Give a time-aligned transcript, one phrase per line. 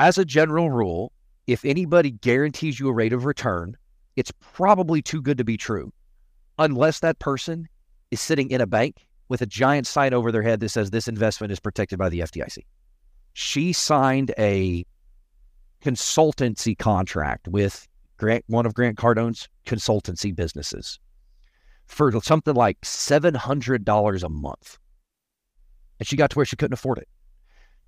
[0.00, 1.12] as a general rule,
[1.46, 3.76] if anybody guarantees you a rate of return,
[4.16, 5.92] it's probably too good to be true,
[6.58, 7.68] unless that person
[8.10, 11.06] is sitting in a bank with a giant sign over their head that says this
[11.06, 12.64] investment is protected by the FDIC.
[13.34, 14.86] She signed a
[15.82, 17.86] consultancy contract with
[18.16, 20.98] Grant, one of Grant Cardone's consultancy businesses
[21.84, 24.78] for something like $700 a month.
[25.98, 27.08] And she got to where she couldn't afford it.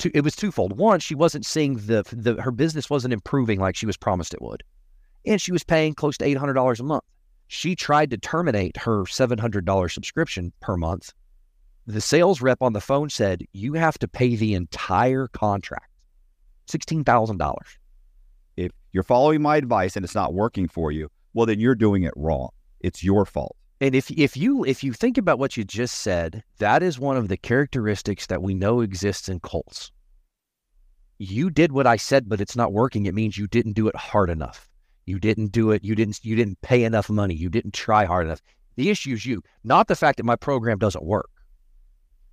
[0.07, 0.77] It was twofold.
[0.77, 4.43] One, she wasn't seeing the, the her business wasn't improving like she was promised it
[4.43, 4.63] would.
[5.25, 7.05] And she was paying close to $800 a month.
[7.49, 11.13] She tried to terminate her $700 subscription per month.
[11.87, 15.91] The sales rep on the phone said, You have to pay the entire contract,
[16.69, 17.57] $16,000
[18.57, 22.03] if you're following my advice and it's not working for you, well, then you're doing
[22.03, 22.51] it wrong.
[22.81, 23.57] It's your fault.
[23.81, 27.17] And if if you if you think about what you just said, that is one
[27.17, 29.91] of the characteristics that we know exists in cults.
[31.23, 33.07] You did what I said, but it's not working.
[33.07, 34.69] It means you didn't do it hard enough.
[35.07, 35.85] You didn't do it.
[35.85, 37.33] You didn't you didn't pay enough money.
[37.33, 38.43] You didn't try hard enough.
[38.75, 41.31] The issue is you, not the fact that my program doesn't work.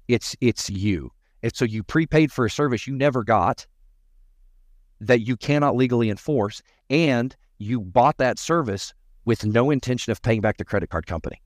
[0.08, 1.12] It's it's you.
[1.44, 3.68] And so you prepaid for a service you never got
[5.02, 8.92] that you cannot legally enforce, and you bought that service
[9.24, 11.40] with no intention of paying back the credit card company.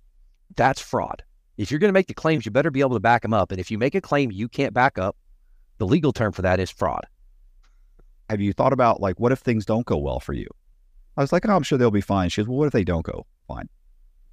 [0.55, 1.21] That's fraud.
[1.57, 3.51] If you're going to make the claims, you better be able to back them up.
[3.51, 5.17] And if you make a claim you can't back up,
[5.77, 7.05] the legal term for that is fraud.
[8.29, 10.47] Have you thought about like what if things don't go well for you?
[11.15, 12.29] I was like, oh, I'm sure they'll be fine.
[12.29, 13.69] She goes, well, what if they don't go fine?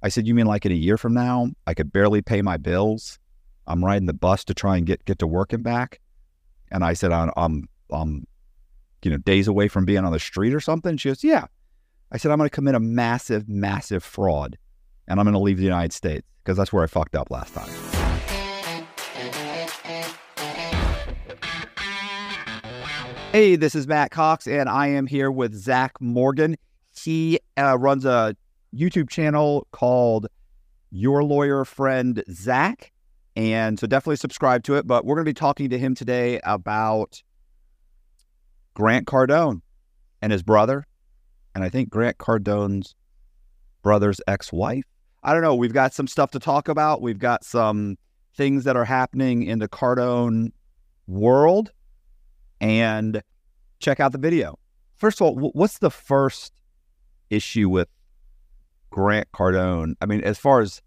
[0.01, 2.57] I said, you mean like in a year from now, I could barely pay my
[2.57, 3.19] bills.
[3.67, 5.99] I'm riding the bus to try and get get to work and back.
[6.71, 8.25] And I said, I'm I'm, I'm
[9.03, 10.97] you know, days away from being on the street or something?
[10.97, 11.45] She goes, Yeah.
[12.11, 14.57] I said, I'm going to commit a massive, massive fraud
[15.07, 17.53] and I'm going to leave the United States because that's where I fucked up last
[17.53, 17.90] time.
[23.31, 26.57] Hey, this is Matt Cox, and I am here with Zach Morgan.
[27.01, 28.35] He uh, runs a
[28.75, 30.27] YouTube channel called
[30.89, 32.91] Your Lawyer Friend Zach.
[33.37, 34.85] And so definitely subscribe to it.
[34.85, 37.23] But we're going to be talking to him today about
[38.73, 39.61] Grant Cardone
[40.21, 40.85] and his brother,
[41.55, 42.95] and I think Grant Cardone's
[43.81, 44.83] brother's ex wife.
[45.23, 45.55] I don't know.
[45.55, 47.01] We've got some stuff to talk about.
[47.01, 47.97] We've got some
[48.35, 50.51] things that are happening in the Cardone
[51.07, 51.71] world.
[52.59, 53.23] And
[53.81, 54.57] check out the video.
[54.95, 56.53] First of all, what's the first
[57.29, 57.87] issue with
[58.91, 59.95] Grant Cardone?
[60.01, 60.81] I mean, as far as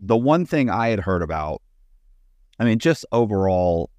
[0.00, 1.62] the one thing I had heard about,
[2.58, 3.90] I mean, just overall,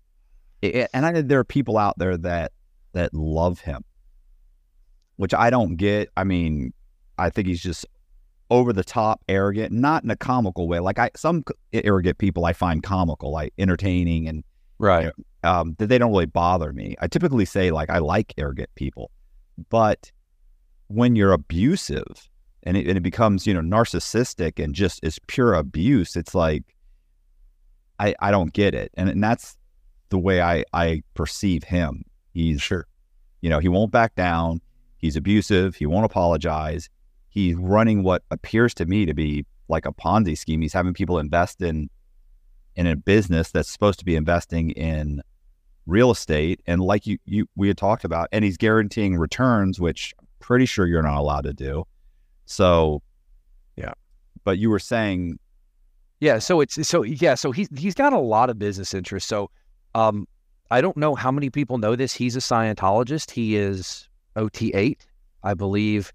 [0.61, 2.51] it, and I know there are people out there that
[2.93, 3.83] that love him,
[5.17, 6.09] which I don't get.
[6.17, 6.73] I mean,
[7.17, 7.85] I think he's just
[8.49, 10.79] over the top arrogant, not in a comical way.
[10.79, 14.43] Like I, some arrogant people I find comical, like entertaining and
[14.79, 15.05] right.
[15.05, 16.95] You know, um, that they don't really bother me.
[16.99, 19.11] I typically say like I like arrogant people,
[19.69, 20.11] but
[20.87, 22.29] when you're abusive
[22.63, 26.63] and it, and it becomes you know narcissistic and just is pure abuse, it's like
[27.99, 29.57] I I don't get it, and, and that's
[30.09, 32.03] the way I I perceive him.
[32.33, 32.87] He's sure,
[33.41, 34.61] you know, he won't back down.
[34.97, 35.75] He's abusive.
[35.75, 36.89] He won't apologize.
[37.29, 40.61] He's running what appears to me to be like a Ponzi scheme.
[40.61, 41.89] He's having people invest in
[42.75, 45.21] in a business that's supposed to be investing in
[45.85, 50.13] real estate, and like you, you we had talked about, and he's guaranteeing returns, which
[50.19, 51.85] I'm pretty sure you're not allowed to do.
[52.45, 53.01] So,
[53.75, 53.93] yeah.
[54.43, 55.39] But you were saying,
[56.19, 56.39] yeah.
[56.39, 57.35] So it's so yeah.
[57.35, 59.29] So he's he's got a lot of business interests.
[59.29, 59.49] So,
[59.95, 60.27] um,
[60.71, 62.13] I don't know how many people know this.
[62.13, 63.31] He's a Scientologist.
[63.31, 64.97] He is OT8,
[65.43, 66.11] I believe.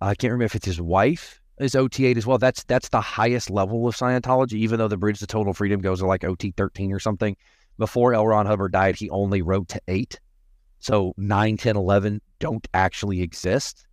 [0.00, 2.38] I can't remember if it's his wife is OT8 as well.
[2.38, 6.00] That's that's the highest level of Scientology, even though the Bridge to Total Freedom goes
[6.00, 7.36] to like OT13 or something.
[7.80, 8.26] Before L.
[8.26, 10.20] Ron Hubbard died, he only wrote to eight.
[10.80, 13.86] So 9, 10, 11 don't actually exist.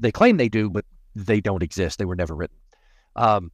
[0.00, 1.98] They claim they do, but they don't exist.
[1.98, 2.56] They were never written.
[3.16, 3.52] Um,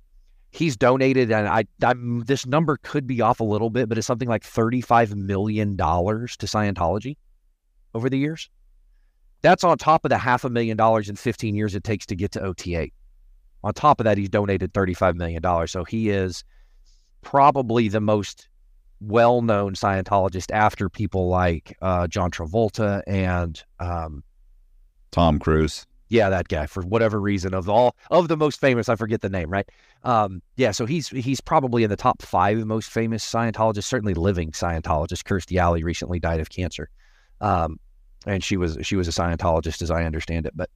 [0.52, 4.06] he's donated, and I, I'm, this number could be off a little bit, but it's
[4.06, 7.16] something like $35 million to Scientology
[7.94, 8.48] over the years.
[9.42, 12.14] That's on top of the half a million dollars in 15 years it takes to
[12.14, 12.92] get to OT8.
[13.64, 15.42] On top of that, he's donated $35 million.
[15.66, 16.44] So he is
[17.22, 18.46] probably the most
[19.00, 24.22] well known Scientologist after people like uh, John Travolta and um,
[25.10, 28.96] Tom Cruise yeah, that guy for whatever reason of all of the most famous, I
[28.96, 29.68] forget the name, right?
[30.04, 34.52] Um, yeah, so he's he's probably in the top five most famous Scientologists, certainly living
[34.52, 35.22] Scientologists.
[35.22, 36.88] Kirstie Alley recently died of cancer,
[37.40, 37.80] um,
[38.26, 40.52] and she was she was a Scientologist as I understand it.
[40.54, 40.70] But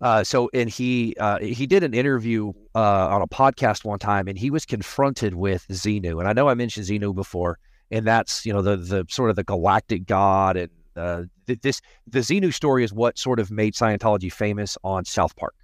[0.00, 4.28] uh, so and he uh, he did an interview uh, on a podcast one time,
[4.28, 7.58] and he was confronted with Xenu, and I know I mentioned Xenu before,
[7.90, 11.80] and that's you know the the sort of the galactic god and Uh, th- this
[12.10, 15.54] the Xenu story is what sort of made Scientology famous on South Park.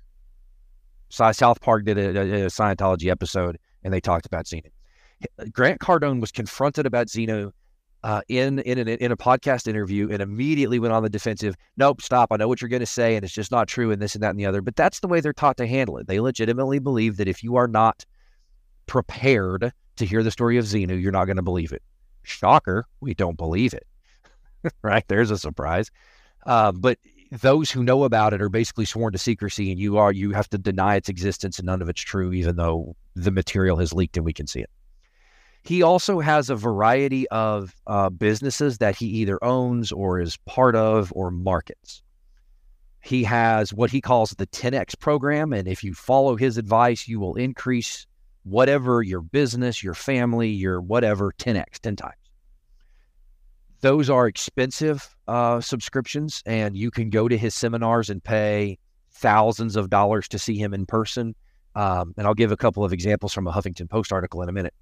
[1.09, 4.71] So South Park did a, a, a Scientology episode, and they talked about Xenu.
[5.53, 7.51] Grant Cardone was confronted about Xenu
[8.05, 11.57] uh, in in, an, in a podcast interview and immediately went on the defensive.
[11.79, 12.31] Nope, stop.
[12.31, 14.23] I know what you're going to say, and it's just not true, and this and
[14.23, 14.61] that and the other.
[14.61, 16.07] But that's the way they're taught to handle it.
[16.07, 18.05] They legitimately believe that if you are not
[18.87, 21.83] prepared to hear the story of Xenu, you're not going to believe it.
[22.25, 23.87] Shocker, we don't believe it.
[24.83, 25.05] right?
[25.09, 25.91] There's a surprise.
[26.45, 26.99] Uh, but
[27.33, 30.51] those who know about it are basically sworn to secrecy, and you are you have
[30.51, 34.19] to deny its existence, and none of it's true, even though the material has leaked
[34.19, 34.69] and we can see it.
[35.65, 40.77] He also has a variety of uh, businesses that he either owns or is part
[40.77, 42.03] of or markets.
[43.03, 45.55] He has what he calls the 10X program.
[45.55, 48.07] And if you follow his advice, you will increase
[48.43, 52.15] whatever your business, your family, your whatever 10X, 10 times.
[53.81, 58.79] Those are expensive uh, subscriptions, and you can go to his seminars and pay
[59.13, 61.35] thousands of dollars to see him in person.
[61.75, 64.53] Um, and I'll give a couple of examples from a Huffington Post article in a
[64.53, 64.75] minute.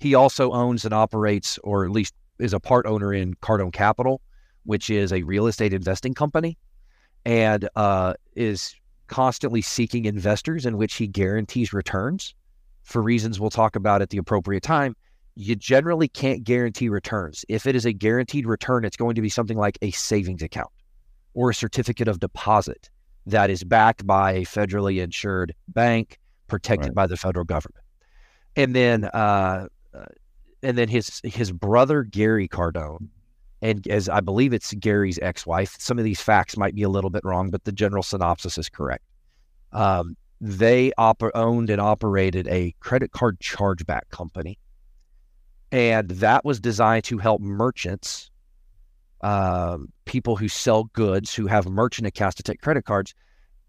[0.00, 4.20] He also owns and operates, or at least is a part owner in Cardone Capital,
[4.64, 6.56] which is a real estate investing company,
[7.24, 8.76] and uh, is
[9.08, 12.34] constantly seeking investors in which he guarantees returns
[12.82, 14.94] for reasons we'll talk about at the appropriate time.
[15.34, 17.44] You generally can't guarantee returns.
[17.48, 20.70] If it is a guaranteed return, it's going to be something like a savings account
[21.34, 22.90] or a certificate of deposit
[23.26, 26.18] that is backed by a federally insured bank
[26.48, 26.94] protected right.
[26.94, 27.84] by the federal government.
[28.56, 29.68] And then uh,
[29.98, 30.04] uh,
[30.62, 33.08] and then his his brother Gary Cardone,
[33.62, 35.76] and as I believe it's Gary's ex-wife.
[35.78, 38.68] Some of these facts might be a little bit wrong, but the general synopsis is
[38.68, 39.04] correct.
[39.72, 44.58] Um, they op- owned and operated a credit card chargeback company,
[45.70, 48.30] and that was designed to help merchants,
[49.20, 53.14] uh, people who sell goods who have merchant accounts to take credit cards,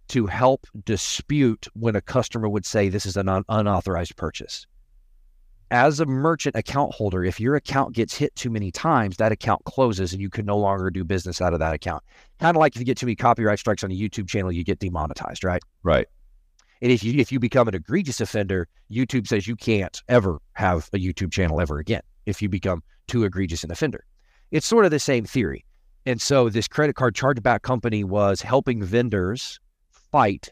[0.08, 4.66] to help dispute when a customer would say this is an un- unauthorized purchase
[5.72, 9.64] as a merchant account holder, if your account gets hit too many times, that account
[9.66, 12.04] closes and you can no longer do business out of that account.
[12.40, 14.64] Kind of like if you get too many copyright strikes on a YouTube channel, you
[14.64, 15.62] get demonetized, right?
[15.84, 16.08] Right.
[16.82, 20.90] And if you if you become an egregious offender, YouTube says you can't ever have
[20.94, 24.06] a YouTube channel ever again if you become too egregious an offender.
[24.52, 25.66] It's sort of the same theory.
[26.06, 29.60] And so this credit card chargeback company was helping vendors
[29.92, 30.50] fight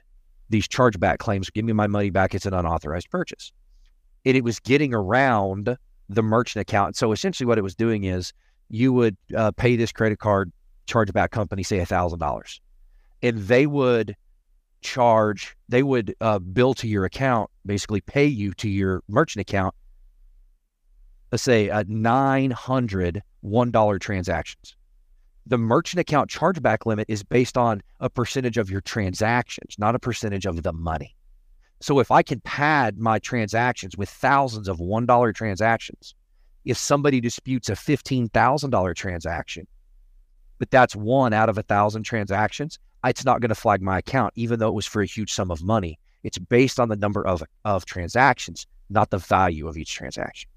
[0.49, 1.49] these chargeback claims.
[1.49, 2.35] Give me my money back.
[2.35, 3.51] It's an unauthorized purchase
[4.27, 5.77] and it was getting around
[6.09, 6.97] the merchant account.
[6.97, 8.33] So essentially, what it was doing is
[8.69, 10.51] you would uh, pay this credit card
[10.85, 12.59] chargeback company, say thousand dollars,
[13.23, 14.15] and they would
[14.81, 19.73] charge, they would uh, bill to your account, basically pay you to your merchant account.
[21.31, 24.75] Let's say a nine hundred one dollar transactions.
[25.45, 29.99] The merchant account chargeback limit is based on a percentage of your transactions, not a
[29.99, 31.15] percentage of the money.
[31.79, 36.15] So if I can pad my transactions with thousands of $1 transactions,
[36.65, 39.67] if somebody disputes a $15,000 transaction,
[40.59, 44.33] but that's one out of a thousand transactions, it's not going to flag my account,
[44.35, 45.99] even though it was for a huge sum of money.
[46.23, 50.49] It's based on the number of, of transactions, not the value of each transaction.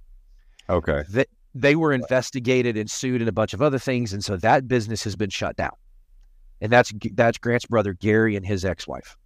[0.69, 1.05] Okay.
[1.09, 4.13] They, they were investigated and sued and a bunch of other things.
[4.13, 5.75] And so that business has been shut down.
[6.63, 9.17] And that's that's Grant's brother Gary and his ex-wife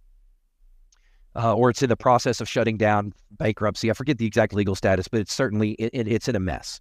[1.35, 3.89] uh, or it's in the process of shutting down bankruptcy.
[3.89, 6.79] I forget the exact legal status, but it's certainly it, it's in a mess.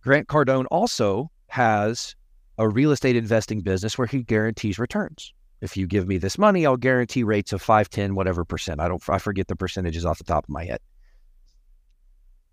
[0.00, 2.16] Grant Cardone also has
[2.58, 5.32] a real estate investing business where he guarantees returns.
[5.60, 8.80] If you give me this money, I'll guarantee rates of 5, 10, whatever percent.
[8.80, 10.80] I don't I forget the percentages off the top of my head.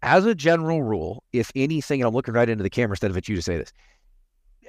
[0.02, 3.18] As a general rule, if anything, and I'm looking right into the camera instead of
[3.18, 3.74] at you to say this.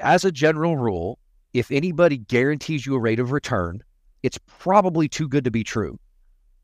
[0.00, 1.18] As a general rule,
[1.52, 3.82] if anybody guarantees you a rate of return,
[4.23, 5.99] it's probably too good to be true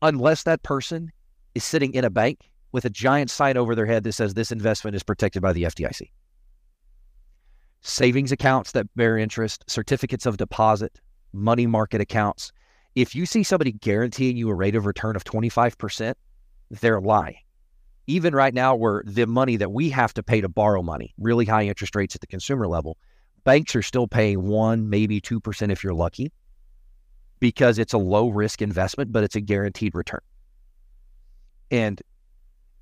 [0.03, 1.11] unless that person
[1.55, 4.51] is sitting in a bank with a giant sign over their head that says this
[4.51, 6.11] investment is protected by the FDIC.
[7.81, 10.99] Savings accounts that bear interest, certificates of deposit,
[11.31, 12.51] money market accounts.
[12.95, 16.13] If you see somebody guaranteeing you a rate of return of 25%,
[16.69, 17.37] they're lying.
[18.05, 21.45] Even right now, where the money that we have to pay to borrow money, really
[21.45, 22.97] high interest rates at the consumer level,
[23.45, 26.31] banks are still paying one, maybe 2% if you're lucky
[27.43, 30.21] because it's a low risk investment, but it's a guaranteed return.
[31.71, 32.01] And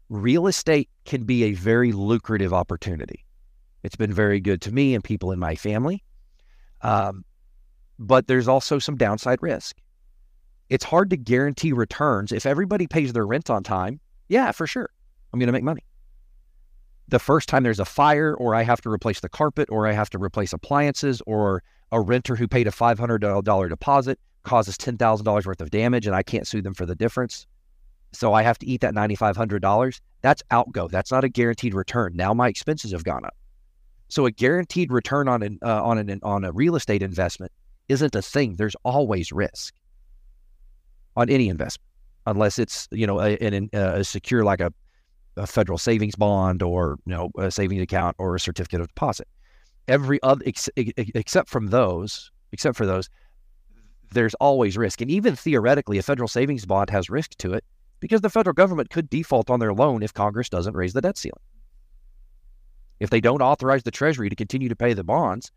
[0.07, 3.25] real estate can be a very lucrative opportunity.
[3.81, 6.03] It's been very good to me and people in my family.
[6.83, 7.25] Um,
[7.97, 9.77] but there's also some downside risk.
[10.69, 12.31] It's hard to guarantee returns.
[12.31, 13.99] If everybody pays their rent on time,
[14.29, 14.91] yeah, for sure,
[15.33, 15.83] I'm going to make money.
[17.07, 19.93] the first time there's a fire, or I have to replace the carpet, or I
[19.93, 25.61] have to replace appliances, or a renter who paid a $500 deposit causes $10,000 worth
[25.61, 27.45] of damage and I can't sue them for the difference.
[28.13, 30.01] So I have to eat that $9,500.
[30.21, 30.87] That's outgo.
[30.87, 32.13] That's not a guaranteed return.
[32.15, 33.35] Now my expenses have gone up.
[34.09, 37.49] So a guaranteed return on an uh, on an on a real estate investment
[37.87, 38.55] isn't a thing.
[38.55, 39.73] There's always risk
[41.15, 41.87] on any investment,
[42.27, 44.73] unless it's you know a, a, a secure like a,
[45.37, 49.29] a federal savings bond or you know a savings account or a certificate of deposit.
[49.87, 53.09] Every other ex, except from those, except for those,
[54.11, 55.01] there's always risk.
[55.01, 57.63] And even theoretically, a federal savings bond has risk to it
[57.99, 61.17] because the federal government could default on their loan if Congress doesn't raise the debt
[61.17, 61.41] ceiling.
[62.99, 65.51] If they don't authorize the Treasury to continue to pay the bonds,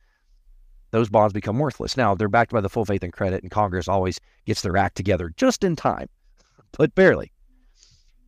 [0.92, 1.96] those bonds become worthless.
[1.96, 4.96] Now, they're backed by the full faith and credit, and Congress always gets their act
[4.96, 6.08] together just in time,
[6.78, 7.32] but barely.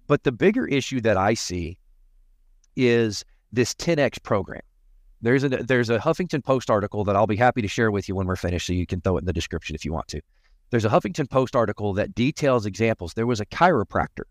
[0.07, 1.79] But the bigger issue that I see
[2.77, 4.63] is this 10x program.
[5.23, 8.15] There's a there's a Huffington Post article that I'll be happy to share with you
[8.15, 10.21] when we're finished, so you can throw it in the description if you want to.
[10.71, 13.15] There's a Huffington Post article that details examples.
[13.15, 14.25] There was a chiropractor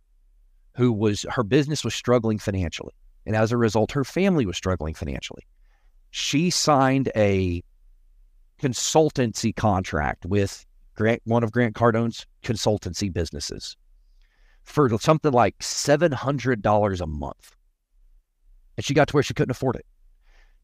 [0.76, 2.94] who was her business was struggling financially.
[3.26, 5.48] And as a result, her family was struggling financially.
[6.12, 7.64] She signed a
[8.62, 10.66] consultancy contract with
[10.96, 13.76] Grant, one of Grant Cardone's consultancy businesses
[14.64, 17.56] for something like $700 a month.
[18.78, 19.86] And she got to where she couldn't afford it.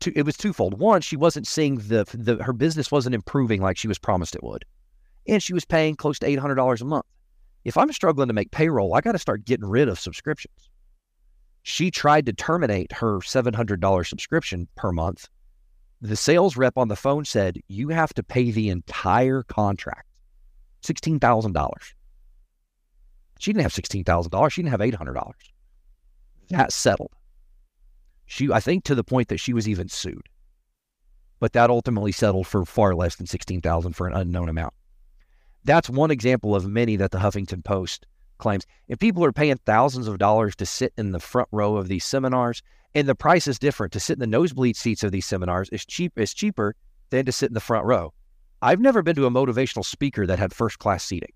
[0.08, 0.80] It was twofold.
[0.80, 4.44] One, she wasn't seeing the, the her business wasn't improving like she was promised it
[4.44, 4.66] would.
[5.28, 7.06] And she was paying close to $800 a month.
[7.64, 10.72] If I'm struggling to make payroll, I got to start getting rid of subscriptions
[11.64, 15.28] she tried to terminate her $700 subscription per month.
[16.02, 20.08] The sales rep on the phone said, You have to pay the entire contract,
[20.84, 21.72] $16,000.
[23.40, 24.52] She didn't have $16,000.
[24.52, 25.32] She didn't have $800.
[26.50, 27.12] That settled.
[28.32, 30.30] She, I think, to the point that she was even sued.
[31.42, 34.74] But that ultimately settled for far less than 16000 for an unknown amount.
[35.66, 38.08] That's one example of many that the Huffington Post
[38.38, 38.66] claims.
[38.88, 42.06] If people are paying thousands of dollars to sit in the front row of these
[42.06, 42.64] seminars,
[42.96, 45.86] and the price is different to sit in the nosebleed seats of these seminars is
[45.86, 46.74] cheap is cheaper
[47.10, 48.14] than to sit in the front row.
[48.62, 51.34] I've never been to a motivational speaker that had first class seating.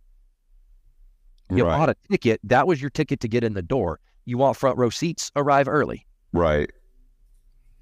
[1.50, 1.78] You right.
[1.78, 4.00] bought a ticket, that was your ticket to get in the door.
[4.24, 6.06] You want front row seats, arrive early.
[6.32, 6.72] Right.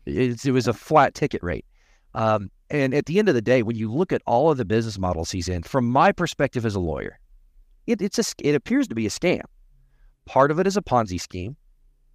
[0.06, 1.66] It, it was a flat ticket rate.
[2.14, 4.66] Um, and at the end of the day, when you look at all of the
[4.66, 7.20] business models he's in, from my perspective as a lawyer,
[7.88, 9.42] it, it's a, it appears to be a scam.
[10.26, 11.56] Part of it is a Ponzi scheme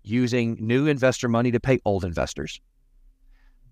[0.03, 2.61] using new investor money to pay old investors.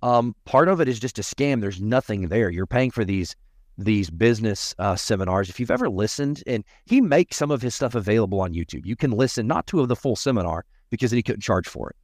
[0.03, 1.61] Um, part of it is just a scam.
[1.61, 2.51] There's nothing there.
[2.51, 3.35] You're paying for these
[3.79, 5.51] these business uh, seminars.
[5.51, 8.97] If you've ever listened, and he makes some of his stuff available on YouTube, you
[8.97, 11.97] can listen not to the full seminar because he couldn't charge for it,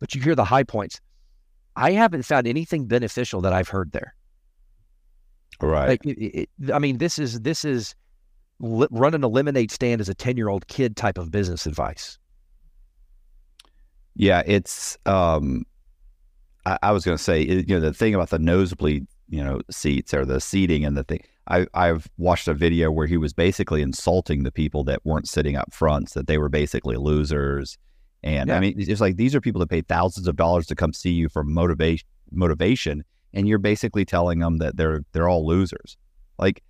[0.00, 1.00] but you hear the high points.
[1.76, 4.14] I haven't found anything beneficial that I've heard there.
[5.60, 5.88] Right.
[5.88, 7.94] Like, it, it, I mean, this is this is
[8.60, 12.18] li- running a lemonade stand as a 10 year old kid type of business advice.
[14.16, 15.64] Yeah, it's, um,
[16.66, 19.60] I, I was going to say, you know, the thing about the nosebleed, you know,
[19.70, 21.20] seats or the seating and the thing.
[21.48, 25.56] I, I've watched a video where he was basically insulting the people that weren't sitting
[25.56, 27.76] up front, that they were basically losers.
[28.24, 28.56] And yeah.
[28.56, 31.10] I mean, it's like these are people that pay thousands of dollars to come see
[31.10, 33.04] you for motivation, motivation,
[33.34, 35.98] and you're basically telling them that they're they're all losers.
[36.38, 36.62] Like,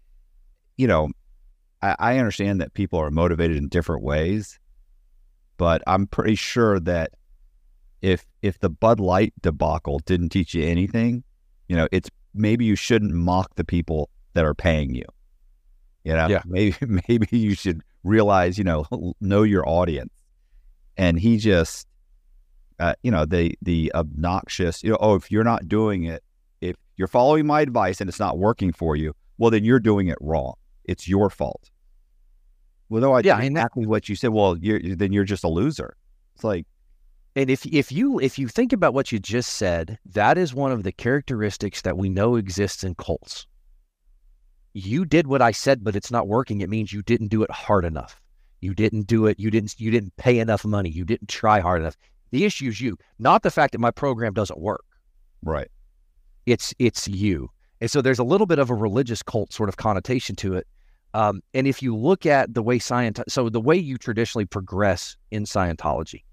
[0.76, 1.10] you know,
[1.80, 4.58] I, I understand that people are motivated in different ways,
[5.56, 7.12] but I'm pretty sure that
[8.02, 11.22] if if the Bud Light debacle didn't teach you anything,
[11.68, 15.06] you know, it's maybe you shouldn't mock the people that are paying you.
[16.02, 16.42] You know, yeah.
[16.46, 16.76] maybe
[17.08, 18.86] maybe you should realize, you know,
[19.20, 20.10] know your audience.
[20.96, 21.86] And he just,
[22.78, 26.22] uh, you know, the the obnoxious, you know, oh, if you're not doing it,
[26.60, 30.08] if you're following my advice and it's not working for you, well, then you're doing
[30.08, 30.54] it wrong.
[30.84, 31.70] It's your fault.
[32.88, 34.30] Well, no, I yeah, exactly what you said.
[34.30, 35.96] Well, you're then you're just a loser.
[36.34, 36.66] It's like,
[37.34, 40.70] and if if you if you think about what you just said, that is one
[40.72, 43.46] of the characteristics that we know exists in cults.
[44.74, 46.60] You did what I said, but it's not working.
[46.60, 48.20] It means you didn't do it hard enough.
[48.64, 49.38] You didn't do it.
[49.38, 49.78] You didn't.
[49.78, 50.90] You didn't pay enough money.
[50.90, 51.96] You didn't try hard enough.
[52.30, 54.84] The issue is you, not the fact that my program doesn't work.
[55.42, 55.70] Right.
[56.46, 57.50] It's it's you.
[57.80, 60.66] And so there's a little bit of a religious cult sort of connotation to it
[61.14, 65.16] um, and if you look at the way science, so the way you traditionally progress
[65.30, 66.24] in Scientology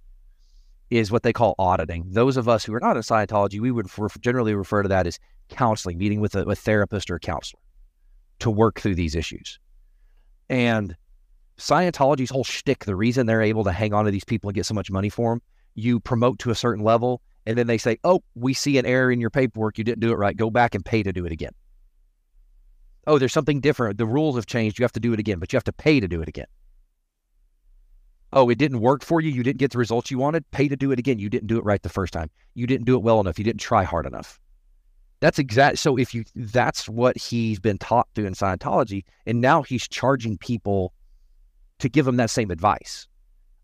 [0.89, 2.03] is what they call auditing.
[2.09, 3.87] Those of us who are not in Scientology, we would
[4.21, 5.19] generally refer to that as
[5.49, 7.61] counseling, meeting with a, a therapist or a counselor
[8.39, 9.59] to work through these issues.
[10.49, 10.97] And
[11.61, 14.65] Scientology's whole shtick, the reason they're able to hang on to these people and get
[14.65, 15.41] so much money for them,
[15.75, 19.11] you promote to a certain level, And then they say, oh, we see an error
[19.11, 19.77] in your paperwork.
[19.77, 20.37] You didn't do it right.
[20.37, 21.53] Go back and pay to do it again.
[23.07, 23.97] Oh, there's something different.
[23.97, 24.77] The rules have changed.
[24.77, 26.45] You have to do it again, but you have to pay to do it again.
[28.33, 29.31] Oh, it didn't work for you.
[29.31, 30.49] You didn't get the results you wanted.
[30.51, 31.19] Pay to do it again.
[31.19, 32.29] You didn't do it right the first time.
[32.53, 33.39] You didn't do it well enough.
[33.39, 34.39] You didn't try hard enough.
[35.19, 35.79] That's exact.
[35.79, 40.37] So if you, that's what he's been taught through in Scientology, and now he's charging
[40.37, 40.93] people
[41.81, 43.07] to give them that same advice.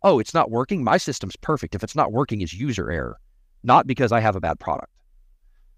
[0.03, 0.83] Oh, it's not working.
[0.83, 1.75] My system's perfect.
[1.75, 3.19] If it's not working, it's user error,
[3.63, 4.91] not because I have a bad product.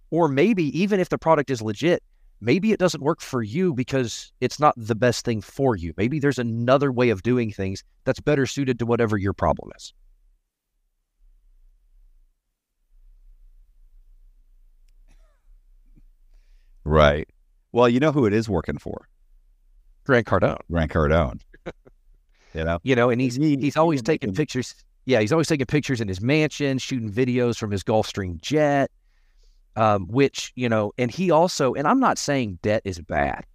[0.09, 2.01] Or maybe even if the product is legit,
[2.41, 5.93] maybe it doesn't work for you because it's not the best thing for you.
[5.97, 9.93] Maybe there's another way of doing things that's better suited to whatever your problem is.
[16.83, 17.27] Right.
[17.71, 19.07] Well, you know who it is working for?
[20.05, 20.57] Grant Cardone.
[20.71, 21.39] Grant Cardone.
[22.53, 24.75] You know, you know, and he's he's always taking pictures.
[25.05, 28.91] Yeah, he's always taking pictures in his mansion, shooting videos from his Gulfstream jet.
[29.75, 33.45] Um, which you know, and he also, and I'm not saying debt is bad,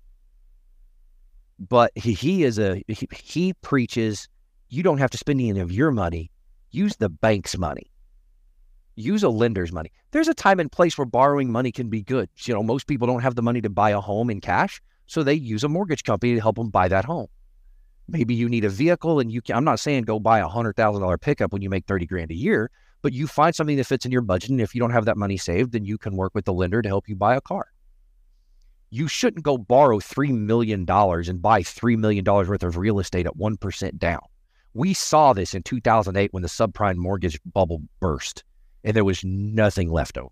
[1.58, 4.28] but he, he is a he, he preaches
[4.70, 6.30] you don't have to spend any of your money,
[6.70, 7.90] use the bank's money
[8.96, 9.90] use a lender's money.
[10.10, 12.28] There's a time and place where borrowing money can be good.
[12.44, 15.22] You know, most people don't have the money to buy a home in cash, so
[15.22, 17.26] they use a mortgage company to help them buy that home.
[18.08, 20.76] Maybe you need a vehicle and you can, I'm not saying go buy a hundred
[20.76, 22.70] thousand dollar pickup when you make 30 grand a year,
[23.02, 24.50] but you find something that fits in your budget.
[24.50, 26.82] And if you don't have that money saved, then you can work with the lender
[26.82, 27.68] to help you buy a car.
[28.90, 33.36] You shouldn't go borrow $3 million and buy $3 million worth of real estate at
[33.36, 34.20] 1% down.
[34.74, 38.44] We saw this in 2008 when the subprime mortgage bubble burst
[38.84, 40.30] and there was nothing left over.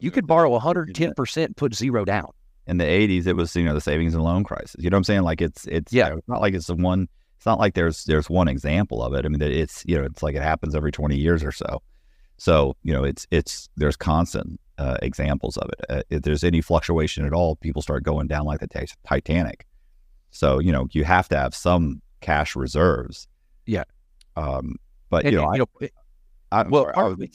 [0.00, 2.30] You could borrow 110%, put zero down.
[2.68, 4.76] In the 80s, it was, you know, the savings and loan crisis.
[4.78, 5.22] You know what I'm saying?
[5.22, 6.14] Like it's, it's, yeah.
[6.14, 9.24] It's not like it's the one, it's not like there's, there's one example of it.
[9.24, 11.82] I mean, it's, you know, it's like it happens every 20 years or so.
[12.36, 15.84] So, you know, it's, it's, there's constant uh, examples of it.
[15.88, 19.66] Uh, if there's any fluctuation at all, people start going down like the t- Titanic.
[20.30, 23.26] So, you know, you have to have some cash reserves.
[23.66, 23.84] Yeah.
[24.36, 24.76] Um,
[25.10, 25.88] but, and, you know, I, you know
[26.52, 27.28] I, well, sorry, part, was,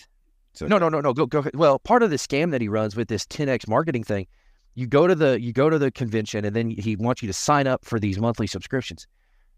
[0.53, 1.13] so, no, no, no, no.
[1.13, 1.39] Go, go.
[1.39, 1.55] ahead.
[1.55, 4.27] Well, part of the scam that he runs with this 10x marketing thing,
[4.75, 7.33] you go to the you go to the convention, and then he wants you to
[7.33, 9.07] sign up for these monthly subscriptions.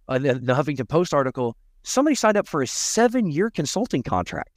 [0.08, 4.50] Uh, the, the Huffington Post article, somebody signed up for a seven year consulting contract.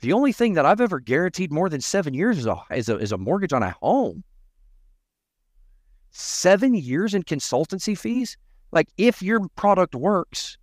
[0.00, 2.98] The only thing that I've ever guaranteed more than seven years is a is a,
[2.98, 4.22] is a mortgage on a home.
[6.10, 8.36] Seven years in consultancy fees.
[8.70, 10.58] Like if your product works,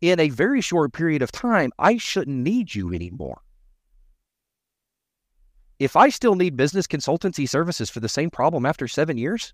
[0.00, 3.40] in a very short period of time, I shouldn't need you anymore.
[5.78, 9.52] If I still need business consultancy services for the same problem after seven years,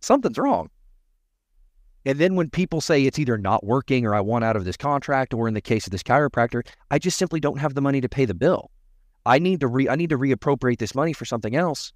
[0.00, 0.70] something's wrong.
[2.06, 4.76] And then when people say it's either not working or I want out of this
[4.76, 8.00] contract, or in the case of this chiropractor, I just simply don't have the money
[8.00, 8.70] to pay the bill.
[9.26, 11.92] I need to re I need to reappropriate this money for something else.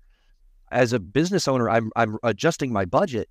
[0.71, 3.31] As a business owner, I'm I'm adjusting my budget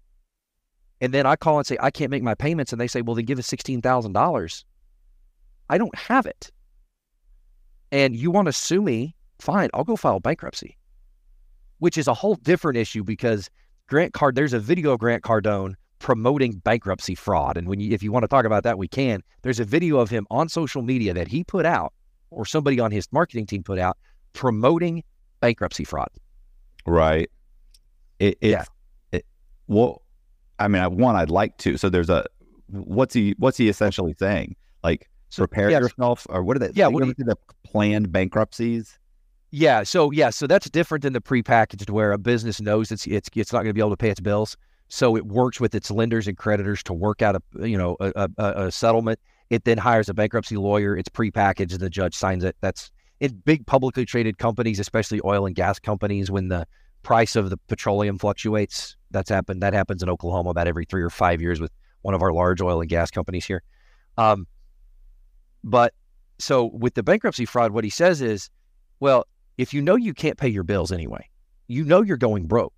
[1.04, 2.72] and then I call and say, I can't make my payments.
[2.72, 4.64] And they say, well, then give us $16,000.
[5.70, 6.50] I don't have it.
[7.94, 9.16] And you want to sue me?
[9.38, 10.76] Fine, I'll go file bankruptcy,
[11.78, 13.52] which is a whole different issue because
[13.88, 17.56] Grant Card, there's a video of Grant Cardone promoting bankruptcy fraud.
[17.56, 19.22] And when you, if you want to talk about that, we can.
[19.44, 21.94] There's a video of him on social media that he put out
[22.32, 23.96] or somebody on his marketing team put out
[24.34, 25.04] promoting
[25.40, 26.10] bankruptcy fraud.
[26.88, 27.30] Right.
[28.18, 28.66] It, it, yeah.
[29.12, 29.24] It,
[29.68, 30.02] well,
[30.58, 31.78] I mean, I one, I'd like to.
[31.78, 32.26] So there's a
[32.70, 34.56] what's he what's he essentially saying?
[34.84, 36.72] Like prepare yeah, yourself, or what are they?
[36.74, 39.00] Yeah, what you, the planned bankruptcies.
[39.52, 43.30] Yeah, so yeah, so that's different than the prepackaged where a business knows it's it's
[43.36, 45.92] it's not going to be able to pay its bills, so it works with its
[45.92, 49.20] lenders and creditors to work out a you know a, a, a settlement.
[49.50, 50.98] It then hires a bankruptcy lawyer.
[50.98, 52.56] It's prepackaged, and the judge signs it.
[52.62, 56.66] That's in big publicly traded companies, especially oil and gas companies, when the
[57.04, 58.98] price of the petroleum fluctuates.
[59.12, 59.62] That's happened.
[59.62, 62.62] That happens in Oklahoma about every three or five years with one of our large
[62.62, 63.62] oil and gas companies here.
[64.18, 64.48] Um,
[65.64, 65.94] but
[66.40, 68.50] so with the bankruptcy fraud, what he says is,
[69.00, 69.26] well,
[69.58, 71.28] if you know you can't pay your bills anyway,
[71.68, 72.74] you know you're going broke.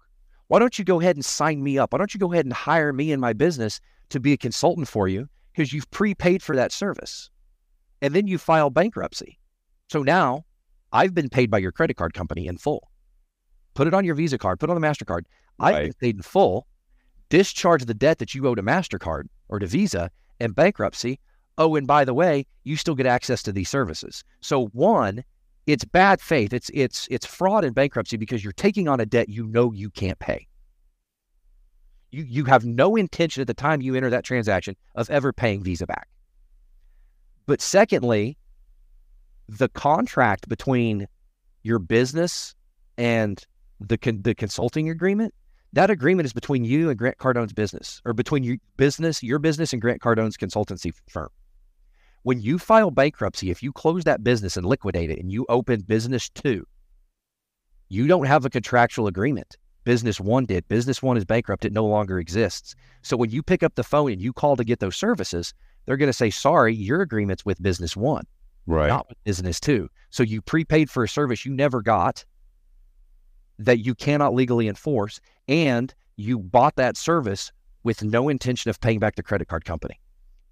[0.48, 1.94] Why don't you go ahead and sign me up?
[1.94, 4.88] Why don't you go ahead and hire me and my business to be a consultant
[4.88, 7.30] for you because you've prepaid for that service,
[8.02, 9.40] and then you file bankruptcy.
[9.90, 10.46] So now
[10.92, 12.90] I've been paid by your credit card company in full
[13.76, 15.24] put it on your Visa card, put it on the MasterCard.
[15.60, 15.76] Right.
[15.76, 16.66] I paid in full,
[17.30, 21.20] discharge the debt that you owe to MasterCard or to Visa and bankruptcy.
[21.58, 24.24] Oh, and by the way, you still get access to these services.
[24.42, 25.24] So one,
[25.68, 26.54] it's bad faith.
[26.54, 29.90] It's it's it's fraud and bankruptcy because you're taking on a debt you know you
[29.90, 30.48] can't pay.
[32.12, 35.64] You you have no intention at the time you enter that transaction of ever paying
[35.64, 36.08] Visa back.
[37.46, 38.38] But secondly,
[39.48, 41.08] the contract between
[41.64, 42.56] your business
[42.98, 43.44] and
[43.80, 45.34] the con- the consulting agreement,
[45.74, 49.74] that agreement is between you and Grant Cardone's business, or between your business, your business,
[49.74, 51.30] and Grant Cardone's consultancy firm.
[52.26, 55.82] When you file bankruptcy, if you close that business and liquidate it, and you open
[55.82, 56.66] business two,
[57.90, 59.58] you don't have a contractual agreement.
[59.84, 60.68] Business one did.
[60.68, 61.66] Business one is bankrupt.
[61.66, 62.74] It no longer exists.
[63.04, 65.54] So when you pick up the phone and you call to get those services,
[65.86, 68.24] they're going to say, sorry, your agreement's with business one,
[68.66, 68.88] Right.
[68.88, 69.88] not with business two.
[70.10, 72.26] So you prepaid for a service you never got
[73.60, 77.52] that you cannot legally enforce, and you bought that service
[77.84, 80.00] with no intention of paying back the credit card company.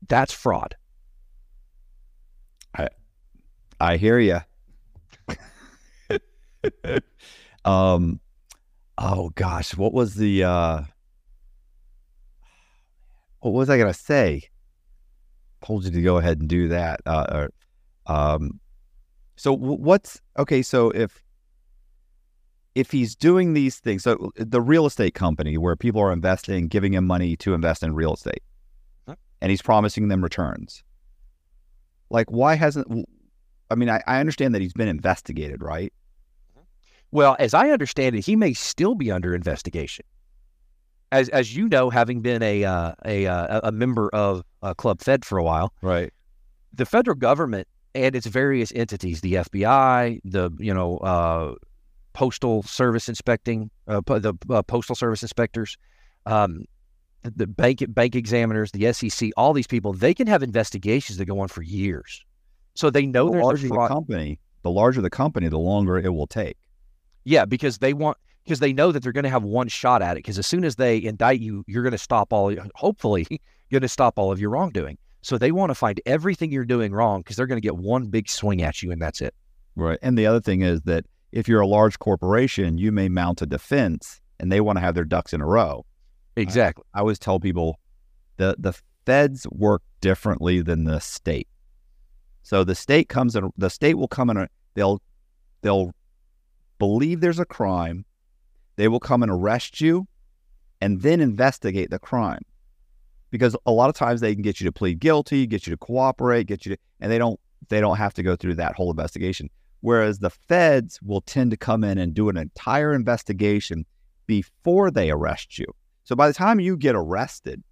[0.08, 0.76] That's fraud.
[3.84, 4.40] I hear you.
[7.66, 8.22] um,
[8.98, 10.84] oh gosh, what was the uh,
[13.42, 14.44] what was I gonna say?
[15.66, 17.02] Told you to go ahead and do that.
[17.06, 17.50] Uh, or,
[18.08, 18.62] um,
[19.36, 20.62] so what's okay?
[20.62, 21.22] So if
[22.76, 26.94] if he's doing these things, so the real estate company where people are investing, giving
[26.94, 28.44] him money to invest in real estate,
[29.06, 29.16] Huh.
[29.42, 30.84] and he's promising them returns.
[32.10, 33.08] Like, why hasn't?
[33.74, 35.92] I mean, I, I understand that he's been investigated, right?
[37.12, 40.06] Well, as I understand it, he may still be under investigation.
[41.12, 45.00] As as you know, having been a uh, a uh, a member of uh, Club
[45.02, 46.12] Fed for a while, Right.
[46.74, 51.54] the federal government and its various entities, the FBI, the you know uh,
[52.14, 55.78] postal service inspecting, uh, the uh, postal service inspectors,
[56.26, 56.66] um,
[57.22, 61.26] the- the bank bank examiners, the SEC, all these people, they can have investigations that
[61.26, 62.24] go on for years.
[62.76, 66.28] So they know The larger the company, the larger the company, the longer it will
[66.28, 66.58] take.
[67.24, 70.18] Yeah, because they want because they know that they're going to have one shot at
[70.18, 70.20] it.
[70.20, 72.54] Because as soon as they indict you, you're going to stop all.
[72.76, 74.98] Hopefully, you're going to stop all of your wrongdoing.
[75.22, 78.08] So they want to find everything you're doing wrong because they're going to get one
[78.08, 79.34] big swing at you, and that's it.
[79.76, 79.98] Right.
[80.02, 83.46] And the other thing is that if you're a large corporation, you may mount a
[83.46, 85.86] defense, and they want to have their ducks in a row.
[86.36, 86.84] Exactly.
[86.94, 87.80] I always tell people
[88.38, 88.74] the the
[89.06, 91.48] feds work differently than the state.
[92.44, 95.02] So the state comes in the state will come in a they'll
[95.62, 95.94] they'll
[96.78, 98.06] believe there's a crime,
[98.76, 100.08] they will come and arrest you
[100.82, 102.42] and then investigate the crime.
[103.32, 105.78] Because a lot of times they can get you to plead guilty, get you to
[105.78, 108.92] cooperate, get you to and they don't they don't have to go through that whole
[108.92, 109.50] investigation.
[109.80, 113.86] Whereas the feds will tend to come in and do an entire investigation
[114.28, 115.66] before they arrest you.
[116.04, 117.64] So by the time you get arrested,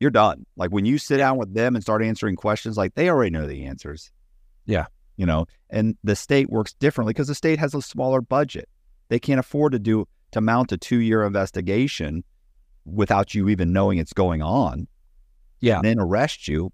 [0.00, 0.46] you're done.
[0.56, 3.46] Like when you sit down with them and start answering questions, like they already know
[3.46, 4.10] the answers.
[4.66, 4.86] Yeah.
[5.16, 8.68] You know, and the state works differently because the state has a smaller budget.
[9.08, 12.22] They can't afford to do to mount a two year investigation
[12.84, 14.86] without you even knowing it's going on
[15.60, 15.76] Yeah.
[15.76, 16.70] and then arrest you.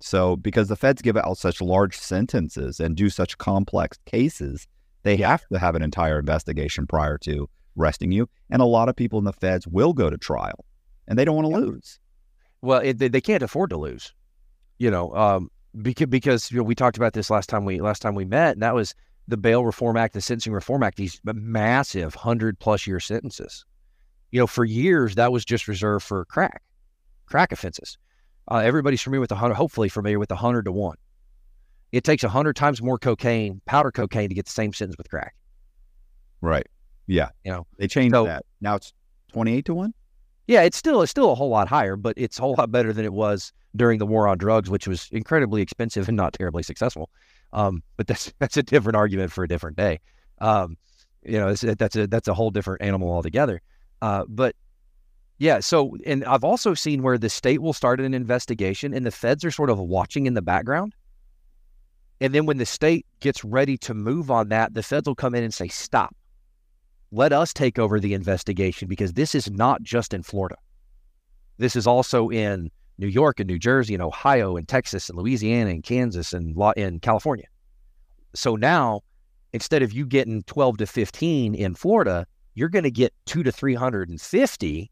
[0.00, 4.66] So because the feds give out such large sentences and do such complex cases,
[5.02, 8.28] they have to have an entire investigation prior to arresting you.
[8.50, 10.64] And a lot of people in the feds will go to trial
[11.06, 11.98] and they don't want to lose.
[12.62, 14.12] Well, it, they, they can't afford to lose.
[14.78, 15.50] You know, um,
[15.82, 18.52] because because you know, we talked about this last time we last time we met,
[18.54, 18.94] and that was
[19.28, 20.96] the Bail Reform Act, the Sentencing Reform Act.
[20.96, 23.64] These massive hundred plus year sentences.
[24.32, 26.62] You know, for years that was just reserved for crack,
[27.26, 27.96] crack offenses.
[28.50, 30.96] Uh, everybody's familiar with the hundred, hopefully familiar with the hundred to one.
[31.92, 35.08] It takes a hundred times more cocaine, powder cocaine, to get the same sentence with
[35.08, 35.34] crack.
[36.40, 36.66] Right.
[37.06, 37.30] Yeah.
[37.44, 38.44] You know, They changed So- that.
[38.60, 38.92] Now it's
[39.32, 39.94] 28 to 1?
[40.46, 42.92] Yeah, it's still it's still a whole lot higher, but it's a whole lot better
[42.92, 46.62] than it was during the war on drugs, which was incredibly expensive and not terribly
[46.62, 47.10] successful.
[47.52, 49.98] Um, but that's that's a different argument for a different day.
[50.40, 50.76] Um,
[51.24, 53.60] you know, that's a that's a whole different animal altogether.
[54.00, 54.54] Uh, but
[55.38, 59.10] yeah, so and I've also seen where the state will start an investigation and the
[59.10, 60.94] feds are sort of watching in the background.
[62.20, 65.34] And then when the state gets ready to move on that, the feds will come
[65.34, 66.14] in and say, "Stop."
[67.12, 70.56] Let us take over the investigation because this is not just in Florida.
[71.58, 75.70] This is also in New York and New Jersey and Ohio and Texas and Louisiana
[75.70, 77.46] and Kansas and in California.
[78.34, 79.02] So now,
[79.52, 83.52] instead of you getting 12 to 15 in Florida, you're going to get two to
[83.52, 84.90] 350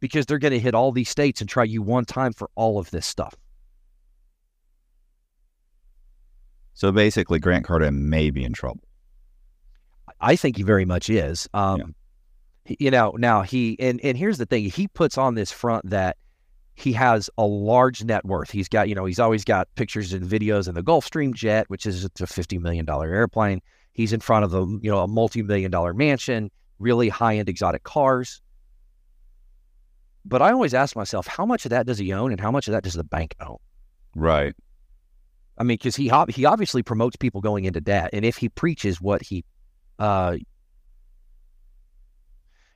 [0.00, 2.78] because they're going to hit all these states and try you one time for all
[2.78, 3.34] of this stuff.
[6.74, 8.82] So basically, Grant Cardone may be in trouble.
[10.22, 11.48] I think he very much is.
[11.52, 11.86] Um, Yeah.
[12.64, 15.90] he- You know, now he and and here's the thing: he puts on this front
[15.90, 16.16] that
[16.74, 18.50] he has a large net worth.
[18.50, 21.84] He's got, you know, he's always got pictures and videos in the Gulfstream jet, which
[21.84, 23.60] is a fifty million dollar airplane.
[23.92, 27.48] He's in front of a you know a multi million dollar mansion, really high end
[27.48, 28.40] exotic cars.
[30.24, 32.68] But I always ask myself, how much of that does he own, and how much
[32.68, 33.56] of that does the bank own?
[34.14, 34.54] Right.
[35.58, 39.00] I mean, because he he obviously promotes people going into debt, and if he preaches
[39.00, 39.44] what he,
[40.02, 40.36] uh,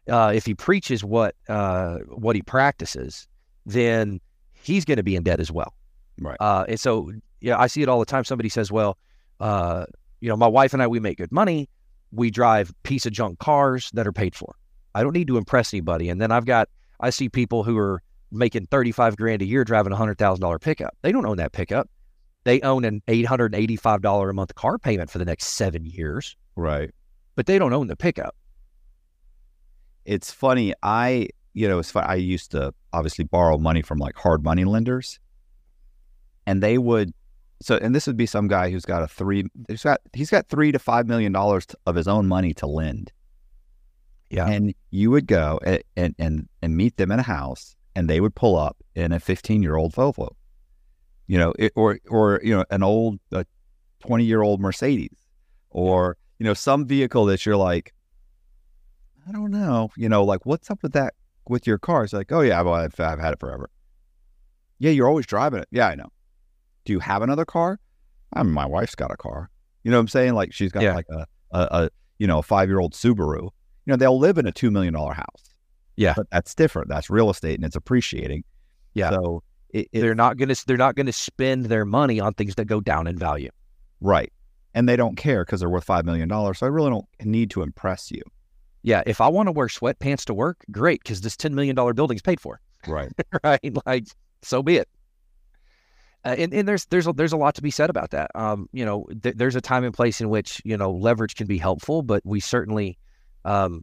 [0.09, 3.27] uh, if he preaches what uh, what he practices,
[3.67, 4.21] then
[4.55, 5.75] he's going to be in debt as well.
[6.21, 6.37] Right.
[6.39, 7.11] Uh, and so,
[7.41, 8.25] yeah, I see it all the time.
[8.25, 8.97] Somebody says, "Well,
[9.41, 9.87] uh,
[10.21, 11.69] you know, my wife and I, we make good money.
[12.13, 14.55] We drive piece of junk cars that are paid for.
[14.95, 16.69] I don't need to impress anybody." And then I've got,
[17.01, 20.43] I see people who are making thirty five grand a year driving a hundred thousand
[20.43, 20.97] dollar pickup.
[21.03, 21.91] They don't own that pickup.
[22.45, 25.47] They own an eight hundred eighty five dollar a month car payment for the next
[25.47, 26.91] seven years, Right.
[27.37, 28.35] But they don't own the pickup.
[30.05, 30.75] It's funny.
[30.83, 32.05] I, you know, it's fun.
[32.07, 35.21] I used to obviously borrow money from like hard money lenders,
[36.47, 37.13] and they would.
[37.63, 39.45] So, and this would be some guy who's got a three.
[39.69, 43.13] He's got he's got three to five million dollars of his own money to lend,
[44.31, 48.09] Yeah, and you would go and and and, and meet them in a house, and
[48.09, 50.31] they would pull up in a fifteen year old Volvo,
[51.27, 53.19] you know, it, or or you know an old
[54.01, 55.17] twenty year old Mercedes,
[55.71, 57.93] or you know some vehicle that you're like,
[59.29, 61.15] I don't know, you know, like what's up with that
[61.49, 62.05] with your car?
[62.05, 63.71] It's like, oh yeah, well, I've, I've had it forever.
[64.79, 65.69] Yeah, you're always driving it.
[65.71, 66.09] Yeah, I know.
[66.85, 67.81] Do you have another car?
[68.33, 69.51] I mean, my wife's got a car.
[69.83, 70.35] You know what I'm saying?
[70.35, 70.95] Like she's got Yeah.
[70.95, 73.43] like a, a, a you know a five year old Subaru.
[73.43, 73.51] You
[73.87, 75.43] know they'll live in a two million dollar house.
[75.97, 76.13] Yeah.
[76.17, 76.89] but that's different.
[76.89, 78.45] That's real estate and it's appreciating.
[78.95, 79.11] Yeah.
[79.11, 82.35] So it, it they're not going to they're not going to spend their money on
[82.35, 83.51] things that go down in value.
[84.01, 84.33] right,
[84.77, 86.59] and they don't care because they're worth five million dollars.
[86.59, 88.23] So I really don't need to impress you.
[88.83, 91.95] Yeah, if I want to wear sweatpants to work, great, because this ten million dollar
[91.95, 92.61] building's paid for.
[92.87, 93.11] Right.
[93.45, 93.77] right?
[93.87, 94.07] Like,
[94.43, 94.89] so be it.
[96.25, 98.31] Uh, and, and there's there's a, there's a lot to be said about that.
[98.35, 101.47] Um, you know, th- there's a time and place in which you know leverage can
[101.47, 102.99] be helpful, but we certainly,
[103.47, 103.83] um,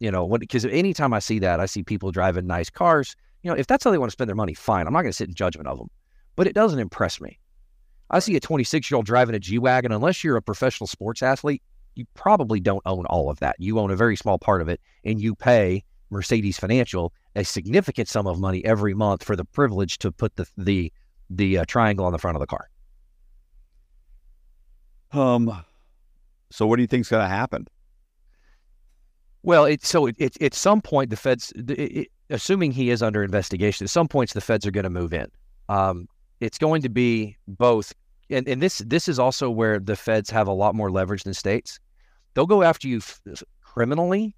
[0.00, 3.14] you know, because anytime I see that, I see people driving nice cars.
[3.42, 4.86] You know, if that's how they want to spend their money, fine.
[4.88, 5.88] I'm not going to sit in judgment of them,
[6.34, 7.38] but it doesn't impress me.
[8.12, 9.92] I see a 26 year old driving a G wagon.
[9.92, 11.62] Unless you're a professional sports athlete,
[11.94, 13.56] you probably don't own all of that.
[13.58, 18.08] You own a very small part of it, and you pay Mercedes Financial a significant
[18.08, 20.92] sum of money every month for the privilege to put the the
[21.30, 22.68] the uh, triangle on the front of the car.
[25.12, 25.64] Um.
[26.50, 27.66] So what do you think's going to happen?
[29.42, 33.02] Well, it, so it, it, at some point the feds, it, it, assuming he is
[33.02, 35.26] under investigation, at some points the feds are going to move in.
[35.68, 36.08] Um,
[36.40, 37.92] it's going to be both,
[38.32, 41.34] and, and this this is also where the feds have a lot more leverage than
[41.34, 41.78] states.
[42.34, 43.20] They'll go after you f-
[43.60, 44.34] criminally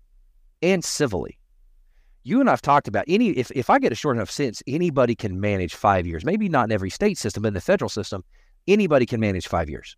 [0.63, 1.39] and civilly.
[2.25, 5.15] You and I've talked about any if if I get a short enough sentence, anybody
[5.15, 6.25] can manage five years.
[6.25, 8.25] Maybe not in every state system, but in the federal system,
[8.67, 9.97] anybody can manage five years.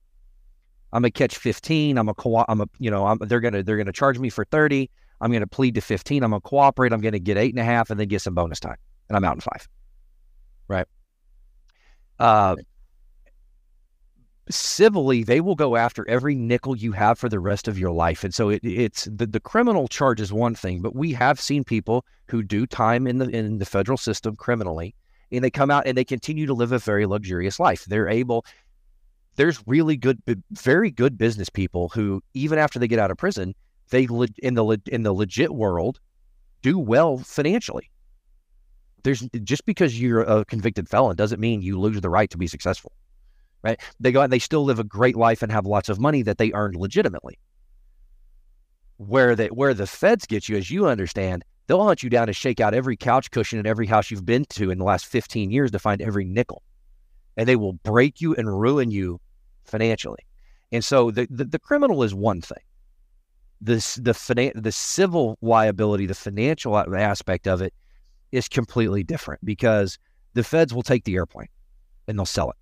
[0.92, 1.98] I'm gonna catch 15.
[1.98, 4.44] I'm a co- I'm a you know I'm, they're gonna they're gonna charge me for
[4.44, 4.90] 30.
[5.20, 6.22] I'm gonna plead to 15.
[6.22, 6.92] I'm gonna cooperate.
[6.92, 8.76] I'm gonna get eight and a half, and then get some bonus time,
[9.08, 9.68] and I'm out in five.
[10.68, 10.86] Right.
[12.18, 12.56] Uh,
[14.48, 18.24] civilly, they will go after every nickel you have for the rest of your life,
[18.24, 21.64] and so it, it's the the criminal charge is one thing, but we have seen
[21.64, 24.94] people who do time in the in the federal system criminally,
[25.32, 27.84] and they come out and they continue to live a very luxurious life.
[27.84, 28.44] They're able
[29.36, 33.54] there's really good, very good business people who, even after they get out of prison,
[33.90, 36.00] they in the in the legit world
[36.62, 37.90] do well financially.
[39.04, 42.48] There's just because you're a convicted felon doesn't mean you lose the right to be
[42.48, 42.92] successful,
[43.62, 43.80] right?
[44.00, 46.22] They go out and they still live a great life and have lots of money
[46.22, 47.38] that they earned legitimately.
[48.98, 52.36] Where they where the feds get you, as you understand, they'll hunt you down and
[52.36, 55.50] shake out every couch cushion in every house you've been to in the last 15
[55.50, 56.62] years to find every nickel
[57.36, 59.20] and they will break you and ruin you
[59.64, 60.20] financially.
[60.72, 62.62] And so the the, the criminal is one thing.
[63.60, 67.72] This the finan- the civil liability, the financial aspect of it
[68.32, 69.98] is completely different because
[70.34, 71.48] the feds will take the airplane
[72.08, 72.56] and they'll sell it.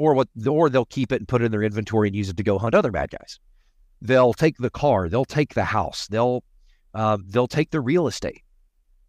[0.00, 2.38] Or what or they'll keep it and put it in their inventory and use it
[2.38, 3.38] to go hunt other bad guys.
[4.00, 6.42] They'll take the car, they'll take the house, they'll
[6.94, 8.42] uh, they'll take the real estate.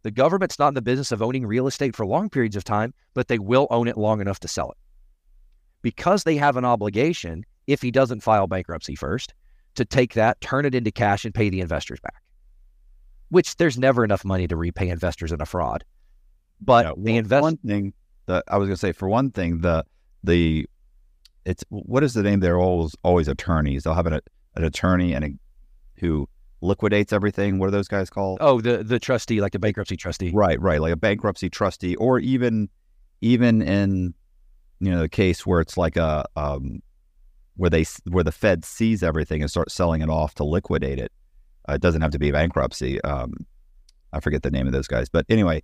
[0.04, 2.93] The government's not in the business of owning real estate for long periods of time,
[3.13, 4.77] but they will own it long enough to sell it.
[5.82, 9.34] Because they have an obligation, if he doesn't file bankruptcy first,
[9.75, 12.21] to take that, turn it into cash, and pay the investors back.
[13.30, 15.86] Which there's never enough money to repay investors in a fraud.
[16.60, 17.93] But Yeah, the well, invest one thing
[18.25, 19.86] the I was going to say for one thing the
[20.21, 20.67] the
[21.45, 22.39] it's what is the name?
[22.39, 23.84] They're always always attorneys.
[23.84, 24.19] They'll have an
[24.56, 25.30] an attorney and a
[25.99, 26.27] who
[26.62, 27.58] liquidates everything.
[27.58, 28.38] What are those guys called?
[28.41, 30.32] oh the the trustee, like the bankruptcy trustee.
[30.34, 32.69] Right, right, like a bankruptcy trustee, or even
[33.21, 34.13] even in
[34.80, 36.82] you know the case where it's like a um,
[37.56, 41.12] where they where the Fed sees everything and starts selling it off to liquidate it.
[41.67, 43.01] Uh, it doesn't have to be bankruptcy.
[43.01, 43.34] Um,
[44.13, 45.63] I forget the name of those guys, but anyway,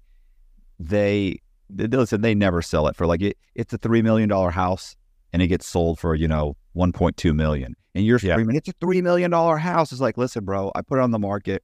[0.79, 4.51] they they- listen, they never sell it for like it, it's a three million dollar
[4.51, 4.95] house
[5.33, 8.33] and it gets sold for you know one point two million, and you're Yeah.
[8.35, 9.91] screaming, it's a three million dollar house.
[9.91, 11.63] It's like, listen, bro, I put it on the market.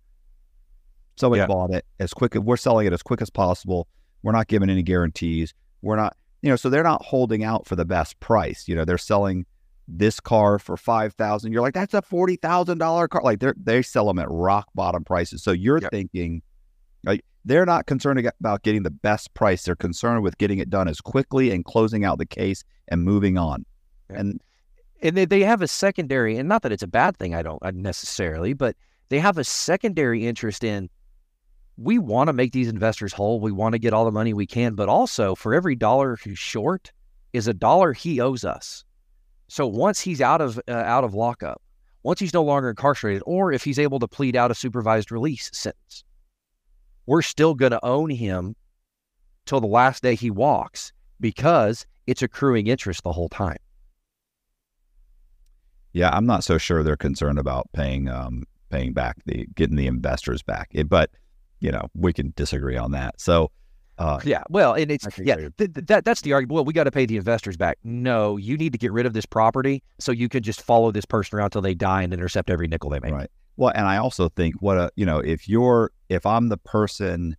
[1.15, 1.47] Somebody Yeah.
[1.47, 2.33] bought it as quick.
[2.35, 3.87] We're selling it as quick as possible.
[4.23, 5.53] We're not giving any guarantees.
[5.81, 8.67] We're not, you know, so they're not holding out for the best price.
[8.67, 9.45] You know, they're selling
[9.87, 11.51] this car for five thousand.
[11.51, 13.21] You're like, that's a forty thousand dollar car.
[13.23, 15.43] Like they they sell them at rock bottom prices.
[15.43, 16.41] So you're thinking,
[17.03, 19.63] like they're not concerned about getting the best price.
[19.63, 23.37] They're concerned with getting it done as quickly and closing out the case and moving
[23.37, 23.65] on.
[24.09, 24.19] Yeah.
[24.19, 24.41] And
[25.01, 27.61] and they, they have a secondary, and not that it's a bad thing, I don't
[27.61, 28.77] uh, necessarily, but
[29.09, 30.89] they have a secondary interest in
[31.77, 33.39] we want to make these investors whole.
[33.39, 36.39] We want to get all the money we can, but also for every dollar he's
[36.39, 36.91] short
[37.33, 38.85] is a dollar he owes us.
[39.47, 41.61] So once he's out of uh, out of lockup,
[42.03, 45.49] once he's no longer incarcerated, or if he's able to plead out a supervised release
[45.53, 46.03] sentence,
[47.05, 48.55] we're still going to own him
[49.45, 53.57] till the last day he walks because it's accruing interest the whole time.
[55.93, 59.87] Yeah, I'm not so sure they're concerned about paying um paying back the getting the
[59.87, 60.69] investors back.
[60.71, 61.11] It, but
[61.59, 63.21] you know, we can disagree on that.
[63.21, 63.51] So
[63.99, 66.55] uh Yeah, well, and it's yeah, th- th- that that's the argument.
[66.55, 67.77] Well, we got to pay the investors back.
[67.83, 71.05] No, you need to get rid of this property so you can just follow this
[71.05, 73.13] person around till they die and intercept every nickel they make.
[73.13, 73.29] right.
[73.55, 77.35] Well, and I also think what a you know, if you're if I'm the person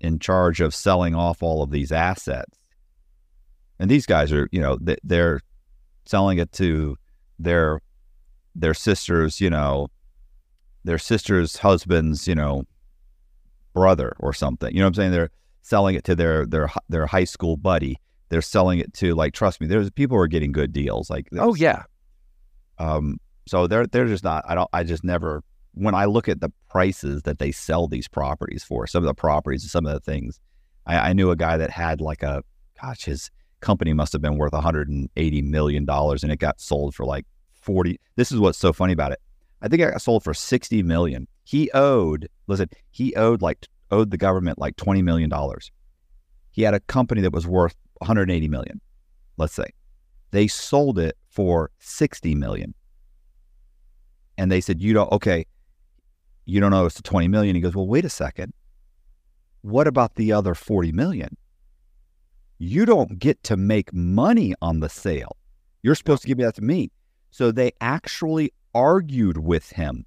[0.00, 2.56] in charge of selling off all of these assets,
[3.78, 5.40] and these guys are, you know, they- they're
[6.06, 6.96] selling it to
[7.38, 7.80] their
[8.54, 9.88] their sisters, you know,
[10.84, 12.64] their sister's husband's, you know,
[13.74, 14.72] brother or something.
[14.72, 15.12] You know what I'm saying?
[15.12, 15.30] They're
[15.62, 17.98] selling it to their their their high school buddy.
[18.30, 21.10] They're selling it to like trust me, there's people who are getting good deals.
[21.10, 21.84] Like Oh yeah,
[22.78, 25.42] um so they're they're just not I don't I just never
[25.74, 29.14] when I look at the prices that they sell these properties for, some of the
[29.14, 30.40] properties some of the things,
[30.86, 32.42] I, I knew a guy that had like a
[32.80, 33.30] gosh, his
[33.60, 38.00] company must have been worth 180 million dollars and it got sold for like 40.
[38.16, 39.20] This is what's so funny about it.
[39.60, 41.26] I think it got sold for 60 million.
[41.44, 45.70] He owed, listen, he owed like owed the government like 20 million dollars.
[46.50, 48.80] He had a company that was worth 180 million,
[49.36, 49.70] let's say.
[50.30, 52.74] They sold it for 60 million.
[54.38, 55.44] And they said, You don't okay,
[56.46, 57.54] you don't know it's the 20 million.
[57.54, 58.54] He goes, Well, wait a second.
[59.60, 61.36] What about the other 40 million?
[62.58, 65.36] You don't get to make money on the sale.
[65.82, 66.90] You're supposed to give that to me.
[67.30, 70.06] So they actually argued with him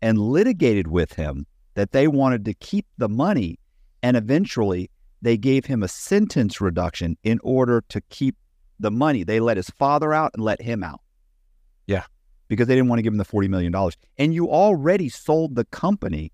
[0.00, 3.58] and litigated with him that they wanted to keep the money.
[4.02, 4.90] And eventually
[5.20, 8.36] they gave him a sentence reduction in order to keep
[8.80, 9.24] the money.
[9.24, 11.00] They let his father out and let him out.
[11.86, 12.04] Yeah.
[12.48, 13.74] Because they didn't want to give him the $40 million.
[14.16, 16.32] And you already sold the company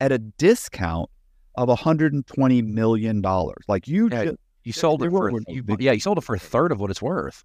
[0.00, 1.08] at a discount
[1.54, 3.22] of $120 million.
[3.68, 6.34] Like you Yeah, ju- you sold it for a- you, yeah, you sold it for
[6.34, 7.44] a third of what it's worth.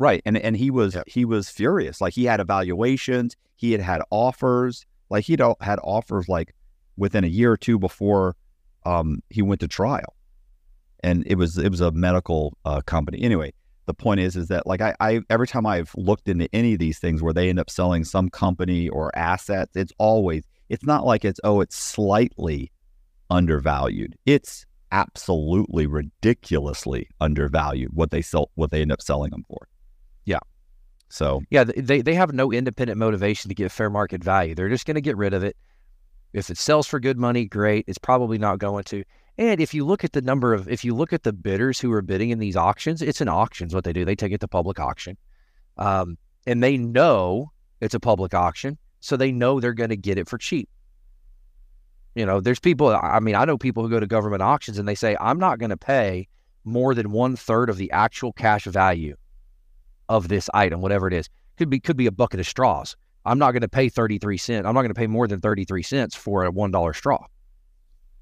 [0.00, 0.22] Right.
[0.26, 1.04] And and he was Yep.
[1.08, 2.00] he was furious.
[2.00, 4.84] Like he had evaluations, he had had offers.
[5.10, 6.54] Like he'd had offers like
[6.96, 8.36] within a year or two before
[8.84, 10.14] um he went to trial.
[11.02, 13.22] And it was it was a medical uh, company.
[13.22, 13.52] Anyway,
[13.88, 16.78] the point is is that like I, I every time I've looked into any of
[16.78, 21.04] these things where they end up selling some company or assets, it's always it's not
[21.04, 22.70] like it's oh it's slightly
[23.30, 24.14] undervalued.
[24.26, 29.66] It's absolutely ridiculously undervalued what they sell what they end up selling them for.
[30.24, 30.40] Yeah.
[31.08, 34.54] So Yeah, they they have no independent motivation to get fair market value.
[34.54, 35.56] They're just going to get rid of it.
[36.34, 37.86] If it sells for good money, great.
[37.88, 39.02] It's probably not going to.
[39.38, 41.92] And if you look at the number of, if you look at the bidders who
[41.92, 43.68] are bidding in these auctions, it's an auction.
[43.68, 44.04] Is what they do.
[44.04, 45.16] They take it to public auction,
[45.76, 50.18] um, and they know it's a public auction, so they know they're going to get
[50.18, 50.68] it for cheap.
[52.16, 52.88] You know, there's people.
[52.88, 55.60] I mean, I know people who go to government auctions and they say, "I'm not
[55.60, 56.26] going to pay
[56.64, 59.16] more than one third of the actual cash value
[60.08, 61.28] of this item, whatever it is.
[61.56, 62.96] Could be could be a bucket of straws.
[63.24, 64.66] I'm not going to pay 33 cents.
[64.66, 67.24] I'm not going to pay more than 33 cents for a one dollar straw.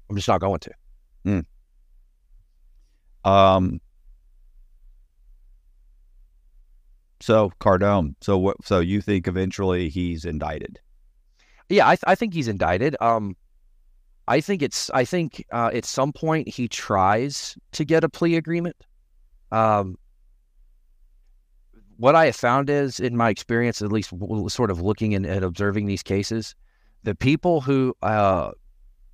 [0.09, 0.71] I'm just not going to.
[3.25, 3.79] Um
[7.19, 8.15] so Cardone.
[8.21, 10.79] So what so you think eventually he's indicted?
[11.69, 12.95] Yeah, I, th- I think he's indicted.
[13.01, 13.35] Um,
[14.27, 18.35] I think it's I think uh, at some point he tries to get a plea
[18.35, 18.75] agreement.
[19.51, 19.97] Um,
[21.97, 24.13] what I have found is, in my experience, at least
[24.49, 26.55] sort of looking and, and observing these cases,
[27.03, 28.51] the people who uh,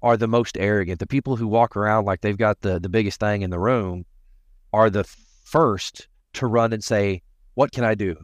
[0.03, 3.19] are the most arrogant, the people who walk around like they've got the the biggest
[3.19, 4.05] thing in the room,
[4.73, 5.05] are the
[5.45, 7.21] first to run and say,
[7.55, 8.17] "What can I do?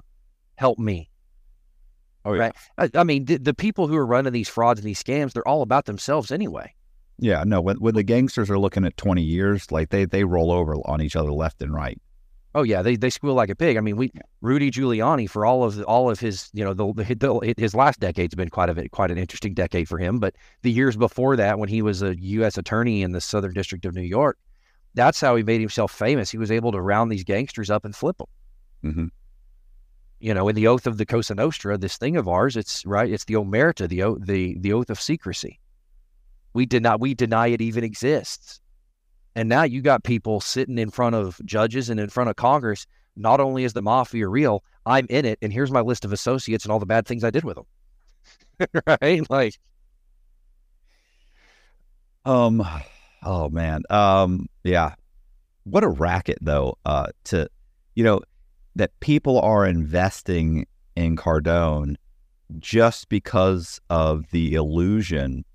[0.55, 1.09] Help me."
[2.25, 2.53] Oh Right.
[2.77, 5.47] I, I mean, the, the people who are running these frauds and these scams, they're
[5.47, 6.75] all about themselves anyway.
[7.17, 7.61] Yeah, no.
[7.61, 11.01] When when the gangsters are looking at twenty years, like they they roll over on
[11.01, 11.99] each other left and right.
[12.55, 13.77] Oh yeah, they they squeal like a pig.
[13.77, 16.91] I mean, we Rudy Giuliani for all of the, all of his you know the,
[16.93, 20.19] the, his last decade's been quite a quite an interesting decade for him.
[20.19, 22.57] But the years before that, when he was a U.S.
[22.57, 24.37] attorney in the Southern District of New York,
[24.95, 26.31] that's how he made himself famous.
[26.31, 28.27] He was able to round these gangsters up and flip them.
[28.83, 29.05] Mm-hmm.
[30.19, 33.09] You know, in the oath of the Cosa Nostra, this thing of ours, it's right.
[33.09, 35.59] It's the omerta, the oath, the the oath of secrecy.
[36.53, 36.99] We did not.
[36.99, 38.59] We deny it even exists.
[39.35, 42.85] And now you got people sitting in front of judges and in front of Congress.
[43.15, 46.63] Not only is the mafia real, I'm in it, and here's my list of associates
[46.63, 47.65] and all the bad things I did with them.
[49.01, 49.29] right?
[49.29, 49.59] Like,
[52.25, 52.65] um,
[53.23, 54.95] oh man, um, yeah,
[55.63, 56.77] what a racket though.
[56.85, 57.49] Uh, to
[57.95, 58.21] you know
[58.75, 60.65] that people are investing
[60.95, 61.95] in Cardone
[62.59, 65.45] just because of the illusion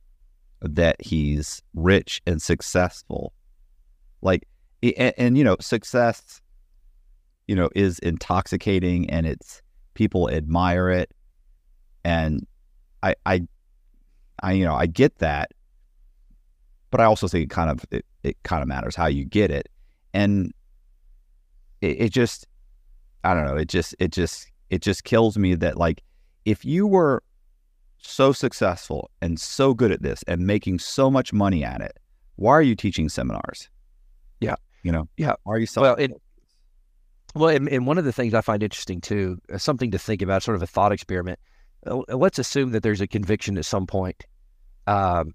[0.60, 3.32] that he's rich and successful
[4.24, 4.48] like,
[4.82, 6.40] and, and, you know, success,
[7.46, 9.62] you know, is intoxicating and it's
[9.94, 11.12] people admire it.
[12.04, 12.46] And
[13.02, 13.46] I, I,
[14.42, 15.52] I, you know, I get that,
[16.90, 19.50] but I also think it kind of, it, it kind of matters how you get
[19.50, 19.68] it.
[20.12, 20.52] And
[21.80, 22.46] it, it just,
[23.22, 26.02] I don't know, it just, it just, it just kills me that like,
[26.44, 27.22] if you were
[27.98, 31.98] so successful and so good at this and making so much money at it,
[32.36, 33.70] why are you teaching seminars?
[34.84, 35.34] You know, yeah.
[35.46, 36.12] Are you well, it,
[37.34, 40.20] well, and, and, one of the things I find interesting too, uh, something to think
[40.20, 41.40] about, sort of a thought experiment.
[41.86, 44.24] Uh, let's assume that there's a conviction at some point.
[44.86, 45.34] Um,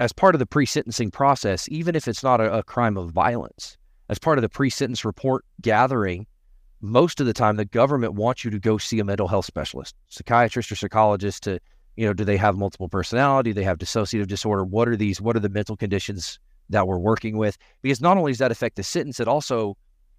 [0.00, 3.78] as part of the pre-sentencing process, even if it's not a, a crime of violence,
[4.08, 6.26] as part of the pre-sentence report gathering,
[6.80, 9.94] most of the time the government wants you to go see a mental health specialist,
[10.08, 11.60] psychiatrist or psychologist to,
[11.96, 13.50] you know, do they have multiple personality?
[13.50, 14.64] Do they have dissociative disorder?
[14.64, 15.20] What are these?
[15.20, 16.40] What are the mental conditions
[16.70, 19.76] that we're working with because not only does that affect the sentence, it also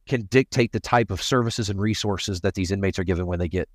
[0.07, 3.47] can dictate the type of services and resources that these inmates are given when they
[3.47, 3.67] get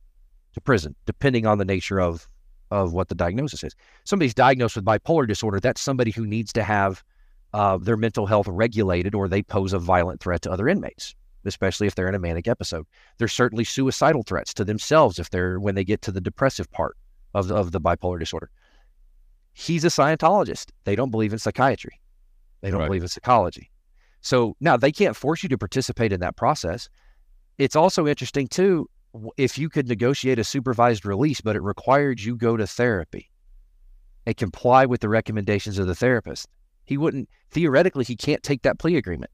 [0.54, 2.28] to prison, depending on the nature of
[2.70, 3.74] of what the diagnosis is.
[4.04, 7.02] Somebody's diagnosed with bipolar disorder, that's somebody who needs to have
[7.52, 11.88] uh, their mental health regulated or they pose a violent threat to other inmates, especially
[11.88, 12.86] if they're in a manic episode.
[13.18, 16.96] There's certainly suicidal threats to themselves if they're when they get to the depressive part
[17.34, 18.50] of, of the bipolar disorder.
[19.52, 20.66] He's a Scientologist.
[20.84, 22.00] They don't believe in psychiatry.
[22.60, 22.86] They don't right.
[22.86, 23.70] believe in psychology.
[24.20, 26.88] So now they can't force you to participate in that process.
[27.58, 28.88] It's also interesting too
[29.36, 33.30] if you could negotiate a supervised release, but it required you go to therapy
[34.26, 36.46] and comply with the recommendations of the therapist.
[36.84, 39.30] He wouldn't theoretically he can't take that plea agreement.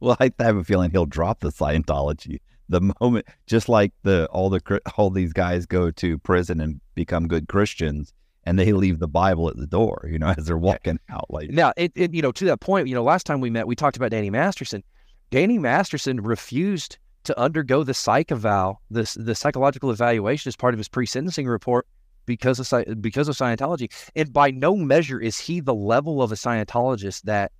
[0.00, 4.50] Well, I have a feeling he'll drop the Scientology the moment, just like the all
[4.50, 8.12] the all these guys go to prison and become good Christians
[8.46, 11.26] and they leave the Bible at the door, you know, as they're walking out.
[11.28, 13.66] Like now, it, it, you know, to that point, you know, last time we met,
[13.66, 14.82] we talked about Danny Masterson.
[15.30, 20.78] Danny Masterson refused to undergo the psych eval, the the psychological evaluation as part of
[20.78, 21.86] his pre-sentencing report
[22.24, 23.92] because of because of Scientology.
[24.14, 27.50] And by no measure is he the level of a Scientologist that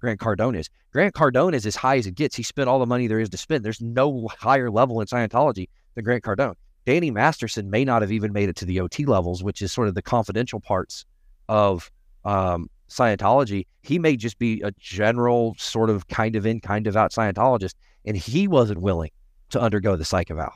[0.00, 0.68] Grant Cardone is.
[0.92, 2.34] Grant Cardone is as high as it gets.
[2.34, 3.64] He spent all the money there is to spend.
[3.64, 6.56] There's no higher level in Scientology than Grant Cardone.
[6.86, 9.88] Danny Masterson may not have even made it to the OT levels, which is sort
[9.88, 11.04] of the confidential parts
[11.48, 11.90] of
[12.24, 13.66] um, Scientology.
[13.82, 17.74] He may just be a general sort of kind of in, kind of out Scientologist,
[18.04, 19.10] and he wasn't willing
[19.50, 20.52] to undergo the psych eval,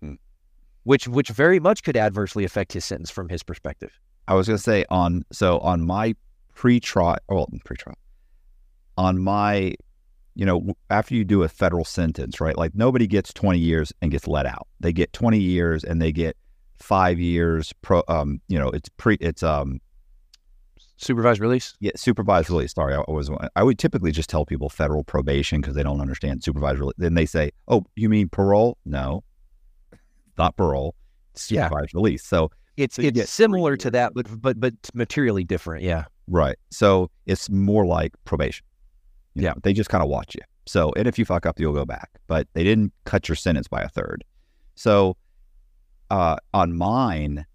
[0.00, 0.14] hmm.
[0.84, 3.92] which which very much could adversely affect his sentence from his perspective.
[4.28, 6.14] I was going to say on so on my
[6.54, 7.98] pre-trial, well, pre-trial,
[8.96, 9.74] on my
[10.34, 12.56] you know, after you do a federal sentence, right?
[12.56, 14.66] Like nobody gets 20 years and gets let out.
[14.80, 16.36] They get 20 years and they get
[16.78, 19.80] five years pro um, you know, it's pre it's um
[20.96, 21.74] supervised release.
[21.80, 22.72] Yeah, supervised release.
[22.72, 26.42] Sorry, I was I would typically just tell people federal probation because they don't understand
[26.42, 26.94] supervised release.
[26.98, 29.24] Then they say, "Oh, you mean parole?" No.
[30.38, 30.94] Not parole.
[31.34, 31.98] Supervised yeah.
[31.98, 32.24] release.
[32.24, 36.04] So it's so it's similar to that but but but materially different, yeah.
[36.26, 36.56] Right.
[36.70, 38.64] So it's more like probation.
[39.34, 39.50] You yeah.
[39.50, 40.42] Know, they just kind of watch you.
[40.66, 42.10] So, and if you fuck up, you'll go back.
[42.26, 44.24] But they didn't cut your sentence by a third.
[44.74, 45.16] So,
[46.10, 47.46] uh, on mine,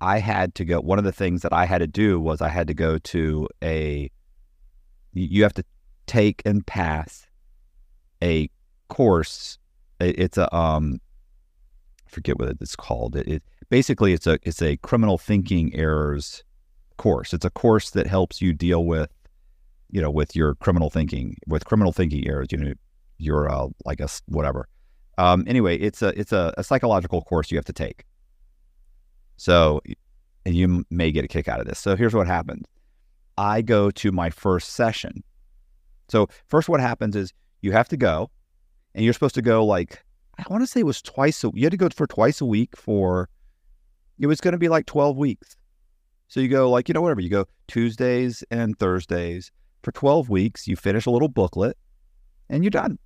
[0.00, 0.80] I had to go.
[0.80, 3.48] One of the things that I had to do was I had to go to
[3.62, 4.10] a.
[5.12, 5.64] You have to
[6.06, 7.26] take and pass
[8.22, 8.50] a
[8.88, 9.58] course.
[10.00, 11.00] It's a um,
[12.06, 13.16] I forget what it's called.
[13.16, 16.44] It, it basically it's a it's a criminal thinking errors
[16.96, 17.32] course.
[17.32, 19.10] It's a course that helps you deal with
[19.90, 22.72] you know, with your criminal thinking, with criminal thinking errors, you know,
[23.18, 24.68] you're uh, like a whatever.
[25.18, 28.04] Um, anyway, it's a it's a, a, psychological course you have to take.
[29.36, 29.80] So
[30.44, 31.78] and you may get a kick out of this.
[31.78, 32.66] So here's what happens.
[33.38, 35.22] I go to my first session.
[36.08, 37.32] So first what happens is
[37.62, 38.30] you have to go
[38.94, 40.04] and you're supposed to go like
[40.38, 42.46] I want to say it was twice a you had to go for twice a
[42.46, 43.28] week for
[44.18, 45.56] it was going to be like 12 weeks.
[46.28, 49.50] So you go like, you know, whatever, you go Tuesdays and Thursdays
[49.84, 51.76] for 12 weeks, you finish a little booklet
[52.48, 52.98] and you're done.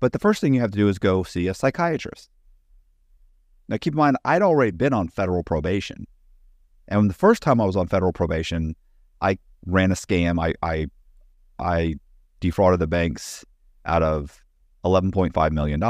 [0.00, 2.30] But the first thing you have to do is go see a psychiatrist.
[3.68, 6.06] Now, keep in mind, I'd already been on federal probation.
[6.86, 8.74] And the first time I was on federal probation,
[9.20, 10.40] I ran a scam.
[10.40, 10.86] I, I,
[11.58, 11.96] I
[12.40, 13.44] defrauded the banks
[13.84, 14.42] out of
[14.84, 15.82] $11.5 million.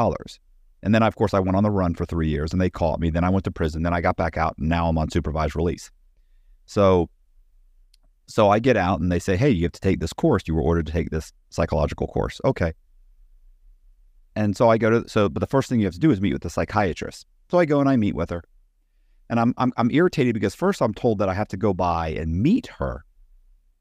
[0.82, 2.98] And then, of course, I went on the run for three years and they caught
[2.98, 3.10] me.
[3.10, 3.82] Then I went to prison.
[3.82, 5.90] Then I got back out and now I'm on supervised release.
[6.66, 7.10] So,
[8.28, 10.42] so I get out and they say, hey, you have to take this course.
[10.46, 12.40] You were ordered to take this psychological course.
[12.44, 12.74] Okay.
[14.36, 16.20] And so I go to, so, but the first thing you have to do is
[16.20, 17.26] meet with the psychiatrist.
[17.50, 18.44] So I go and I meet with her.
[19.30, 22.10] And I'm, I'm, I'm irritated because first I'm told that I have to go by
[22.10, 23.04] and meet her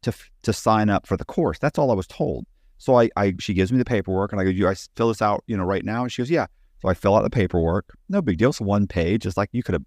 [0.03, 1.59] to, to sign up for the course.
[1.59, 2.45] That's all I was told.
[2.77, 5.21] So I, I, she gives me the paperwork and I go, you, I fill this
[5.21, 6.03] out, you know, right now.
[6.03, 6.47] And she goes, yeah.
[6.81, 7.85] So I fill out the paperwork.
[8.07, 8.49] No big deal.
[8.49, 9.25] It's one page.
[9.25, 9.85] It's like you could have,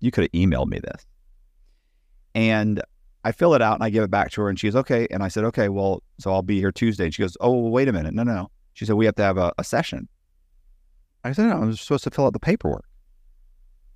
[0.00, 1.06] you could have emailed me this.
[2.34, 2.82] And
[3.24, 5.06] I fill it out and I give it back to her and she's okay.
[5.10, 7.04] And I said, okay, well, so I'll be here Tuesday.
[7.04, 8.12] And she goes, oh, well, wait a minute.
[8.12, 8.50] No, no, no.
[8.74, 10.08] She said, we have to have a, a session.
[11.24, 12.84] I said, no, I'm supposed to fill out the paperwork.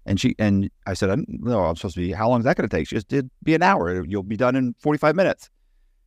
[0.06, 2.12] And she and I said, no, I'm supposed to be.
[2.12, 2.88] How long is that going to take?
[2.88, 4.02] She just did be an hour.
[4.06, 5.50] You'll be done in 45 minutes.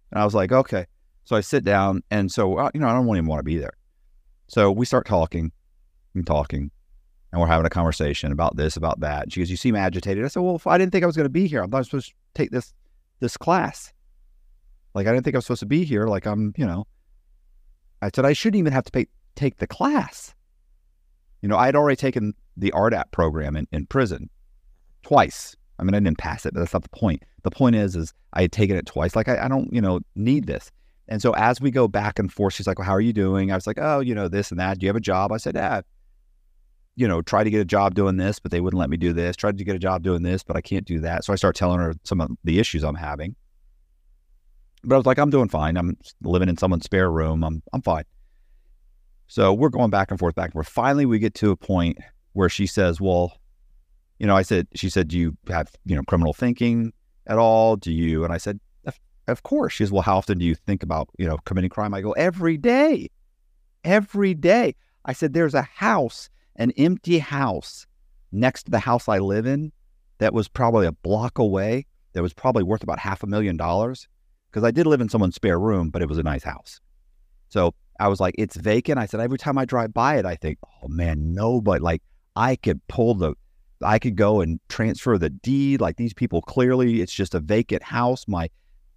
[0.10, 0.88] And I was like, okay.
[1.24, 3.58] So I sit down, and so uh, you know, I don't even want to be
[3.58, 3.74] there.
[4.48, 5.52] So we start talking
[6.16, 6.72] and talking,
[7.32, 9.24] and we're having a conversation about this, about that.
[9.24, 11.16] And she goes, "You seem agitated." I said, "Well, if I didn't think I was
[11.16, 12.74] going to be here, I thought I was supposed to take this
[13.22, 13.94] this class.
[14.94, 16.08] Like I didn't think I was supposed to be here.
[16.08, 16.86] Like I'm, you know."
[18.02, 20.34] I said I shouldn't even have to pay, take the class.
[21.42, 24.30] You know, I had already taken the RDAP program in, in prison
[25.04, 25.56] twice.
[25.80, 27.24] I mean, I didn't pass it, but that's not the point.
[27.44, 29.16] The point is, is I had taken it twice.
[29.16, 30.72] Like I, I don't, you know, need this.
[31.08, 33.52] And so as we go back and forth, she's like, well, how are you doing?
[33.52, 34.80] I was like, oh, you know, this and that.
[34.80, 35.32] Do you have a job?
[35.32, 35.82] I said, yeah,
[36.96, 39.14] you know, try to get a job doing this, but they wouldn't let me do
[39.14, 39.36] this.
[39.36, 41.24] Tried to get a job doing this, but I can't do that.
[41.24, 43.36] So I start telling her some of the issues I'm having.
[44.84, 45.78] But I was like, I'm doing fine.
[45.78, 47.44] I'm living in someone's spare room.
[47.44, 48.04] I'm I'm fine.
[49.28, 50.68] So we're going back and forth, back and forth.
[50.68, 51.98] Finally, we get to a point
[52.34, 53.38] where she says, Well,
[54.20, 56.92] you know, I said, she said, Do you have, you know, criminal thinking
[57.28, 57.76] at all?
[57.76, 58.24] Do you?
[58.24, 59.74] And I said, Of, of course.
[59.74, 61.94] She says, Well, how often do you think about, you know, committing crime?
[61.94, 63.10] I go, Every day.
[63.84, 64.76] Every day.
[65.06, 66.30] I said, There's a house,
[66.62, 67.88] an empty house
[68.32, 69.72] next to the house I live in
[70.20, 74.08] that was probably a block away that was probably worth about half a million dollars
[74.50, 76.80] because I did live in someone's spare room, but it was a nice house.
[77.50, 79.00] So I was like, it's vacant.
[79.00, 82.04] I said, every time I drive by it, I think, oh man, nobody, like
[82.36, 83.34] I could pull the,
[83.82, 85.82] I could go and transfer the deed.
[85.82, 88.26] Like these people clearly, it's just a vacant house.
[88.28, 88.50] My,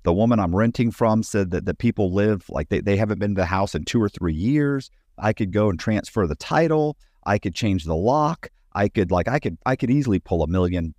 [0.02, 3.34] the woman I'm renting from said that the people live like they, they haven't been
[3.34, 4.90] to the house in two or three years.
[5.16, 6.98] I could go and transfer the title.
[7.26, 8.50] I could change the lock.
[8.74, 10.94] I could like, I could, I could easily pull a million,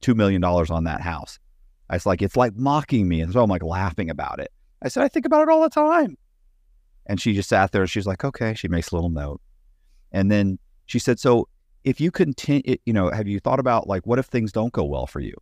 [0.00, 1.38] two million dollars on that house.
[1.88, 3.20] I was like, it's like mocking me.
[3.20, 4.52] And so I'm like laughing about it.
[4.82, 6.16] I said, I think about it all the time.
[7.06, 8.54] And she just sat there and she's like, okay.
[8.54, 9.40] She makes a little note.
[10.12, 11.48] And then she said, so
[11.84, 14.84] if you continue, you know, have you thought about like, what if things don't go
[14.84, 15.34] well for you?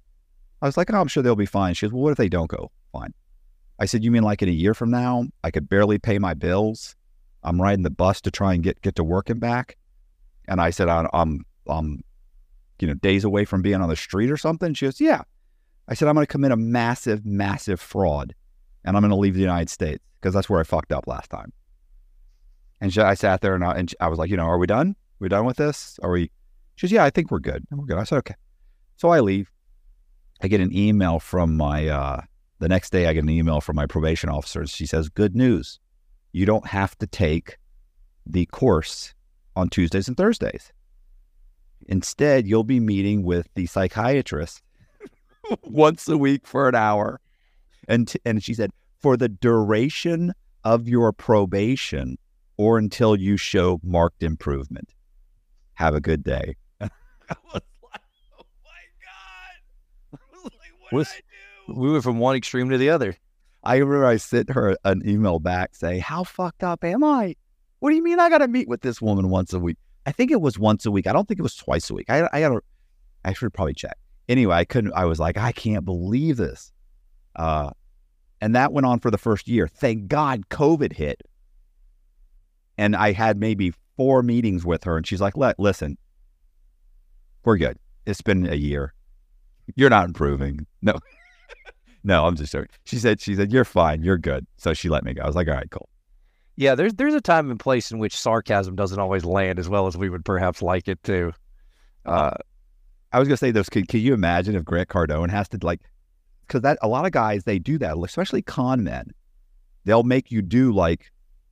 [0.60, 1.74] I was like, oh, I'm sure they'll be fine.
[1.74, 3.14] She goes, well, what if they don't go fine?
[3.78, 6.34] I said, you mean like in a year from now, I could barely pay my
[6.34, 6.94] bills.
[7.42, 9.76] I'm riding the bus to try and get, get to work and back.
[10.47, 12.05] And I said, I'm, I'm,
[12.80, 14.74] you know, days away from being on the street or something.
[14.74, 15.22] She goes, yeah.
[15.88, 18.34] I said, I'm going to commit a massive, massive fraud
[18.84, 21.30] and I'm going to leave the United States because that's where I fucked up last
[21.30, 21.53] time.
[22.80, 24.66] And she, I sat there and I, and I was like, you know, are we
[24.66, 24.90] done?
[24.90, 25.99] Are we done with this?
[26.03, 26.30] Are we?
[26.76, 27.64] She says, yeah, I think we're good.
[27.70, 27.99] And we're good.
[27.99, 28.34] I said, okay.
[28.97, 29.51] So I leave.
[30.42, 32.20] I get an email from my, uh,
[32.59, 34.66] the next day I get an email from my probation officer.
[34.66, 35.78] She says, good news.
[36.32, 37.59] You don't have to take
[38.26, 39.14] the course
[39.57, 40.72] on Tuesdays and Thursdays.
[41.86, 44.62] Instead, you'll be meeting with the psychiatrist
[45.64, 47.20] once a week for an hour.
[47.88, 50.32] And, t- and she said, for the duration
[50.64, 52.16] of your probation
[52.57, 54.94] or until you show marked improvement.
[55.74, 56.57] Have a good day.
[56.80, 56.88] I
[57.28, 57.62] was like,
[58.38, 58.80] oh my
[60.12, 60.20] God.
[60.44, 61.09] like, what
[61.68, 63.16] we went from one extreme to the other.
[63.62, 67.36] I remember I sent her an email back saying, How fucked up am I?
[67.85, 69.76] What do you mean I got to meet with this woman once a week?
[70.07, 71.07] I think it was once a week.
[71.07, 72.09] I don't think it was twice a week.
[72.09, 72.62] I, I got to,
[73.26, 76.72] I should probably check anyway, I couldn't, I was like, I can't believe this.
[77.37, 77.70] Uh,
[78.41, 79.68] and that went on for the first year.
[79.68, 81.22] Thank God COVID hit.
[82.76, 85.97] And I had maybe four meetings with her, and she's like, Let, listen,
[87.45, 87.78] we're good.
[88.07, 88.93] It's been a year.
[89.76, 90.66] you're not improving.
[90.82, 90.99] No,
[92.05, 92.68] no, I'm just joking.
[92.85, 94.03] She said, she said, you're fine.
[94.03, 94.47] You're good.
[94.57, 95.22] So she let me go.
[95.22, 95.89] I was like, all right, cool.
[96.57, 99.86] Yeah, there's there's a time and place in which sarcasm doesn't always land as well
[99.86, 101.32] as we would perhaps like it to.
[102.07, 102.34] Uh,
[103.12, 103.68] I was gonna say this.
[103.68, 105.80] Can, can you imagine if Grant Cardone has to like,
[106.46, 109.12] because that a lot of guys they do that, especially con men.
[109.84, 111.11] They'll make you do like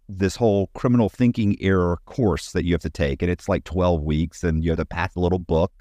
[0.08, 4.02] this whole criminal thinking error course that you have to take, and it's like twelve
[4.02, 5.72] weeks, and you have to pass a little book.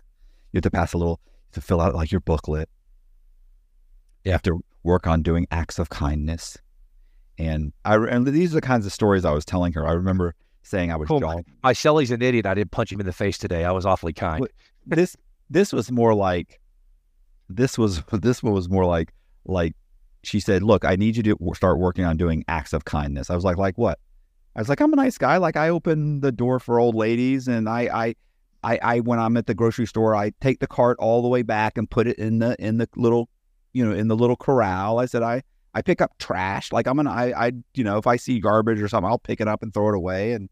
[0.52, 1.20] You have to pass a little
[1.52, 2.70] to fill out like your booklet.
[4.26, 6.58] You have to work on doing acts of kindness.
[7.42, 9.88] And I and these are the kinds of stories I was telling her.
[9.88, 11.20] I remember saying I was Cool.
[11.20, 11.46] jogging.
[11.64, 12.46] My Shelly's an idiot.
[12.46, 13.66] I didn't punch him in the face today.
[13.66, 14.48] I was awfully kind.
[14.86, 15.18] This
[15.50, 16.60] this was more like
[17.50, 19.14] this was this one was more like
[19.46, 19.74] like
[20.24, 23.36] she said, "Look, I need you to start working on doing acts of kindness." I
[23.36, 23.98] was like, "Like what?"
[24.56, 25.38] I was like, "I'm a nice guy.
[25.38, 28.16] Like I open the door for old ladies, and I I
[28.64, 31.42] I, I when I'm at the grocery store, I take the cart all the way
[31.42, 33.30] back and put it in the in the little
[33.74, 35.42] you know in the little corral." I said, "I
[35.74, 36.72] I pick up trash.
[36.72, 39.42] Like I'm an I I you know if I see garbage or something, I'll pick
[39.42, 40.50] it up and throw it away." And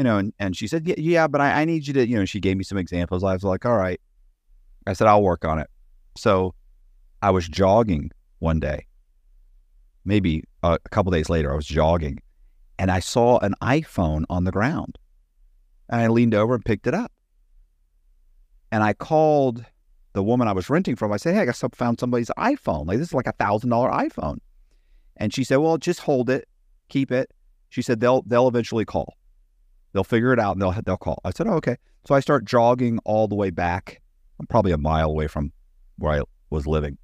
[0.00, 2.16] you know, and, and she said, yeah, yeah, but I, I need you to, you
[2.16, 3.22] know, she gave me some examples.
[3.22, 4.00] I was like, all right.
[4.86, 5.68] I said, I'll work on it.
[6.16, 6.54] So
[7.20, 8.86] I was jogging one day,
[10.06, 12.18] maybe a, a couple days later, I was jogging
[12.78, 14.96] and I saw an iPhone on the ground.
[15.90, 17.12] And I leaned over and picked it up.
[18.72, 19.66] And I called
[20.12, 21.12] the woman I was renting from.
[21.12, 22.86] I said, Hey, I got found somebody's iPhone.
[22.86, 24.38] Like, this is like a thousand dollar iPhone.
[25.16, 26.48] And she said, Well, just hold it,
[26.88, 27.30] keep it.
[27.68, 29.14] She said, They'll, they'll eventually call.
[29.92, 31.20] They'll figure it out and they'll, they'll call.
[31.24, 31.76] I said, oh, Okay.
[32.06, 34.00] So I start jogging all the way back.
[34.38, 35.52] I'm probably a mile away from
[35.98, 36.96] where I was living.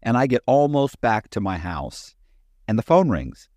[0.00, 2.14] And I get almost back to my house
[2.68, 3.48] and the phone rings.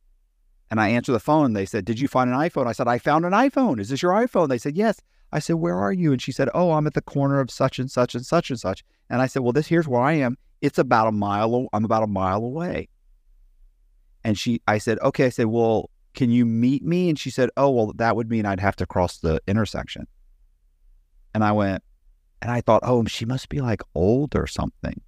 [0.72, 1.54] And I answer the phone.
[1.54, 2.68] They said, Did you find an iPhone?
[2.68, 3.80] I said, I found an iPhone.
[3.80, 4.50] Is this your iPhone?
[4.50, 5.02] They said, Yes.
[5.32, 6.12] I said, Where are you?
[6.12, 8.60] And she said, Oh, I'm at the corner of such and such and such and
[8.60, 8.84] such.
[9.10, 10.38] And I said, Well, this here's where I am.
[10.62, 11.68] It's about a mile.
[11.74, 12.90] I'm about a mile away.
[14.24, 15.26] And she, I said, Okay.
[15.26, 17.10] I said, Well, can you meet me?
[17.10, 20.08] And she said, Oh, well, that would mean I'd have to cross the intersection.
[21.34, 21.84] And I went,
[22.42, 25.02] and I thought, Oh, she must be like old or something.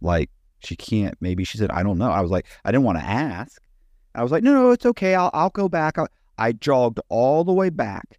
[0.00, 2.10] Like she can't, maybe she said, I don't know.
[2.10, 3.60] I was like, I didn't want to ask.
[4.14, 5.14] I was like, no, no, it's okay.
[5.14, 5.98] I'll, I'll go back.
[5.98, 6.06] I,
[6.38, 8.18] I jogged all the way back.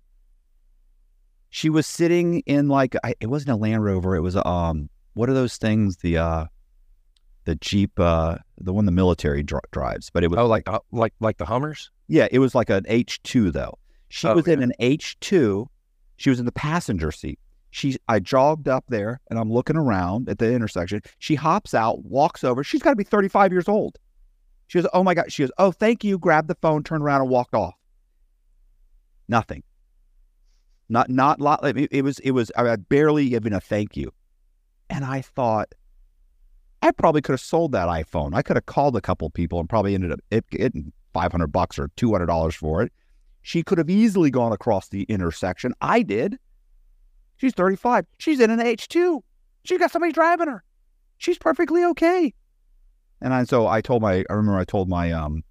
[1.56, 4.16] She was sitting in like, I, it wasn't a Land Rover.
[4.16, 5.98] It was, um, what are those things?
[5.98, 6.46] The, uh,
[7.46, 10.80] the Jeep, uh, the one the military dri- drives, but it was Oh, like uh,
[10.92, 11.92] like like the Hummers.
[12.08, 13.78] yeah, it was like an H2 though.
[14.10, 15.68] She Oh, was in an H2.
[16.18, 17.38] She was in the passenger seat.
[17.70, 21.02] She I jogged up there and I'm looking around at the intersection.
[21.20, 22.64] She hops out, walks over.
[22.64, 23.98] She's got to be 35 years old.
[24.68, 27.22] She goes, "Oh my god." She goes, "Oh, thank you." Grabbed the phone, turned around
[27.22, 27.76] and walked off.
[29.28, 29.62] Nothing.
[30.94, 34.14] Not not lot it, was it was I barely even a thank you.
[34.92, 35.74] And I thought
[36.84, 38.36] I probably could have sold that iPhone.
[38.36, 40.20] I could have called a couple people and probably ended up
[40.52, 42.94] getting 500 bucks or $200 for it.
[43.42, 45.74] She could have easily gone across the intersection.
[45.82, 46.38] I did.
[47.38, 48.06] She's 35.
[48.20, 49.20] She's in an H2.
[49.66, 50.64] She's got somebody driving her.
[51.18, 52.32] She's perfectly okay.
[53.20, 55.44] And I, so I told my, I remember I told my, um,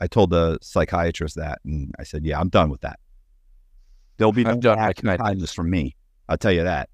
[0.00, 2.98] I told the psychiatrist that, and I said, yeah, I'm done with that.
[4.16, 4.78] There'll be no done.
[4.78, 5.94] I act of can- kindness from me.
[6.28, 6.88] I'll tell you that.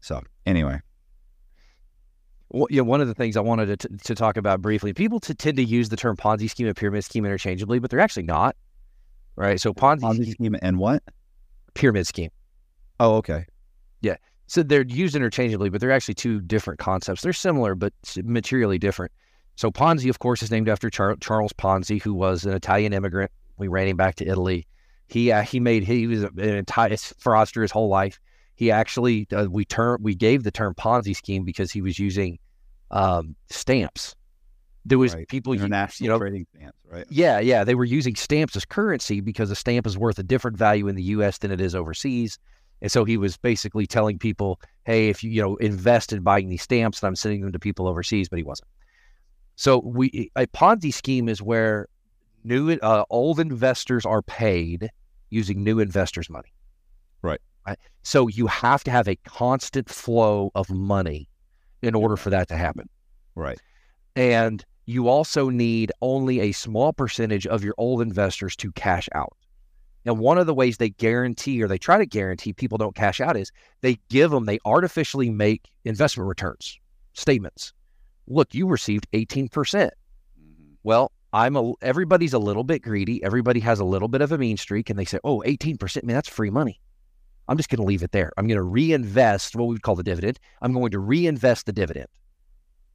[0.00, 0.80] So anyway,
[2.50, 5.34] Well, yeah, one of the things I wanted to, to talk about briefly, people t-
[5.34, 8.56] tend to use the term Ponzi scheme and pyramid scheme interchangeably, but they're actually not.
[9.36, 9.60] Right.
[9.60, 11.02] So Ponzi, Ponzi scheme, scheme and what?
[11.74, 12.30] pyramid scheme.
[12.98, 13.44] Oh, okay.
[14.00, 14.16] Yeah.
[14.46, 17.22] So they're used interchangeably, but they're actually two different concepts.
[17.22, 17.92] They're similar, but
[18.24, 19.12] materially different.
[19.56, 23.30] So Ponzi, of course, is named after Char- Charles Ponzi, who was an Italian immigrant.
[23.58, 24.66] We ran him back to Italy.
[25.08, 28.20] He uh, he made he was an entire fraudster his whole life.
[28.54, 32.38] He actually uh, we term we gave the term Ponzi scheme because he was using
[32.90, 34.14] um, stamps.
[34.84, 35.28] There was Right.
[35.28, 37.06] people International you know trading stamps, right?
[37.10, 37.64] yeah, yeah.
[37.64, 40.94] They were using stamps as currency because a stamp is worth a different value in
[40.96, 42.38] the US than it is overseas.
[42.80, 46.48] And so he was basically telling people, hey, if you, you know, invest in buying
[46.48, 48.68] these stamps, and I'm sending them to people overseas, but he wasn't.
[49.56, 51.88] So we a Ponzi scheme is where
[52.44, 54.90] new uh, old investors are paid
[55.30, 56.52] using new investors' money.
[57.22, 57.40] Right.
[57.66, 57.78] Right.
[58.02, 61.28] So you have to have a constant flow of money
[61.82, 62.88] in order for that to happen.
[63.34, 63.60] Right.
[64.16, 69.36] And you also need only a small percentage of your old investors to cash out.
[70.06, 73.20] And one of the ways they guarantee or they try to guarantee people don't cash
[73.20, 76.78] out is they give them, they artificially make investment returns
[77.12, 77.72] statements.
[78.26, 79.90] Look, you received 18%.
[80.84, 83.22] Well, I'm a, everybody's a little bit greedy.
[83.22, 86.14] Everybody has a little bit of a mean streak and they say, oh, 18%, man,
[86.14, 86.80] that's free money.
[87.48, 88.32] I'm just going to leave it there.
[88.36, 90.38] I'm going to reinvest what we would call the dividend.
[90.62, 92.08] I'm going to reinvest the dividend.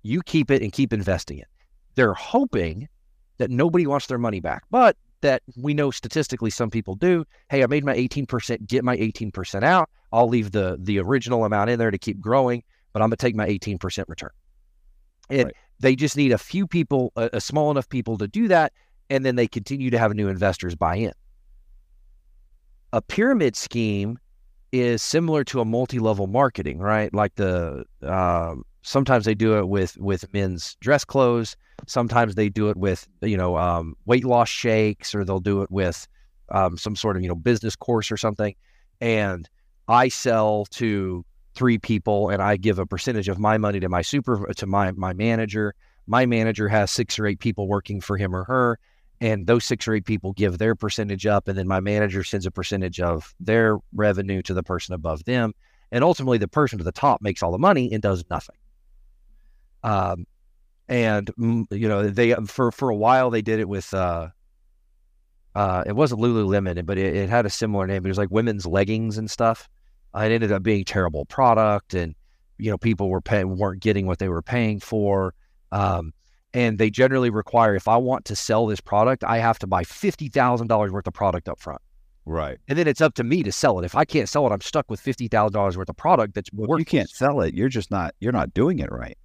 [0.03, 1.47] You keep it and keep investing it.
[1.95, 2.87] They're hoping
[3.37, 7.25] that nobody wants their money back, but that we know statistically some people do.
[7.49, 9.89] Hey, I made my 18%, get my 18% out.
[10.11, 13.25] I'll leave the the original amount in there to keep growing, but I'm going to
[13.25, 14.29] take my 18% return.
[15.29, 15.55] And right.
[15.83, 18.71] They just need a few people, a, a small enough people to do that,
[19.09, 21.11] and then they continue to have new investors buy in.
[22.93, 24.17] A pyramid scheme
[24.71, 27.13] is similar to a multi-level marketing, right?
[27.13, 31.57] Like the um, sometimes they do it with with men's dress clothes.
[31.85, 35.69] Sometimes they do it with you know um, weight loss shakes, or they'll do it
[35.69, 36.07] with
[36.49, 38.55] um, some sort of you know business course or something.
[39.01, 39.49] And
[39.89, 41.25] I sell to
[41.55, 44.91] three people, and I give a percentage of my money to my super to my
[44.91, 45.75] my manager.
[46.05, 48.79] My manager has six or eight people working for him or her,
[49.23, 52.45] and those six or eight people give their percentage up and then my manager sends
[52.45, 55.53] a percentage of their revenue to the person above them
[55.91, 58.57] and ultimately the person to the top makes all the money and does nothing
[59.83, 60.25] um,
[60.89, 64.27] and mm, you know they for for a while they did it with uh,
[65.55, 68.03] uh, it wasn't Lululemon, but it, it, had a similar name.
[68.03, 69.69] It was like women's leggings and stuff.
[70.15, 72.15] It ended up being terrible product, and
[72.57, 75.33] you know people were paying weren't getting what they were paying for.
[75.71, 76.13] Um,
[76.53, 79.83] and they generally require if I want to sell this product, I have to buy
[79.83, 81.81] fifty thousand dollars worth of product up front.
[82.25, 82.57] Right.
[82.67, 83.85] And then it's up to me to sell it.
[83.85, 86.49] If I can't sell it, I'm stuck with fifty thousand dollars worth of product that's
[86.53, 87.53] well, you can't sell it.
[87.53, 89.17] You're just not you're not doing it right.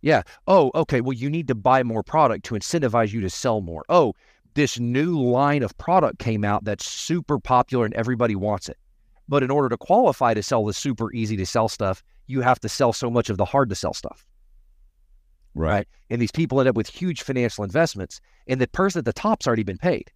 [0.00, 0.22] Yeah.
[0.46, 1.00] Oh, okay.
[1.00, 3.84] Well, you need to buy more product to incentivize you to sell more.
[3.88, 4.14] Oh,
[4.54, 8.78] this new line of product came out that's super popular and everybody wants it.
[9.28, 12.60] But in order to qualify to sell the super easy to sell stuff, you have
[12.60, 14.26] to sell so much of the hard to sell stuff.
[15.54, 15.70] Right.
[15.70, 15.88] right?
[16.10, 18.20] And these people end up with huge financial investments.
[18.46, 20.10] And the person at the top's already been paid.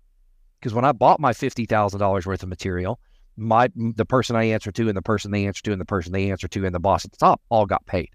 [0.59, 3.01] Because when I bought my $50,000 worth of material,
[3.37, 6.13] my the person I answer to and the person they answer to and the person
[6.13, 8.11] they answer to and the boss at the top all got paid.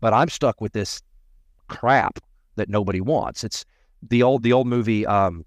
[0.00, 1.02] But I'm stuck with this
[1.68, 2.20] crap
[2.56, 3.44] that nobody wants.
[3.44, 3.64] It's
[4.02, 5.44] the old the old movie um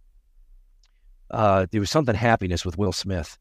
[1.32, 3.38] uh there was something happiness with Will Smith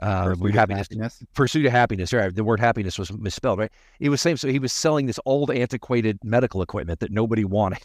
[0.00, 2.12] uh, pursuit happiness, happiness, pursuit of happiness.
[2.12, 3.58] Right, the word happiness was misspelled.
[3.58, 4.36] Right, it was same.
[4.36, 7.82] So he was selling this old, antiquated medical equipment that nobody wanted,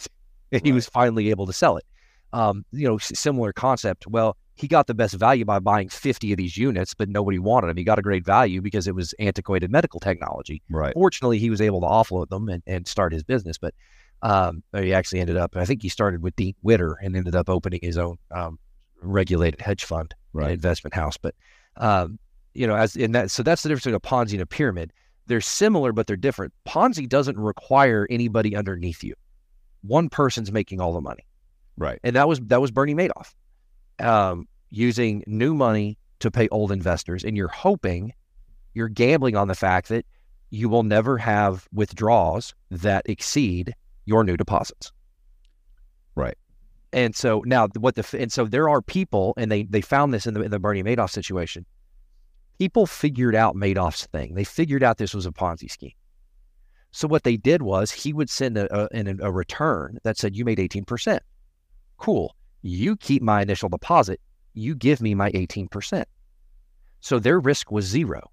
[0.51, 0.65] and right.
[0.65, 1.85] he was finally able to sell it.
[2.31, 4.07] Um, you know, similar concept.
[4.07, 7.67] Well, he got the best value by buying 50 of these units, but nobody wanted
[7.67, 7.77] them.
[7.77, 10.61] He got a great value because it was antiquated medical technology.
[10.69, 10.93] Right.
[10.93, 13.57] Fortunately, he was able to offload them and, and start his business.
[13.57, 13.73] But
[14.21, 17.49] um, he actually ended up, I think he started with Dean Witter and ended up
[17.49, 18.59] opening his own um,
[19.01, 20.51] regulated hedge fund right.
[20.51, 21.17] investment house.
[21.17, 21.33] But
[21.77, 22.19] um,
[22.53, 24.93] you know, as in that, so that's the difference between a Ponzi and a pyramid.
[25.27, 26.53] They're similar, but they're different.
[26.67, 29.15] Ponzi doesn't require anybody underneath you.
[29.81, 31.25] One person's making all the money,
[31.77, 31.99] right?
[32.03, 33.33] And that was that was Bernie Madoff,
[33.99, 38.13] um, using new money to pay old investors, and you're hoping,
[38.73, 40.05] you're gambling on the fact that
[40.49, 43.73] you will never have withdrawals that exceed
[44.05, 44.91] your new deposits.
[46.93, 50.27] And so now what the and so there are people, and they they found this
[50.27, 51.65] in the in the Bernie Madoff situation.
[52.59, 54.35] People figured out Madoff's thing.
[54.35, 55.93] They figured out this was a Ponzi scheme.
[56.91, 60.45] So what they did was he would send a, a, a return that said you
[60.45, 61.23] made eighteen percent.
[61.97, 62.35] Cool.
[62.61, 64.21] You keep my initial deposit.
[64.53, 66.07] You give me my eighteen percent.
[66.99, 68.29] So their risk was zero.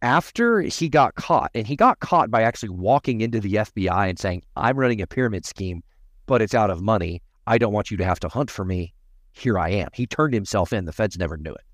[0.00, 4.16] After he got caught, and he got caught by actually walking into the FBI and
[4.16, 5.82] saying, "I'm running a pyramid scheme,
[6.26, 8.92] but it's out of money." I don't want you to have to hunt for me.
[9.32, 9.88] Here I am.
[9.94, 10.84] He turned himself in.
[10.84, 11.64] The feds never knew it.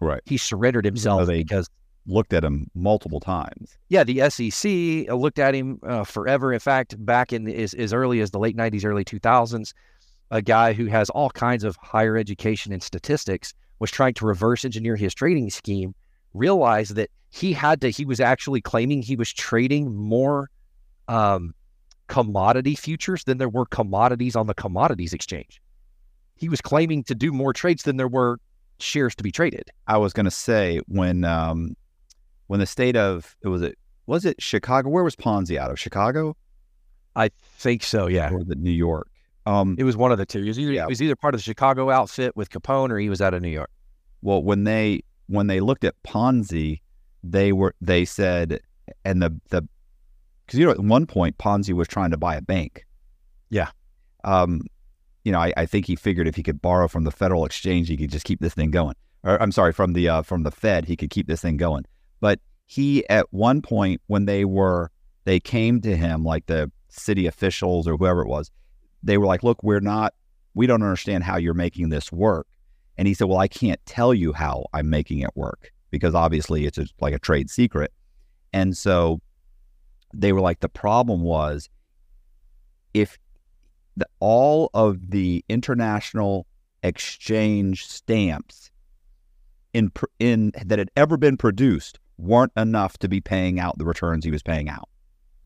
[0.00, 0.22] Right.
[0.24, 1.68] He surrendered himself they because
[2.06, 3.76] looked at him multiple times.
[3.90, 6.54] Yeah, the SEC looked at him uh, forever.
[6.54, 9.74] In fact, back in as, as early as the late 90s, early 2000s,
[10.30, 14.64] a guy who has all kinds of higher education and statistics was trying to reverse
[14.64, 15.94] engineer his trading scheme,
[16.32, 20.48] realized that he had to, he was actually claiming he was trading more
[21.08, 21.54] um,
[22.08, 25.60] commodity futures than there were commodities on the commodities exchange.
[26.36, 28.38] He was claiming to do more trades than there were
[28.78, 29.70] shares to be traded.
[29.86, 31.76] I was going to say when um,
[32.46, 34.88] when the state of it was it was it Chicago?
[34.88, 35.78] Where was Ponzi out of?
[35.78, 36.36] Chicago?
[37.14, 38.06] I think so.
[38.06, 39.08] Yeah, or the New York.
[39.46, 40.40] Um, it was one of the two.
[40.40, 40.84] It was, either, yeah.
[40.84, 43.42] it was either part of the Chicago outfit with Capone, or he was out of
[43.42, 43.70] New York.
[44.22, 46.80] Well, when they when they looked at Ponzi,
[47.22, 48.60] they were they said,
[49.04, 49.66] and the the
[50.48, 52.86] because you know at one point Ponzi was trying to buy a bank.
[53.50, 53.70] Yeah.
[54.24, 54.62] Um,
[55.24, 57.88] you know, I, I, think he figured if he could borrow from the Federal Exchange,
[57.88, 58.94] he could just keep this thing going.
[59.24, 61.84] Or I'm sorry, from the uh, from the Fed, he could keep this thing going.
[62.20, 64.90] But he at one point when they were
[65.24, 68.50] they came to him like the city officials or whoever it was,
[69.02, 70.14] they were like, "Look, we're not,
[70.54, 72.46] we don't understand how you're making this work."
[72.96, 75.72] And he said, "Well, I can't tell you how I'm making it work.
[75.90, 77.92] because obviously it's just like a trade secret.
[78.52, 79.20] And so
[80.14, 81.68] they were like, the problem was
[82.94, 83.18] if
[83.96, 86.46] the, all of the international
[86.82, 88.70] exchange stamps
[89.74, 94.24] in in that had ever been produced weren't enough to be paying out the returns
[94.24, 94.88] he was paying out.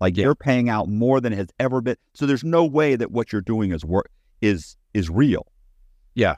[0.01, 0.25] Like Yeah.
[0.25, 1.97] you're paying out more than has ever been.
[2.15, 4.11] So there's no way that what you're doing is work
[4.41, 5.47] is is real.
[6.15, 6.37] Yeah.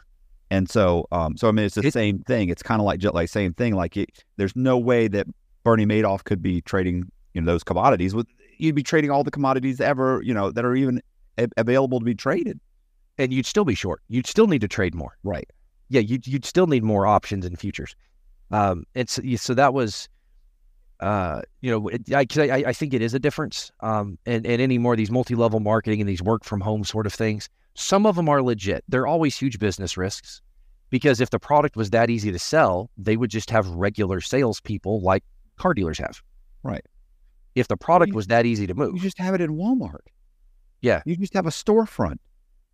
[0.51, 2.49] And so, um, so I mean, it's the It- same thing.
[2.49, 3.75] It's kind of like just like same thing.
[3.75, 5.27] Like it, there's no way that
[5.65, 8.15] Bernie Madoff could be trading, you know, those commodities.
[8.15, 8.27] With
[8.59, 11.03] you'd be trading all the commodities ever, you know, that are even
[11.39, 12.61] a- available to be traded.
[13.19, 14.03] and you'd still be short.
[14.09, 15.17] You'd still need to trade more.
[15.23, 15.49] Right.
[15.89, 17.95] Yeah, you'd you'd still need more options and futures.
[18.51, 20.09] Um, and so, so that was,
[21.01, 23.71] uh, you know, it, I, I I think it is a difference.
[23.81, 27.07] Um, and and any more of these multi-level marketing and these work from home sort
[27.07, 27.49] of things.
[27.75, 28.85] Some of them are legit.
[28.89, 30.41] They're always huge business risks,
[30.91, 35.01] because if the product was that easy to sell, they would just have regular salespeople
[35.03, 35.25] like
[35.57, 36.23] car dealers have.
[36.63, 36.85] Right.
[37.55, 40.07] If the product You- was that easy to move, You just have it in Walmart.
[40.81, 41.03] Yeah.
[41.07, 42.19] You just have a storefront.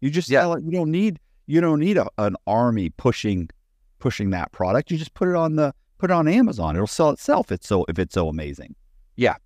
[0.00, 0.40] You just Yeah.
[0.40, 0.64] sell it.
[0.64, 3.48] You don't need you don't need a, an army pushing
[3.98, 4.90] pushing that product.
[4.90, 6.76] You just put it on the put it on Amazon.
[6.76, 7.50] It'll sell itself.
[7.52, 8.74] It's so if it's so amazing.
[9.16, 9.36] Yeah.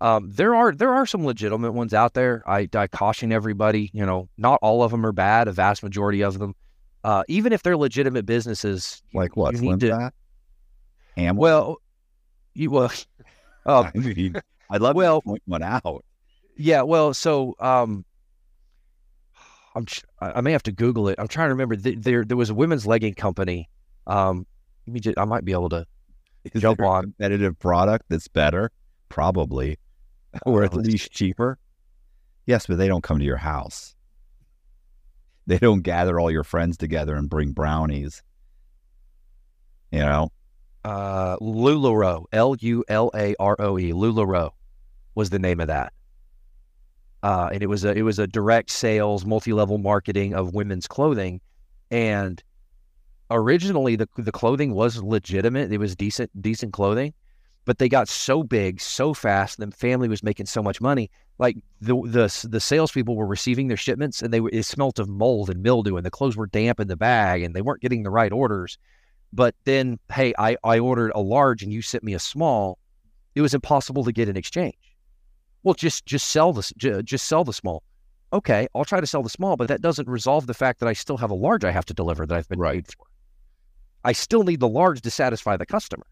[0.00, 2.42] Um, there are there are some legitimate ones out there.
[2.48, 3.90] I, I caution everybody.
[3.92, 5.46] You know, not all of them are bad.
[5.48, 6.54] A vast majority of them,
[7.04, 9.54] uh, even if they're legitimate businesses, Like what?
[9.54, 10.10] you need to-?
[11.18, 11.76] Am well,
[12.54, 12.90] you well,
[13.66, 14.36] uh, I mean,
[14.70, 16.04] I'd love well- to point one out.
[16.56, 18.04] yeah, well, so um,
[19.74, 19.86] I'm
[20.20, 21.16] I I may have to Google it.
[21.18, 21.76] I'm trying to remember.
[21.76, 23.68] Th- There there was a women's legging company.
[24.06, 24.46] Um,
[24.86, 25.86] let me just, I might be able to.
[26.44, 27.02] Is Jump there a on.
[27.02, 28.70] competitive product that's better?
[29.08, 29.78] Probably,
[30.46, 31.58] or at least cheaper.
[32.46, 33.94] Yes, but they don't come to your house.
[35.46, 38.22] They don't gather all your friends together and bring brownies.
[39.90, 40.32] You know,
[40.84, 44.50] uh, Lularoe, L U L A R O E, Lularoe
[45.14, 45.92] was the name of that.
[47.22, 50.86] Uh, and it was a it was a direct sales, multi level marketing of women's
[50.86, 51.40] clothing,
[51.90, 52.42] and
[53.30, 55.70] originally the the clothing was legitimate.
[55.70, 57.12] It was decent decent clothing,
[57.66, 59.58] but they got so big so fast.
[59.58, 61.10] The family was making so much money.
[61.38, 65.08] Like the the the salespeople were receiving their shipments, and they were it smelt of
[65.08, 68.02] mold and mildew, and the clothes were damp in the bag, and they weren't getting
[68.02, 68.78] the right orders.
[69.32, 72.78] But then, hey, I, I ordered a large and you sent me a small.
[73.34, 74.89] It was impossible to get an exchange.
[75.62, 77.82] Well, just just sell the ju- just sell the small.
[78.32, 80.92] Okay, I'll try to sell the small, but that doesn't resolve the fact that I
[80.92, 83.06] still have a large I have to deliver that I've been paid for.
[84.04, 86.06] I still need the large to satisfy the customer.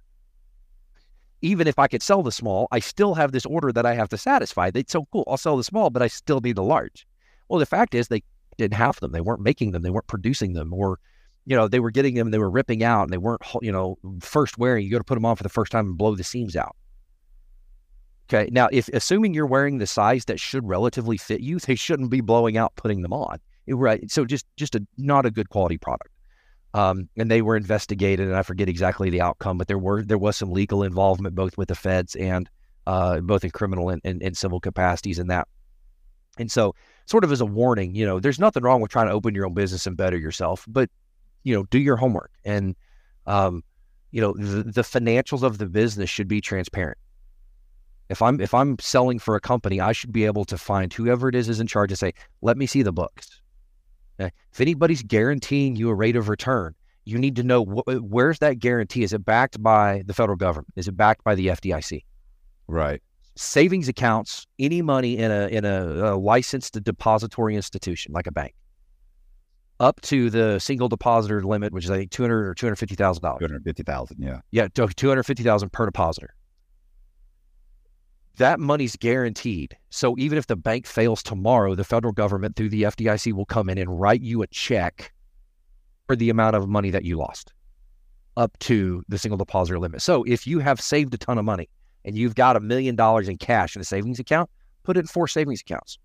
[1.41, 4.09] Even if I could sell the small, I still have this order that I have
[4.09, 4.71] to satisfy.
[4.71, 5.25] They so cool.
[5.29, 7.07] I'll sell the small, but I still need the large.
[7.49, 8.25] Well, the fact is they
[8.57, 9.13] didn't have them.
[9.13, 9.83] They weren't making them.
[9.83, 10.99] They weren't producing them, or
[11.49, 13.97] you know, they were getting them, they were ripping out, and they weren't, you know,
[14.21, 14.85] first wearing.
[14.85, 16.77] You got to put them on for the first time and blow the seams out.
[18.31, 18.49] Okay.
[18.53, 22.21] Now, if assuming you're wearing the size that should relatively fit you, they shouldn't be
[22.21, 23.39] blowing out putting them on.
[23.67, 24.11] Right.
[24.11, 26.11] So just just a not a good quality product.
[26.75, 30.19] Um, and they were investigated, and I forget exactly the outcome, but there were there
[30.19, 32.49] was some legal involvement both with the feds and
[32.87, 35.49] uh, both in criminal and, and, and civil capacities in that.
[36.39, 36.75] And so,
[37.07, 39.47] sort of as a warning, you know, there's nothing wrong with trying to open your
[39.47, 40.89] own business and better yourself, but
[41.43, 42.77] you know, do your homework and,
[43.27, 43.63] um,
[44.11, 46.99] you know, the, the financials of the business should be transparent.
[48.09, 51.29] If I'm if I'm selling for a company, I should be able to find whoever
[51.29, 53.41] it is is in charge and say, "Let me see the books."
[54.21, 54.33] Okay?
[54.53, 58.59] If anybody's guaranteeing you a rate of return, you need to know wh- where's that
[58.59, 59.03] guarantee.
[59.03, 60.73] Is it backed by the federal government?
[60.77, 62.05] Is it backed by the FDIC?
[62.67, 63.03] right?
[63.37, 68.53] savings accounts, any money in a in a, a licensed depository institution like a bank,
[69.81, 72.77] up to the single depositor limit, which is I think two hundred or two hundred
[72.77, 73.41] fifty thousand dollars.
[73.41, 74.17] hundred fifty thousand.
[74.21, 74.41] Yeah.
[74.51, 76.35] Yeah, two hundred fifty thousand per depositor.
[78.39, 79.77] That money's guaranteed.
[79.91, 83.69] So even if the bank fails tomorrow, the federal government through the FDIC will come
[83.69, 85.13] in and write you a check
[86.07, 87.53] for the amount of money that you lost
[88.37, 90.01] up to the single depositor limit.
[90.01, 91.69] So if you have saved a ton of money
[92.05, 94.49] and you've got a million dollars in cash in a savings account,
[94.85, 95.99] put it in four savings accounts.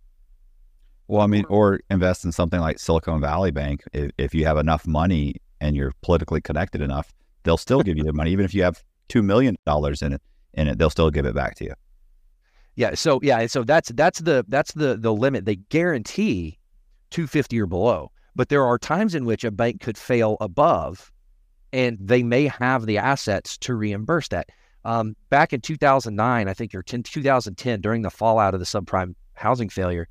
[1.07, 3.83] Well, I mean, or invest in something like Silicon Valley Bank.
[3.93, 7.13] If, if you have enough money and you're politically connected enough,
[7.43, 10.21] they'll still give you the money, even if you have two million dollars in it.
[10.55, 11.73] In it, they'll still give it back to you.
[12.75, 12.95] Yeah.
[12.95, 15.45] So yeah, so that's that's the that's the the limit.
[15.45, 16.57] They guarantee
[17.11, 21.11] 250 or below, but there are times in which a bank could fail above,
[21.71, 24.49] and they may have the assets to reimburse that.
[24.85, 29.15] Um, back in 2009, I think, or 10, 2010, during the fallout of the subprime
[29.33, 30.09] housing failure,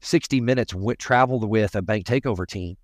[0.00, 2.76] 60 Minutes went, traveled with a bank takeover team,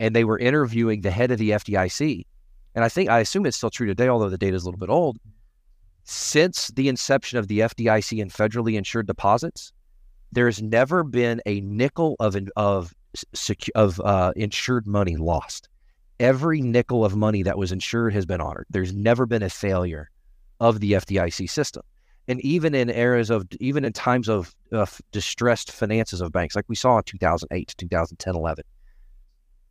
[0.00, 2.26] and they were interviewing the head of the FDIC,
[2.74, 4.78] and I think I assume it's still true today, although the data is a little
[4.78, 5.18] bit old.
[6.04, 9.72] Since the inception of the FDIC and federally insured deposits,
[10.32, 12.94] there has never been a nickel of of
[13.74, 15.68] of uh, insured money lost.
[16.18, 18.66] Every nickel of money that was insured has been honored.
[18.70, 20.10] There's never been a failure
[20.60, 21.82] of the FDIC system.
[22.28, 26.68] And even in eras of, even in times of, of distressed finances of banks, like
[26.68, 28.64] we saw in 2008 to 2010, 11,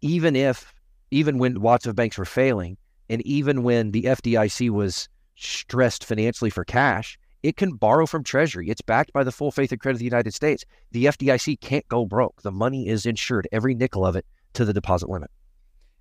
[0.02, 0.74] even if,
[1.10, 2.78] even when lots of banks were failing,
[3.10, 5.08] and even when the FDIC was
[5.44, 8.70] stressed financially for cash, it can borrow from Treasury.
[8.70, 10.64] It's backed by the full faith and credit of the United States.
[10.92, 12.42] The FDIC can't go broke.
[12.44, 15.32] The money is insured, every nickel of it, to the deposit limit.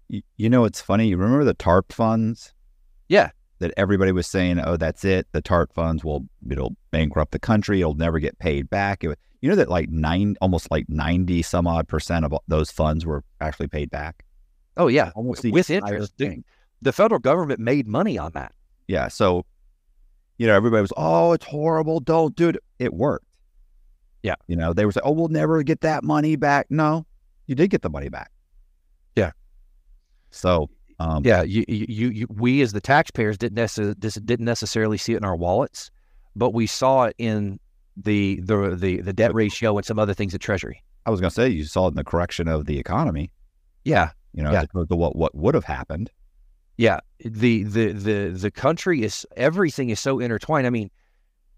[0.08, 1.08] You know, it's funny.
[1.08, 2.52] You remember the TARP funds?
[3.08, 3.30] Yeah.
[3.60, 5.26] That everybody was saying, oh, that's it.
[5.32, 7.80] The TARP funds will, it'll bankrupt the country.
[7.80, 9.04] It'll never get paid back.
[9.04, 13.06] It, you know that like nine, almost like 90 some odd percent of those funds
[13.06, 14.24] were actually paid back?
[14.76, 15.12] Oh, yeah.
[15.14, 16.16] Almost with interest.
[16.18, 16.42] The,
[16.82, 18.52] the federal government made money on that.
[18.90, 19.08] Yeah.
[19.08, 19.46] So
[20.40, 22.00] you know, everybody was, oh, it's horrible.
[22.00, 22.56] Don't do it.
[22.78, 23.26] It worked.
[24.22, 24.36] Yeah.
[24.46, 26.66] You know, they were saying, oh, we'll never get that money back.
[26.70, 27.04] No,
[27.46, 28.30] you did get the money back.
[29.16, 29.32] Yeah.
[30.30, 35.12] So, um, yeah, you, you, you, we as the taxpayers didn't necessarily didn't necessarily see
[35.12, 35.90] it in our wallets,
[36.34, 37.60] but we saw it in
[37.98, 40.82] the the the, the debt ratio and some other things at Treasury.
[41.04, 43.30] I was going to say you saw it in the correction of the economy.
[43.84, 44.60] Yeah, you know, yeah.
[44.60, 46.10] as opposed to what what would have happened.
[46.80, 50.66] Yeah, the the the the country is everything is so intertwined.
[50.66, 50.90] I mean,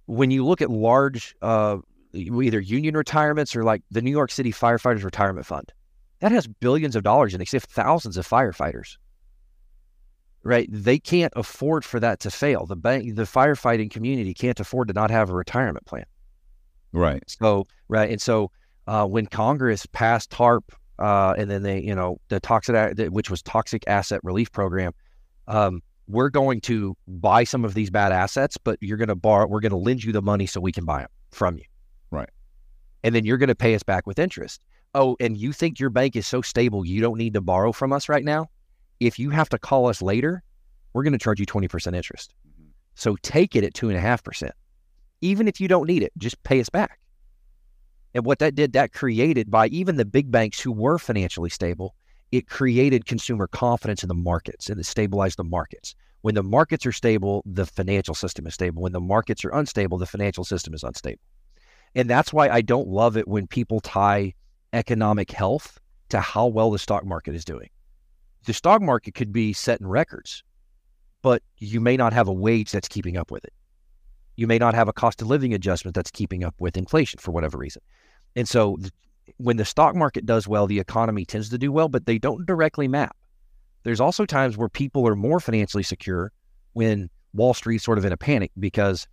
[0.06, 1.78] when you look at large, uh,
[2.12, 5.72] either union retirements or like the New York City firefighters retirement fund,
[6.18, 7.48] that has billions of dollars in it.
[7.48, 8.96] They have thousands of firefighters.
[10.42, 12.66] Right, they can't afford for that to fail.
[12.66, 16.06] The bank, the firefighting community can't afford to not have a retirement plan.
[16.90, 17.22] Right.
[17.28, 18.50] So right, and so
[18.88, 23.40] uh, when Congress passed TARP, uh, and then they, you know, the toxic, which was
[23.42, 24.92] Toxic Asset Relief Program,
[25.48, 29.46] um, we're going to buy some of these bad assets, but you're going to borrow,
[29.46, 31.64] we're going to lend you the money so we can buy them from you.
[32.10, 32.28] Right.
[33.02, 34.60] And then you're going to pay us back with interest.
[34.94, 37.92] Oh, and you think your bank is so stable, you don't need to borrow from
[37.92, 38.50] us right now?
[39.00, 40.42] If you have to call us later,
[40.92, 42.34] we're going to charge you 20% interest.
[42.46, 42.68] Mm-hmm.
[42.94, 44.50] So take it at 2.5%.
[45.22, 46.98] Even if you don't need it, just pay us back.
[48.14, 51.94] And what that did, that created by even the big banks who were financially stable,
[52.32, 55.94] it created consumer confidence in the markets and it stabilized the markets.
[56.22, 58.82] When the markets are stable, the financial system is stable.
[58.82, 61.20] When the markets are unstable, the financial system is unstable.
[61.94, 64.32] And that's why I don't love it when people tie
[64.72, 65.78] economic health
[66.08, 67.68] to how well the stock market is doing.
[68.46, 70.42] The stock market could be setting records,
[71.20, 73.52] but you may not have a wage that's keeping up with it.
[74.36, 77.30] You may not have a cost of living adjustment that's keeping up with inflation for
[77.30, 77.82] whatever reason.
[78.34, 78.78] And so
[79.42, 82.46] when the stock market does well, the economy tends to do well, but they don't
[82.46, 83.16] directly map.
[83.82, 86.32] There's also times where people are more financially secure
[86.74, 89.06] when Wall Street's sort of in a panic because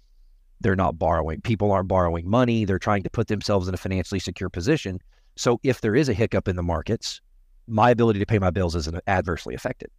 [0.61, 1.41] they're not borrowing.
[1.41, 2.65] People aren't borrowing money.
[2.65, 4.99] They're trying to put themselves in a financially secure position.
[5.36, 7.21] So if there is a hiccup in the markets,
[7.67, 9.89] my ability to pay my bills isn't adversely affected.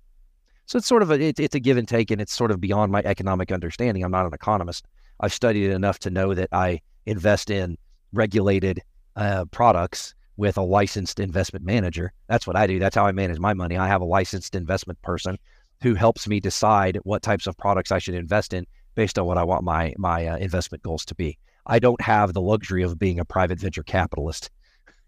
[0.67, 2.93] So it's sort of a it's a give and take, and it's sort of beyond
[2.93, 4.05] my economic understanding.
[4.05, 4.87] I'm not an economist.
[5.19, 7.77] I've studied it enough to know that I invest in
[8.13, 8.81] regulated
[9.17, 12.13] uh, products with a licensed investment manager.
[12.27, 12.79] That's what I do.
[12.79, 13.77] That's how I manage my money.
[13.77, 15.39] I have a licensed investment person
[15.83, 19.37] who helps me decide what types of products I should invest in based on what
[19.37, 21.39] I want my my uh, investment goals to be.
[21.67, 24.51] I don't have the luxury of being a private venture capitalist.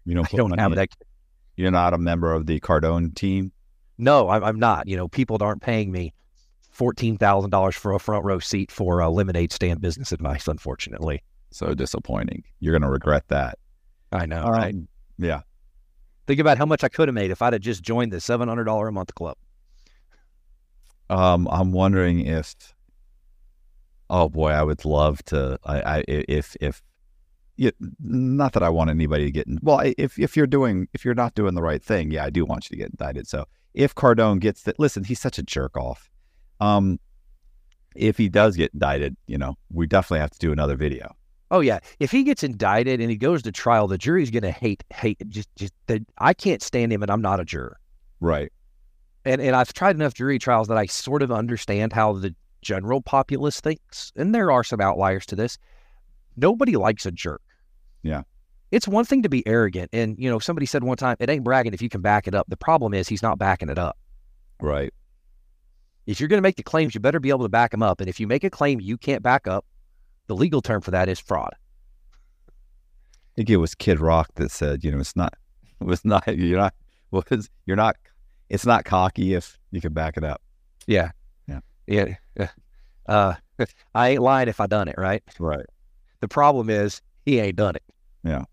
[0.05, 0.93] You don't, I don't have it.
[1.55, 3.51] You're not a member of the Cardone team.
[3.97, 4.87] No, I'm, I'm not.
[4.87, 6.13] You know, people aren't paying me
[6.69, 10.47] fourteen thousand dollars for a front row seat for a lemonade stand business advice.
[10.47, 12.43] Unfortunately, so disappointing.
[12.59, 13.57] You're going to regret that.
[14.11, 14.75] I know, um, right?
[15.23, 15.41] Yeah.
[16.27, 18.47] Think about how much I could have made if I'd have just joined the seven
[18.47, 19.37] hundred dollar a month club.
[21.09, 22.55] Um, I'm wondering if.
[24.09, 25.57] Oh boy, I would love to.
[25.63, 26.83] I, I if if,
[27.55, 29.47] yeah, not that I want anybody to get.
[29.47, 32.29] In, well, if if you're doing if you're not doing the right thing, yeah, I
[32.29, 33.27] do want you to get indicted.
[33.27, 36.09] So if Cardone gets that, listen, he's such a jerk off.
[36.59, 36.99] Um,
[37.95, 41.15] if he does get indicted, you know, we definitely have to do another video.
[41.53, 44.51] Oh yeah, if he gets indicted and he goes to trial, the jury's going to
[44.51, 47.79] hate hate just just that I can't stand him and I'm not a juror.
[48.19, 48.51] Right.
[49.23, 52.33] And and I've tried enough jury trials that I sort of understand how the
[52.63, 55.59] general populace thinks, and there are some outliers to this.
[56.35, 57.43] Nobody likes a jerk.
[58.01, 58.23] Yeah.
[58.71, 61.43] It's one thing to be arrogant, and you know somebody said one time, "It ain't
[61.43, 63.95] bragging if you can back it up." The problem is he's not backing it up.
[64.59, 64.91] Right.
[66.07, 68.01] If you're going to make the claims, you better be able to back them up.
[68.01, 69.65] And if you make a claim you can't back up,
[70.27, 71.53] the legal term for that is fraud.
[72.47, 75.33] I think it was Kid Rock that said, you know, it's not,
[75.81, 76.73] it was not, you're not,
[77.11, 77.23] well,
[77.65, 77.95] you're not,
[78.49, 80.41] it's not cocky if you can back it up.
[80.87, 81.11] Yeah.
[81.47, 81.59] Yeah.
[81.87, 82.15] Yeah.
[82.37, 82.49] yeah.
[83.07, 83.33] Uh,
[83.95, 85.23] I ain't lying if I done it, right?
[85.39, 85.65] Right.
[86.19, 87.83] The problem is he ain't done it.
[88.23, 88.45] Yeah.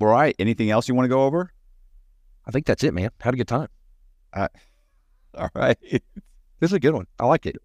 [0.00, 0.34] All right.
[0.38, 1.52] Anything else you want to go over?
[2.46, 3.10] I think that's it, man.
[3.20, 3.68] Had a good time.
[4.34, 4.48] All
[5.54, 5.78] right.
[5.80, 7.06] This is a good one.
[7.18, 7.56] I like it.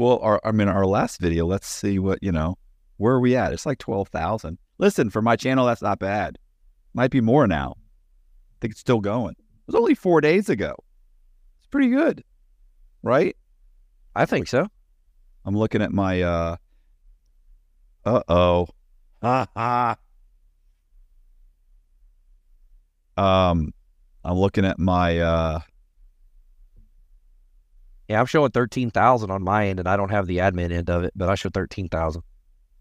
[0.00, 2.56] Well, our, I mean, our last video, let's see what, you know,
[2.96, 3.52] where are we at?
[3.52, 4.56] It's like 12,000.
[4.78, 6.38] Listen, for my channel, that's not bad.
[6.94, 7.76] Might be more now.
[7.76, 9.32] I think it's still going.
[9.32, 10.74] It was only four days ago.
[11.58, 12.24] It's pretty good,
[13.02, 13.36] right?
[14.16, 14.68] I think so.
[15.44, 16.56] I'm looking at my, uh,
[18.06, 18.68] uh oh.
[19.20, 19.96] Ha ha.
[23.18, 23.74] Um,
[24.24, 25.60] I'm looking at my, uh,
[28.10, 30.90] Yeah, I'm showing thirteen thousand on my end, and I don't have the admin end
[30.90, 32.22] of it, but I show thirteen thousand.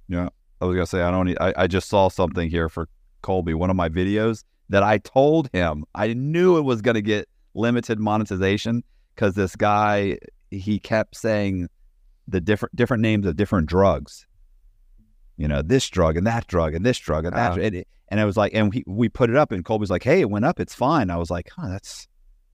[0.07, 1.27] Yeah, I was gonna say I don't.
[1.27, 2.89] Need, I I just saw something here for
[3.21, 3.53] Colby.
[3.53, 7.99] One of my videos that I told him I knew it was gonna get limited
[7.99, 10.17] monetization because this guy
[10.49, 11.69] he kept saying
[12.27, 14.25] the different different names of different drugs.
[15.38, 17.51] You know, this drug and that drug and this drug and that.
[17.51, 17.55] Uh-huh.
[17.57, 17.65] Drug.
[17.67, 20.01] And, it, and it was like, and we we put it up, and Colby's like,
[20.01, 20.59] "Hey, it went up.
[20.59, 22.07] It's fine." I was like, "Huh, that's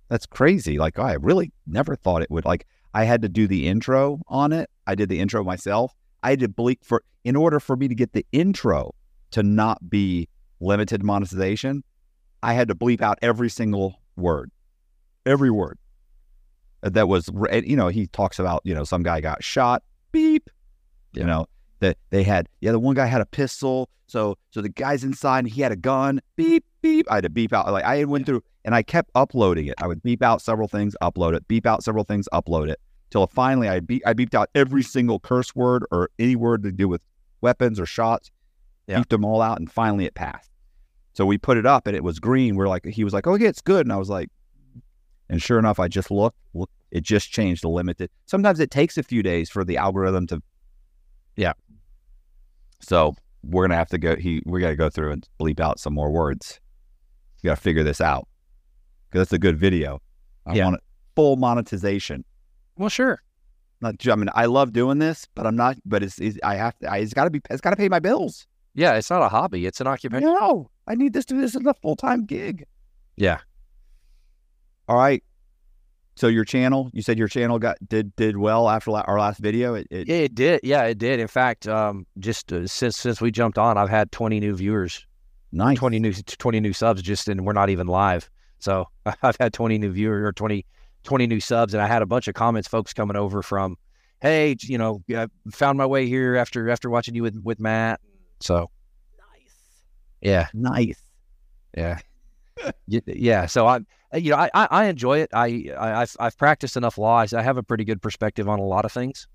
[0.09, 2.45] that's crazy." Like, I really never thought it would.
[2.45, 4.69] Like, I had to do the intro on it.
[4.87, 5.93] I did the intro myself.
[6.23, 8.93] I had to bleep for in order for me to get the intro
[9.31, 10.29] to not be
[10.59, 11.83] limited monetization.
[12.41, 14.51] I had to bleep out every single word,
[15.25, 15.77] every word
[16.81, 17.29] that was.
[17.51, 19.83] You know, he talks about you know some guy got shot.
[20.11, 20.49] Beep.
[21.13, 21.27] You Yeah.
[21.27, 21.45] know
[21.85, 22.49] that they had.
[22.61, 23.89] Yeah, the one guy had a pistol.
[24.07, 26.21] So so the guy's inside and he had a gun.
[26.35, 27.07] Beep beep.
[27.09, 27.71] I had to beep out.
[27.71, 29.75] Like I went through and I kept uploading it.
[29.79, 31.47] I would beep out several things, upload it.
[31.47, 32.79] Beep out several things, upload it.
[33.11, 36.71] Till finally I beep I beeped out every single curse word or any word to
[36.71, 37.01] do with
[37.41, 38.31] weapons or shots.
[38.87, 38.99] Yeah.
[38.99, 40.51] Beeped them all out and finally it passed.
[41.13, 42.55] So we put it up and it was green.
[42.55, 43.85] We're like he was like, "Oh, yeah, it's good.
[43.85, 44.29] And I was like,
[45.29, 48.09] and sure enough, I just looked, look, it just changed the limited.
[48.25, 50.41] Sometimes it takes a few days for the algorithm to
[51.35, 51.53] Yeah.
[52.85, 54.15] So we're gonna have to go.
[54.15, 56.59] He we got to go through and bleep out some more words.
[57.43, 58.27] We got to figure this out
[59.09, 60.01] because it's a good video.
[60.45, 60.65] I Yeah.
[60.65, 60.83] want it
[61.15, 62.23] full monetization.
[62.77, 63.21] Well, sure.
[63.81, 63.95] Not.
[64.07, 65.77] I mean, I love doing this, but I'm not.
[65.85, 66.19] But it's.
[66.19, 66.91] it's I have to.
[66.91, 67.41] I, it's got to be.
[67.49, 68.47] It's got to pay my bills.
[68.73, 70.25] Yeah, it's not a hobby; it's an occupation.
[70.27, 71.33] No, I need this to.
[71.33, 72.65] This is a full time gig.
[73.17, 73.39] Yeah.
[74.87, 75.23] All right.
[76.17, 79.39] So your channel, you said your channel got did did well after la- our last
[79.39, 79.73] video.
[79.75, 80.61] It, it it did.
[80.63, 81.19] Yeah, it did.
[81.19, 85.05] In fact, um, just uh, since since we jumped on, I've had 20 new viewers,
[85.51, 85.77] nice.
[85.77, 88.29] 20 new 20 new subs just and we're not even live.
[88.59, 88.85] So
[89.21, 90.65] I've had 20 new viewers or 20
[91.03, 93.75] 20 new subs and I had a bunch of comments folks coming over from,
[94.21, 97.99] "Hey, you know, I found my way here after after watching you with with Matt."
[98.39, 98.69] So,
[99.19, 99.51] nice.
[100.21, 101.01] yeah, Nice.
[101.77, 101.99] yeah.
[102.87, 103.79] Yeah, so I,
[104.13, 105.29] you know, I, I enjoy it.
[105.33, 107.17] I, I I've I've practiced enough law.
[107.17, 109.27] I I have a pretty good perspective on a lot of things.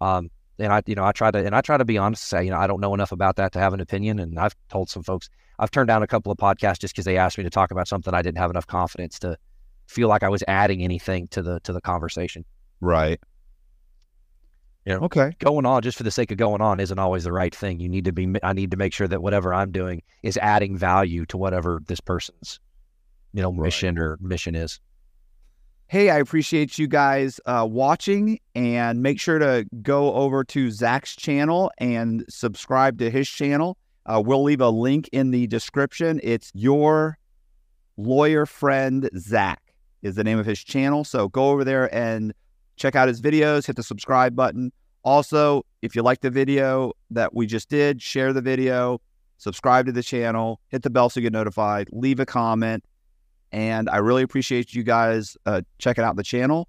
[0.00, 2.24] Um, and I, you know, I try to and I try to be honest.
[2.24, 4.18] Say, you know, I don't know enough about that to have an opinion.
[4.18, 7.16] And I've told some folks I've turned down a couple of podcasts just because they
[7.16, 9.36] asked me to talk about something I didn't have enough confidence to
[9.86, 12.44] feel like I was adding anything to the to the conversation.
[12.80, 13.20] Right.
[14.84, 14.96] Yeah.
[14.96, 15.32] Okay.
[15.38, 17.78] Going on just for the sake of going on isn't always the right thing.
[17.78, 18.34] You need to be.
[18.42, 22.00] I need to make sure that whatever I'm doing is adding value to whatever this
[22.00, 22.58] person's,
[23.32, 23.66] you know, Right.
[23.66, 24.80] mission or mission is.
[25.86, 31.14] Hey, I appreciate you guys uh, watching and make sure to go over to Zach's
[31.14, 33.76] channel and subscribe to his channel.
[34.06, 36.18] Uh, we'll leave a link in the description.
[36.22, 37.18] It's your
[37.98, 39.60] lawyer friend Zach
[40.00, 41.04] is the name of his channel.
[41.04, 42.32] So go over there and
[42.82, 44.72] check out his videos, hit the subscribe button.
[45.04, 49.00] Also, if you like the video that we just did, share the video,
[49.38, 52.84] subscribe to the channel, hit the bell so you get notified, leave a comment.
[53.52, 56.68] And I really appreciate you guys uh, checking out the channel.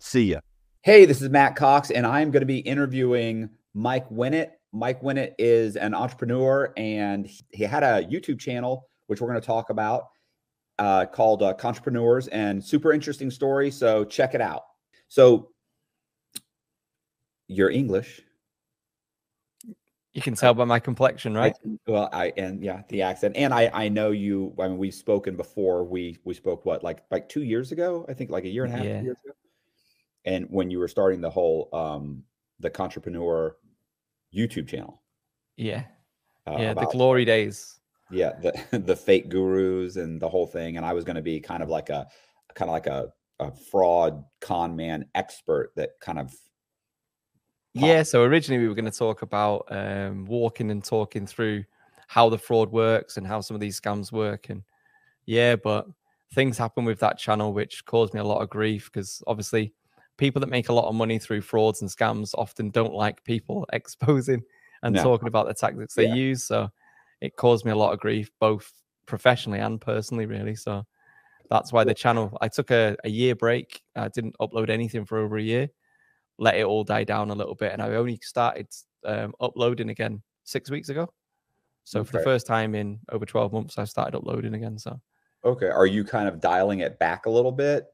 [0.00, 0.40] See ya.
[0.82, 4.50] Hey, this is Matt Cox, and I'm going to be interviewing Mike Winnet.
[4.72, 9.46] Mike Winnet is an entrepreneur, and he had a YouTube channel, which we're going to
[9.46, 10.08] talk about,
[10.80, 13.70] uh, called uh, Entrepreneurs, and super interesting story.
[13.70, 14.62] So check it out.
[15.14, 15.50] So,
[17.46, 18.20] you're English,
[20.12, 21.54] You can tell by my complexion, right?
[21.64, 24.52] I- well, I and yeah, the accent, and I I know you.
[24.58, 25.84] I mean, we've spoken before.
[25.84, 28.74] We we spoke what like like two years ago, I think, like a year and
[28.74, 29.02] a half, Yeah.
[29.02, 29.34] years ago.
[30.24, 32.24] And when you were starting the whole um
[32.58, 33.56] the entrepreneur
[34.34, 35.00] YouTube channel,
[35.56, 35.84] Yeah.
[36.48, 36.74] uh, yeah.
[36.74, 37.78] The glory days.
[38.10, 38.52] yeah, the
[38.90, 41.68] the fake gurus and the whole thing, and I was going to be kind of
[41.68, 42.08] like a
[42.54, 43.12] kind of like a
[43.44, 46.34] a fraud con man expert that kind of
[47.74, 48.02] Yeah.
[48.02, 51.64] So originally we were going to talk about um, walking and talking through
[52.06, 54.48] how the fraud works and how some of these scams work.
[54.48, 54.62] And
[55.26, 55.86] yeah, but
[56.34, 59.72] things happen with that channel which caused me a lot of grief because obviously
[60.16, 63.66] people that make a lot of money through frauds and scams often don't like people
[63.72, 64.42] exposing
[64.82, 65.02] and No.
[65.02, 66.14] talking about the tactics they Yeah.
[66.14, 66.44] use.
[66.44, 66.68] So
[67.20, 68.70] it caused me a lot of grief, both
[69.06, 70.54] professionally and personally, really.
[70.54, 70.84] So
[71.50, 73.82] that's why the channel I took a, a year break.
[73.94, 75.68] I didn't upload anything for over a year,
[76.38, 78.68] let it all die down a little bit, and I only started
[79.04, 81.12] um, uploading again six weeks ago.
[81.84, 84.78] So for the first time in over 12 months, I started uploading again.
[84.78, 85.00] So
[85.44, 85.68] Okay.
[85.68, 87.84] Are you kind of dialing it back a little bit?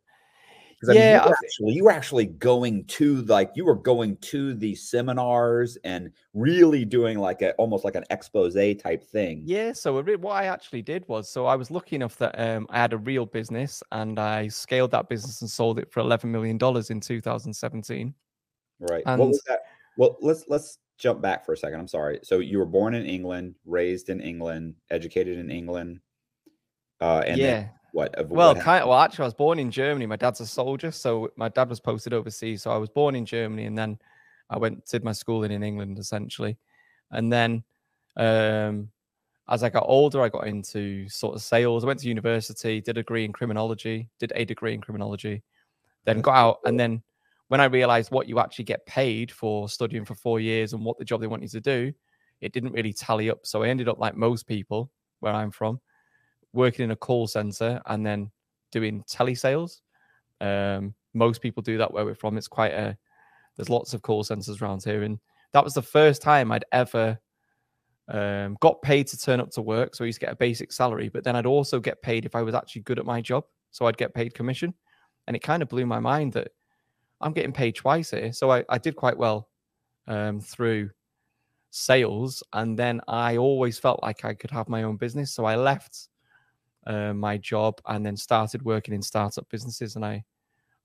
[0.80, 3.74] Because I mean, Yeah, you were actually you were actually going to like you were
[3.74, 9.42] going to the seminars and really doing like a almost like an expose type thing.
[9.44, 12.78] Yeah, so what I actually did was, so I was lucky enough that um, I
[12.78, 16.56] had a real business and I scaled that business and sold it for eleven million
[16.56, 18.14] dollars in 2017.
[18.80, 19.02] Right.
[19.04, 19.60] And- what was that?
[19.98, 21.78] Well, let's let's jump back for a second.
[21.78, 22.20] I'm sorry.
[22.22, 26.00] So you were born in England, raised in England, educated in England.
[27.02, 30.06] Uh and yeah, what of well, what kind well, actually, I was born in Germany.
[30.06, 32.62] My dad's a soldier, so my dad was posted overseas.
[32.62, 33.98] So I was born in Germany, and then
[34.48, 36.56] I went did my schooling in England essentially,
[37.10, 37.64] and then
[38.16, 38.90] um,
[39.48, 41.84] as I got older, I got into sort of sales.
[41.84, 45.42] I went to university, did a degree in criminology, did a degree in criminology,
[46.04, 47.02] then got out, and then
[47.48, 50.98] when I realized what you actually get paid for studying for four years and what
[50.98, 51.92] the job they want you to do,
[52.40, 53.40] it didn't really tally up.
[53.44, 54.88] So I ended up like most people
[55.18, 55.80] where I'm from,
[56.52, 58.30] working in a call center and then
[58.72, 59.80] doing telesales.
[60.40, 62.38] Um, most people do that where we're from.
[62.38, 62.96] It's quite a
[63.56, 65.18] there's lots of call centers around here, and
[65.52, 67.18] that was the first time I'd ever
[68.08, 69.94] um, got paid to turn up to work.
[69.94, 72.34] So I used to get a basic salary, but then I'd also get paid if
[72.34, 73.44] I was actually good at my job.
[73.70, 74.74] So I'd get paid commission,
[75.26, 76.48] and it kind of blew my mind that
[77.20, 78.32] I'm getting paid twice here.
[78.32, 79.48] So I, I did quite well
[80.06, 80.90] um, through
[81.70, 85.32] sales, and then I always felt like I could have my own business.
[85.32, 86.08] So I left
[86.86, 90.24] uh, my job and then started working in startup businesses, and I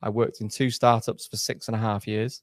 [0.01, 2.41] I worked in two startups for six and a half years,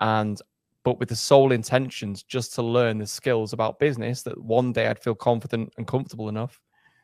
[0.00, 0.40] and
[0.86, 4.86] but with the sole intentions just to learn the skills about business that one day
[4.86, 6.60] I'd feel confident and comfortable enough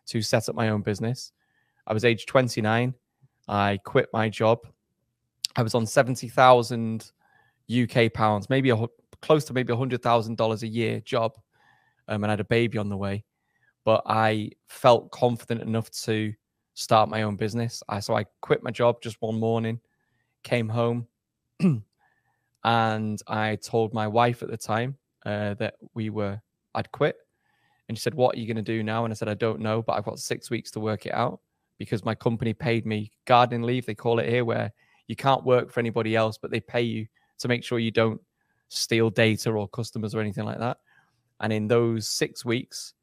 [0.06, 1.32] to set up my own business.
[1.88, 2.94] I was age 29.
[3.48, 4.60] I quit my job.
[5.56, 7.10] I was on 70,000
[7.68, 8.86] UK pounds, maybe a,
[9.20, 11.36] close to maybe $100,000 a year job.
[12.06, 13.24] Um, and I had a baby on the way.
[13.84, 16.32] But I felt confident enough to
[16.74, 17.82] start my own business.
[17.88, 19.80] I, so I quit my job just one morning,
[20.42, 21.06] came home,
[22.64, 24.96] and I told my wife at the time
[25.26, 26.40] uh, that we were,
[26.74, 27.16] I'd quit.
[27.88, 29.04] And she said, What are you going to do now?
[29.04, 31.40] And I said, I don't know, but I've got six weeks to work it out
[31.78, 34.72] because my company paid me gardening leave, they call it here, where
[35.08, 37.06] you can't work for anybody else, but they pay you
[37.38, 38.20] to make sure you don't
[38.68, 40.78] steal data or customers or anything like that.
[41.40, 42.94] And in those six weeks,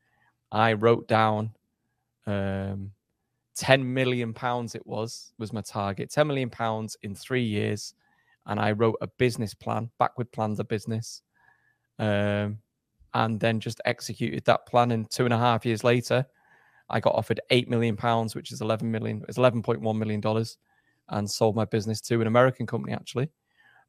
[0.51, 1.51] I wrote down
[2.25, 2.91] um,
[3.55, 7.93] 10 million pounds, it was, was my target 10 million pounds in three years.
[8.45, 11.21] And I wrote a business plan, backward plan the business,
[11.99, 12.57] um,
[13.13, 14.91] and then just executed that plan.
[14.91, 16.25] And two and a half years later,
[16.89, 20.57] I got offered eight million pounds, which is 11 million, it's 11.1 million dollars,
[21.09, 22.93] and sold my business to an American company.
[22.93, 23.29] Actually,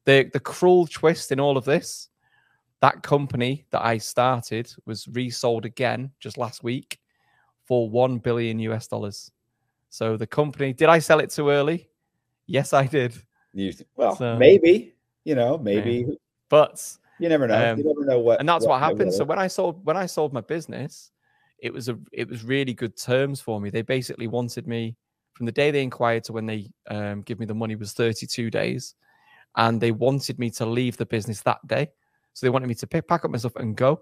[0.05, 2.09] the the cruel twist in all of this,
[2.81, 6.99] that company that I started was resold again just last week
[7.65, 9.31] for one billion US dollars.
[9.89, 11.89] So the company, did I sell it too early?
[12.47, 13.13] Yes, I did.
[13.53, 14.93] You, well, So- maybe
[15.23, 16.05] you know, maybe
[16.49, 17.71] But you never know.
[17.71, 18.39] Um, you never know what.
[18.39, 19.13] and that's what, might happened.
[19.13, 21.11] So when I sold when I sold my business,
[21.59, 23.69] it was a it was really good terms for me.
[23.69, 24.95] They basically wanted me
[25.33, 28.49] from the day they inquired to when they um, give me the money was 32
[28.49, 28.95] days,
[29.55, 31.89] and they wanted me to leave the business that day.
[32.33, 34.01] So they wanted me to pick, pack up my stuff and go.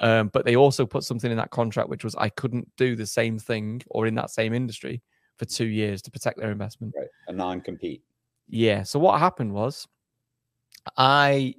[0.00, 3.06] Um, but they also put something in that contract which was I couldn't do the
[3.06, 5.00] same thing or in that same industry
[5.38, 6.94] for two years to protect their investment.
[6.96, 8.02] right, a non-compete.
[8.48, 8.82] Yeah.
[8.82, 9.86] So what happened was,
[10.96, 11.54] I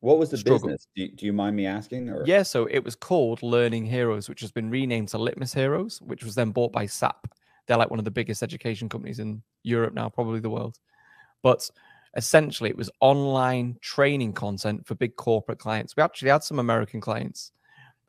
[0.00, 0.68] What was the Struggle.
[0.68, 0.86] business?
[0.94, 2.08] Do you, do you mind me asking?
[2.10, 6.00] Or Yeah, so it was called Learning Heroes, which has been renamed to Litmos Heroes,
[6.02, 7.32] which was then bought by SAP.
[7.66, 10.78] They're like one of the biggest education companies in Europe now, probably the world.
[11.42, 11.68] But
[12.16, 15.96] essentially, it was online training content for big corporate clients.
[15.96, 17.52] We actually had some American clients.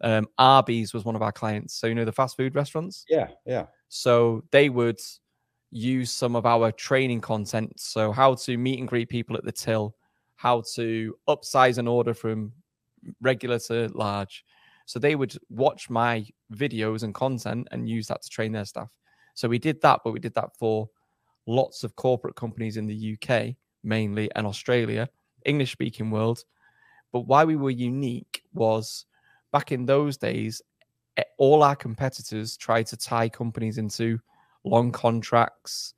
[0.02, 1.76] Um, Arby's was one of our clients.
[1.76, 3.06] So, you know, the fast food restaurants.
[3.08, 3.68] yeah, yeah.
[3.88, 5.00] So they would
[5.72, 7.80] use some of our training content.
[7.80, 9.96] So how to meet and greet people at the till,
[10.36, 12.52] how to upsize an order from
[13.22, 14.44] regular to large.
[14.86, 18.90] So they would watch my videos and content and use that to train their staff.
[19.36, 20.90] So we did that, but we did that for
[21.48, 25.10] lots of corporate companies in the UK mainly and Australia,
[25.46, 26.44] English speaking world.
[27.12, 29.06] But why we were unique was
[29.52, 30.62] back in those days,
[31.38, 34.20] all our competitors tried to tie companies into
[34.64, 35.94] long contracts,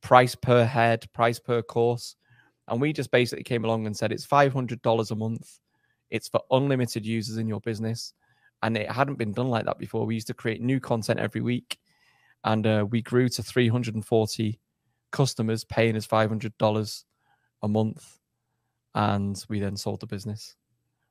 [0.00, 2.16] price per head, price per course.
[2.68, 5.60] And we just basically came along and said it's $500 a month.
[6.10, 8.12] It's for unlimited users in your business.
[8.62, 10.06] And it hadn't been done like that before.
[10.06, 11.78] We used to create new content every week.
[12.42, 14.58] And uh, we grew to 340
[15.12, 17.04] customers paying us $500
[17.62, 18.18] a month.
[18.94, 20.56] And we then sold the business.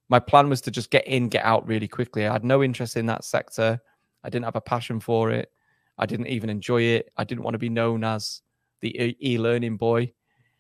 [0.10, 2.28] My plan was to just get in, get out really quickly.
[2.28, 3.80] I had no interest in that sector.
[4.24, 5.52] I didn't have a passion for it.
[5.98, 7.12] I didn't even enjoy it.
[7.18, 8.42] I didn't want to be known as
[8.82, 10.12] the e learning boy.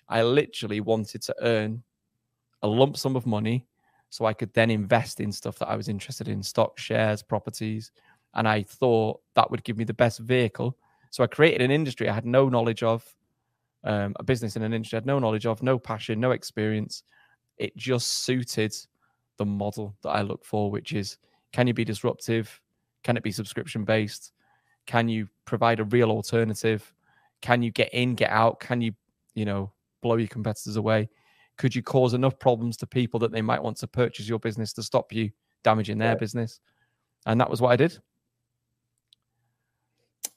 [0.08, 1.84] I literally wanted to earn
[2.62, 3.68] a lump sum of money
[4.10, 7.92] so I could then invest in stuff that I was interested in stock, shares, properties.
[8.34, 10.78] And I thought that would give me the best vehicle.
[11.10, 13.06] So I created an industry I had no knowledge of,
[13.86, 17.04] um, a business in an industry I had no knowledge of, no passion, no experience.
[17.58, 18.76] It just suited
[19.38, 21.18] the model that I look for, which is
[21.54, 22.60] can you be disruptive?
[23.04, 24.34] Can it be subscription based?
[24.88, 26.94] Can you provide a real alternative?
[27.42, 28.60] Can you get in, get out?
[28.60, 28.94] Can you,
[29.36, 29.72] you know,
[30.02, 31.10] blow your competitors away?
[31.58, 34.74] Could you cause enough problems to people that they might want to purchase your business
[34.74, 35.32] to stop you
[35.64, 36.60] damaging their business?
[37.26, 37.98] And that was what I did.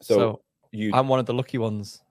[0.01, 2.03] So, So, you, I'm one of the lucky ones.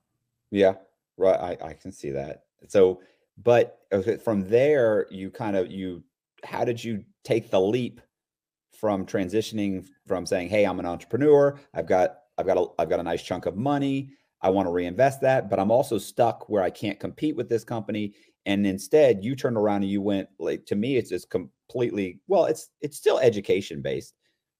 [0.50, 0.74] yeah,
[1.18, 1.58] right.
[1.60, 2.44] I, I can see that.
[2.68, 3.00] So,
[3.42, 6.02] but uh, from there, you kind of you.
[6.44, 8.00] How did you take the leap
[8.78, 11.58] from transitioning from saying, "Hey, I'm an entrepreneur.
[11.74, 14.10] I've got, I've got, a, I've got a nice chunk of money.
[14.40, 17.64] I want to reinvest that, but I'm also stuck where I can't compete with this
[17.64, 18.14] company."
[18.46, 22.46] And instead, you turned around and you went like to me, it's just completely well.
[22.46, 24.14] It's it's still education based.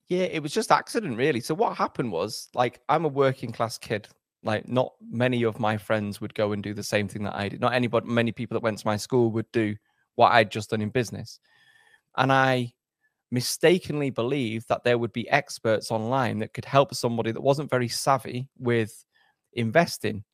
[0.09, 1.40] Yeah, it was just accident, really.
[1.40, 4.09] So what happened was, like, I'm a working class kid.
[4.43, 7.48] Like, not many of my friends would go and do the same thing that I
[7.48, 7.60] did.
[7.60, 9.77] Not anybody, many people that went to my school would do
[10.15, 11.40] what I'd just done in business.
[12.16, 12.73] And I
[13.31, 17.89] mistakenly believed that there would be experts online that could help somebody that wasn't very
[17.89, 19.05] savvy with
[19.52, 20.24] investing.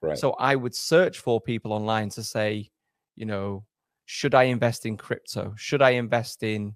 [0.00, 0.18] Right.
[0.18, 2.70] So I would search for people online to say,
[3.16, 3.64] you know,
[4.06, 5.54] should I invest in crypto?
[5.56, 6.74] Should I invest in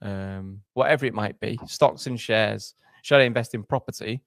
[0.00, 2.74] um, whatever it might be, stocks and shares?
[3.02, 4.22] Should I invest in property?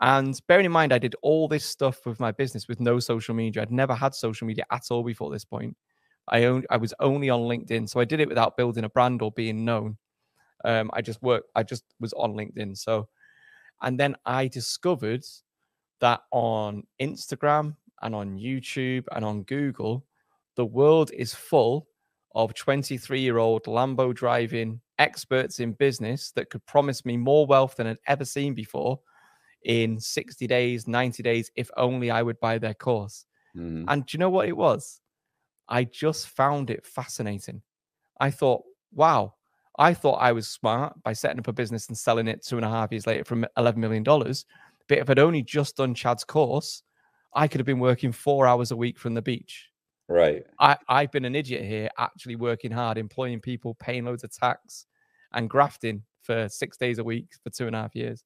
[0.00, 3.34] And bearing in mind, I did all this stuff with my business with no social
[3.34, 3.62] media.
[3.62, 5.76] I'd never had social media at all before this point.
[6.28, 9.22] I own, I was only on LinkedIn, so I did it without building a brand
[9.22, 9.96] or being known.
[10.64, 11.48] Um, I just worked.
[11.54, 12.76] I just was on LinkedIn.
[12.76, 13.08] So,
[13.82, 15.24] and then I discovered
[16.00, 20.04] that on Instagram and on YouTube and on Google,
[20.54, 21.88] the world is full
[22.34, 27.76] of 23 year old Lambo driving experts in business that could promise me more wealth
[27.76, 29.00] than I'd ever seen before
[29.64, 33.26] in 60 days, 90 days, if only I would buy their course.
[33.56, 33.84] Mhm.
[33.88, 35.00] And do you know what it was?
[35.68, 37.62] I just found it fascinating.
[38.20, 39.34] I thought, wow,
[39.78, 42.64] I thought I was smart by setting up a business and selling it two and
[42.64, 44.02] a half years later from $11 million.
[44.04, 46.82] But if I'd only just done Chad's course,
[47.34, 49.68] I could have been working four hours a week from the beach.
[50.08, 50.44] Right.
[50.58, 54.86] I, I've been an idiot here, actually working hard, employing people, paying loads of tax
[55.32, 58.24] and grafting for six days a week for two and a half years.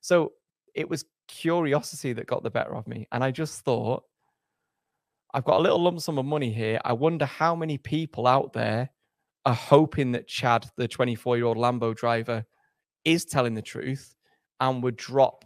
[0.00, 0.32] So
[0.74, 3.06] it was curiosity that got the better of me.
[3.12, 4.04] And I just thought,
[5.34, 6.80] I've got a little lump sum of money here.
[6.84, 8.90] I wonder how many people out there
[9.46, 12.44] are hoping that Chad, the 24 year old Lambo driver,
[13.04, 14.14] is telling the truth
[14.60, 15.44] and would drop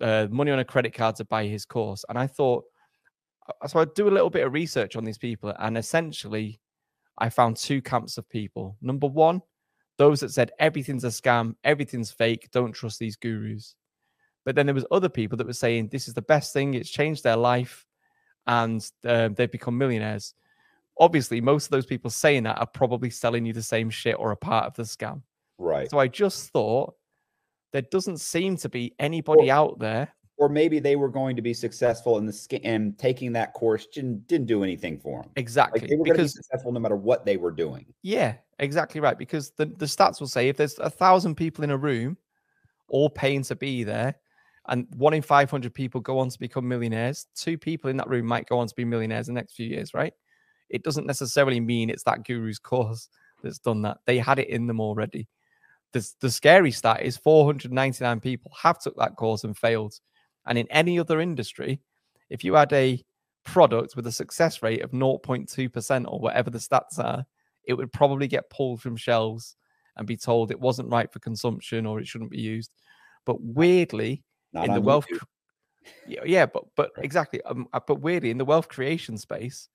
[0.00, 2.04] uh, money on a credit card to buy his course.
[2.08, 2.64] And I thought,
[3.48, 5.52] uh, so I'd do a little bit of research on these people.
[5.58, 6.60] And essentially,
[7.18, 8.76] I found two camps of people.
[8.80, 9.40] Number one,
[9.98, 13.74] those that said everything's a scam, everything's fake, don't trust these gurus.
[14.44, 16.90] But then there was other people that were saying this is the best thing, it's
[16.90, 17.86] changed their life,
[18.46, 20.34] and uh, they've become millionaires.
[21.00, 24.30] Obviously, most of those people saying that are probably selling you the same shit or
[24.30, 25.22] a part of the scam.
[25.58, 25.90] Right.
[25.90, 26.94] So I just thought
[27.72, 30.14] there doesn't seem to be anybody out there.
[30.36, 34.26] or maybe they were going to be successful in the and taking that course didn't,
[34.26, 35.30] didn't do anything for them.
[35.36, 35.80] Exactly.
[35.80, 37.86] Like they were to be successful no matter what they were doing.
[38.02, 39.16] Yeah, exactly right.
[39.16, 42.16] Because the, the stats will say if there's a thousand people in a room,
[42.88, 44.16] all paying to be there,
[44.68, 48.26] and one in 500 people go on to become millionaires, two people in that room
[48.26, 50.12] might go on to be millionaires in the next few years, right?
[50.70, 53.08] It doesn't necessarily mean it's that guru's course
[53.42, 53.98] that's done that.
[54.06, 55.28] They had it in them already.
[55.92, 59.94] The, the scary stat is 499 people have took that course and failed.
[60.46, 61.80] And in any other industry,
[62.30, 63.02] if you had a
[63.44, 67.24] product with a success rate of 0.2% or whatever the stats are,
[67.64, 69.56] it would probably get pulled from shelves
[69.96, 72.72] and be told it wasn't right for consumption or it shouldn't be used.
[73.24, 74.24] But weirdly,
[74.54, 75.22] Not in the wealth, YouTube.
[76.06, 77.04] yeah, yeah, but but Right.
[77.04, 77.42] exactly.
[77.42, 79.68] Um, uh, but weirdly, in the wealth creation space,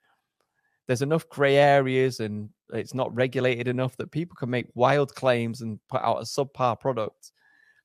[0.88, 5.62] there's enough grey areas and it's not regulated enough that people can make wild claims
[5.62, 7.32] and put out a subpar product,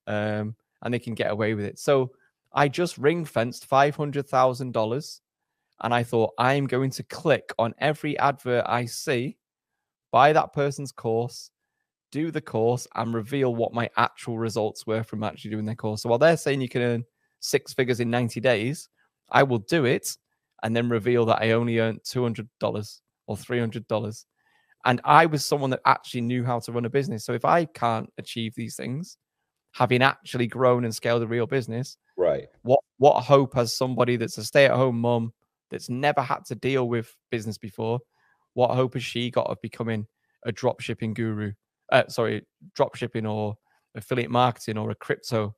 [0.07, 1.79] um, and they can get away with it.
[1.79, 2.13] So
[2.53, 5.21] I just ring fenced $500,000
[5.81, 9.37] and I thought, I'm going to click on every advert I see,
[10.13, 11.51] buy that person's course,
[12.15, 16.03] do the course, and reveal what my actual results were from actually doing their course.
[16.03, 17.05] So while they're saying you can earn
[17.41, 18.89] six figures in 90 days,
[19.31, 20.17] I will do it
[20.63, 24.27] and then reveal that I only earned $200 or $300.
[24.85, 27.25] And I was someone that actually knew how to run a business.
[27.25, 29.17] So if I can't achieve these things,
[29.73, 32.47] having actually grown and scaled a real business, Right.
[32.63, 35.33] what what hope has somebody that's a stay-at-home mum
[35.71, 37.99] that's never had to deal with business before?
[38.55, 40.07] What hope has she got of becoming
[40.45, 41.53] a drop shipping guru?
[41.91, 43.57] Uh, sorry, drop shipping or
[43.95, 45.55] affiliate marketing or a crypto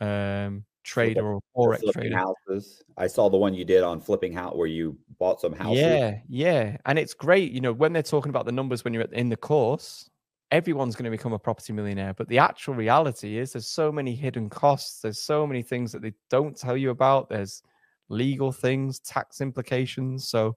[0.00, 2.16] um, trader or forex trader.
[2.16, 2.82] houses.
[2.96, 5.80] I saw the one you did on flipping house where you bought some houses.
[5.80, 6.76] Yeah, yeah.
[6.86, 9.36] And it's great, you know, when they're talking about the numbers when you're in the
[9.36, 10.10] course,
[10.50, 12.14] everyone's going to become a property millionaire.
[12.14, 15.00] But the actual reality is there's so many hidden costs.
[15.00, 17.28] There's so many things that they don't tell you about.
[17.28, 17.62] There's
[18.08, 20.28] legal things, tax implications.
[20.28, 20.56] So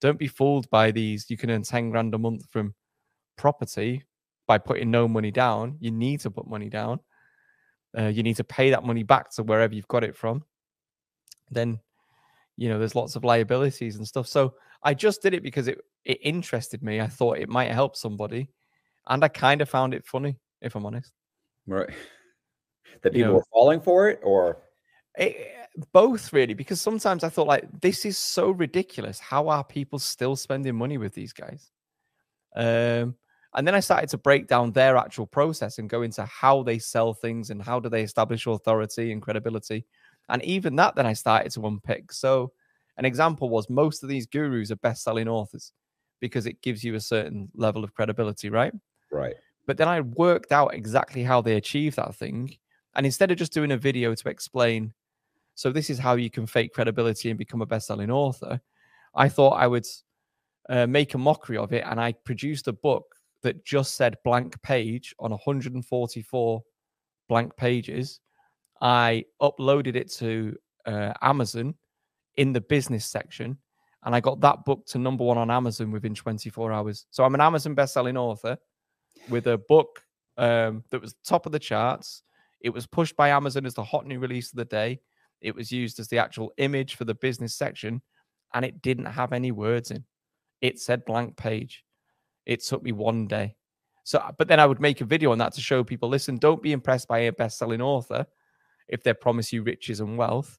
[0.00, 1.30] don't be fooled by these.
[1.30, 2.74] You can earn 10 grand a month from
[3.36, 4.04] property
[4.50, 5.76] by putting no money down.
[5.78, 6.98] You need to put money down.
[7.96, 10.42] Uh, you need to pay that money back to wherever you've got it from.
[11.52, 11.78] Then
[12.56, 14.52] you know there's lots of liabilities and stuff so
[14.82, 18.50] i just did it because it it interested me i thought it might help somebody
[19.08, 21.12] and i kind of found it funny if i'm honest
[21.66, 21.88] Right.
[23.02, 24.58] That You people know- were falling for it or
[25.16, 25.38] It-
[25.92, 30.36] both really because sometimes i thought like this is so ridiculous how are people still
[30.36, 31.70] spending money with these guys
[32.56, 33.14] um
[33.54, 36.78] and then i started to break down their actual process and go into how they
[36.78, 39.84] sell things and how do they establish authority and credibility
[40.28, 42.52] and even that then i started to unpick so
[42.96, 45.72] an example was most of these gurus are best-selling authors
[46.20, 48.74] because it gives you a certain level of credibility right
[49.10, 49.34] right.
[49.66, 52.56] but then I worked out exactly how they achieve that thing.
[52.94, 54.92] And instead of just doing a video to explain,
[55.54, 58.60] so this is how you can fake credibility and become a best-selling author,
[59.14, 59.86] I thought I would
[60.68, 64.60] uh, make a mockery of it, and I produced a book that just said blank
[64.62, 66.62] page on 144
[67.28, 68.20] blank pages.
[68.80, 70.56] I uploaded it to
[70.86, 71.74] uh, Amazon
[72.36, 73.58] in the business section,
[74.04, 77.06] and I got that book to number one on Amazon within 24 hours.
[77.10, 78.56] So I'm an Amazon best-selling author
[79.28, 80.02] with a book
[80.38, 82.22] um, that was top of the charts.
[82.60, 85.00] It was pushed by Amazon as the hot new release of the day.
[85.40, 88.02] It was used as the actual image for the business section,
[88.54, 90.04] and it didn't have any words in.
[90.60, 91.84] It said blank page.
[92.50, 93.54] It took me one day.
[94.02, 96.60] So, but then I would make a video on that to show people listen, don't
[96.60, 98.26] be impressed by a best selling author
[98.88, 100.58] if they promise you riches and wealth.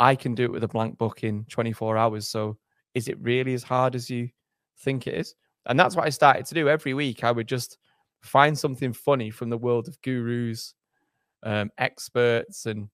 [0.00, 2.26] I can do it with a blank book in 24 hours.
[2.26, 2.56] So,
[2.94, 4.30] is it really as hard as you
[4.78, 5.34] think it is?
[5.66, 7.22] And that's what I started to do every week.
[7.22, 7.76] I would just
[8.22, 10.72] find something funny from the world of gurus,
[11.42, 12.88] um, experts, and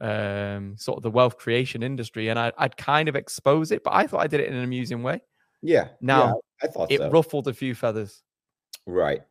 [0.00, 3.84] um, sort of the wealth creation industry, and I, I'd kind of expose it.
[3.84, 5.20] But I thought I did it in an amusing way.
[5.62, 5.88] Yeah.
[6.00, 7.10] Now, yeah, I thought It so.
[7.10, 8.22] ruffled a few feathers
[8.86, 9.22] right.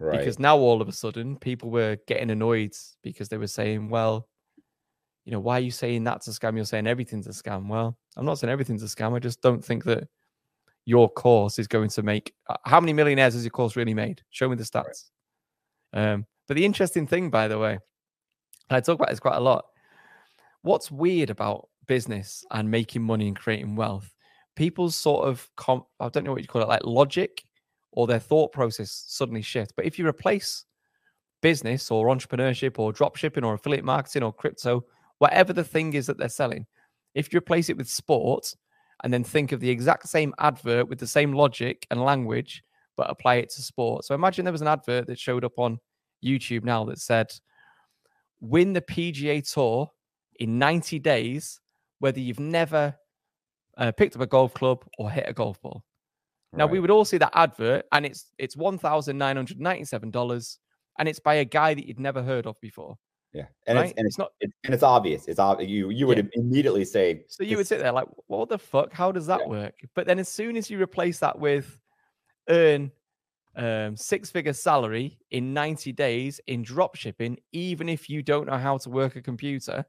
[0.00, 0.18] Right.
[0.18, 2.72] because now all of a sudden people were getting annoyed
[3.02, 4.28] because they were saying, "Well,
[5.24, 6.54] you know, why are you saying that's a scam?
[6.56, 9.14] You're saying everything's a scam." Well, I'm not saying everything's a scam.
[9.14, 10.08] I just don't think that
[10.84, 12.32] your course is going to make.
[12.48, 14.22] uh, How many millionaires has your course really made?
[14.30, 15.10] Show me the stats.
[15.92, 19.40] Um, but the interesting thing, by the way, and I talk about this quite a
[19.40, 19.66] lot.
[20.62, 24.10] What's weird about business and making money and creating wealth?
[24.58, 27.44] People's sort of, com- I don't know what you call it, like logic
[27.92, 29.74] or their thought process suddenly shift.
[29.76, 30.64] But if you replace
[31.42, 34.84] business or entrepreneurship or drop shipping or affiliate marketing or crypto,
[35.18, 36.66] whatever the thing is that they're selling,
[37.14, 38.52] if you replace it with sport
[39.04, 42.64] and then think of the exact same advert with the same logic and language,
[42.96, 44.04] but apply it to sport.
[44.04, 45.78] So imagine there was an advert that showed up on
[46.24, 47.30] YouTube now that said,
[48.40, 49.88] win the PGA Tour
[50.40, 51.60] in 90 days,
[52.00, 52.96] whether you've never
[53.78, 55.84] uh, picked up a golf club or hit a golf ball.
[56.54, 59.84] Now we would all see that advert, and it's it's one thousand nine hundred ninety
[59.84, 60.58] seven dollars,
[60.98, 62.96] and it's by a guy that you'd never heard of before.
[63.34, 63.44] Yeah.
[63.66, 63.90] And right?
[63.90, 64.32] it's and it's, It's not.
[64.64, 65.28] and it's obvious.
[65.28, 65.70] It's obvious.
[65.70, 66.24] You you would Yeah.
[66.32, 68.92] immediately say So you would sit there like, what the fuck?
[68.92, 69.48] How does that Yeah.
[69.48, 69.74] work?
[69.94, 71.78] But then as soon as you replace that with
[72.48, 72.90] earn
[73.56, 78.56] um, six figure salary in 90 days in drop shipping, even if you don't know
[78.56, 79.84] how to work a computer,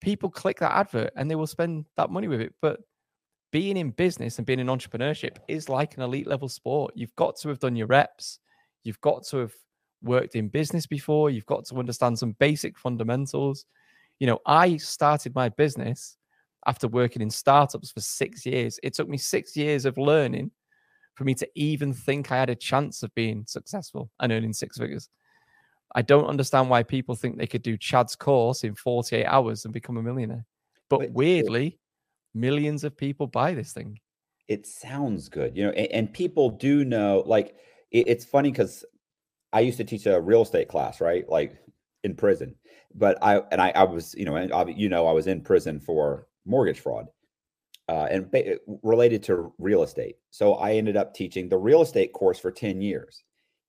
[0.00, 2.54] people click that advert and they will spend that money with it.
[2.60, 2.80] But
[3.52, 6.92] being in business and being in entrepreneurship is like an elite level sport.
[6.94, 8.38] You've got to have done your reps.
[8.84, 9.52] You've got to have
[10.02, 11.30] worked in business before.
[11.30, 13.64] You've got to understand some basic fundamentals.
[14.18, 16.16] You know, I started my business
[16.66, 18.78] after working in startups for six years.
[18.82, 20.50] It took me six years of learning
[21.14, 24.76] for me to even think I had a chance of being successful and earning six
[24.76, 25.08] figures.
[25.96, 29.72] I don't understand why people think they could do Chad's course in 48 hours and
[29.72, 30.44] become a millionaire.
[30.90, 31.78] But, But- weirdly,
[32.34, 33.98] millions of people buy this thing.
[34.46, 37.24] it sounds good, you know, and, and people do know.
[37.26, 37.56] Like,
[37.90, 38.84] it, it's funny because
[39.52, 41.28] I used to teach a real estate class, right?
[41.28, 41.56] Like
[42.04, 42.54] in prison,
[42.94, 45.40] but I and I, I was, you know, and I, you know, I was in
[45.40, 47.06] prison for mortgage fraud,
[47.88, 50.16] uh, and ba- related to real estate.
[50.30, 53.24] So I ended up teaching the real estate course for ten years,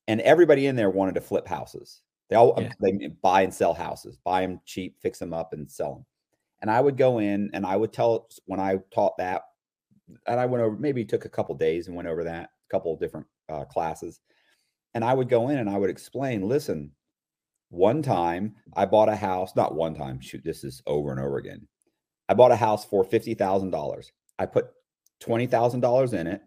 [0.08, 2.02] and everybody in there wanted to flip houses.
[2.30, 2.74] They all Yeah.
[2.82, 6.06] they buy and sell houses, buy them cheap, fix them up, and sell them.
[6.62, 9.44] And I would go in and I would tell when I taught that
[10.26, 12.94] and I went over maybe took a couple days and went over that a couple
[12.94, 14.20] of different uh, classes,
[14.94, 16.42] and I would go in and I would explain.
[16.48, 16.92] Listen,
[17.70, 19.56] one time I bought a house.
[19.56, 20.20] Not one time.
[20.20, 21.68] Shoot, this is over and over again.
[22.30, 24.12] I bought a house for fifty thousand dollars.
[24.40, 24.68] I put
[25.20, 26.42] twenty thousand dollars in it.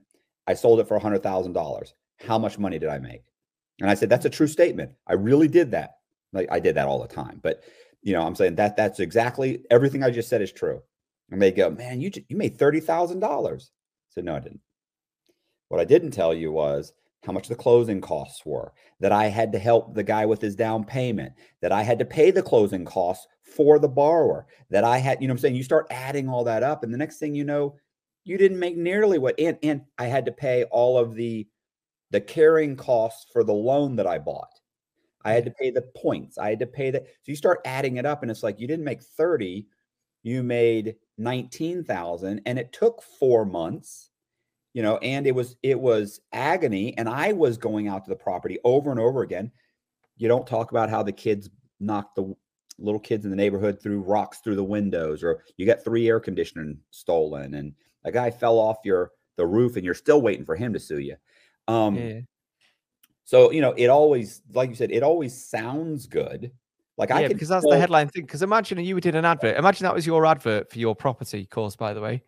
[0.47, 1.95] I sold it for hundred thousand dollars.
[2.19, 3.23] How much money did I make?
[3.81, 4.93] And I said that's a true statement.
[5.07, 5.97] I really did that.
[6.33, 7.63] Like I did that all the time, but
[8.03, 10.81] you know, I'm saying that that's exactly everything I just said is true.
[11.31, 13.73] And they go, man, you you made thirty thousand dollars.
[13.73, 14.61] I said, no, I didn't.
[15.69, 16.93] What I didn't tell you was
[17.25, 18.73] how much the closing costs were.
[19.01, 21.33] That I had to help the guy with his down payment.
[21.61, 24.47] That I had to pay the closing costs for the borrower.
[24.71, 26.99] That I had, you know, I'm saying you start adding all that up, and the
[26.99, 27.77] next thing you know,
[28.25, 29.39] you didn't make nearly what.
[29.39, 31.47] And and I had to pay all of the
[32.11, 34.61] the carrying costs for the loan that I bought.
[35.25, 36.39] I had to pay the points.
[36.39, 37.05] I had to pay that.
[37.05, 39.67] So you start adding it up, and it's like you didn't make 30,
[40.23, 44.11] you made 19,000, and it took four months,
[44.73, 46.97] you know, and it was it was agony.
[46.97, 49.51] And I was going out to the property over and over again.
[50.17, 51.51] You don't talk about how the kids
[51.81, 52.35] knocked the
[52.79, 56.21] little kids in the neighborhood through rocks through the windows, or you got three air
[56.21, 57.75] conditioning stolen, and
[58.05, 60.99] a guy fell off your the roof, and you're still waiting for him to sue
[60.99, 61.17] you.
[61.71, 62.21] Um, Yeah.
[63.25, 66.51] so you know, it always, like you said, it always sounds good.
[66.97, 68.23] Like I yeah, because that's pull- the headline thing.
[68.23, 69.57] Because imagine you did an advert.
[69.57, 72.23] Imagine that was your advert for your property course, by the way.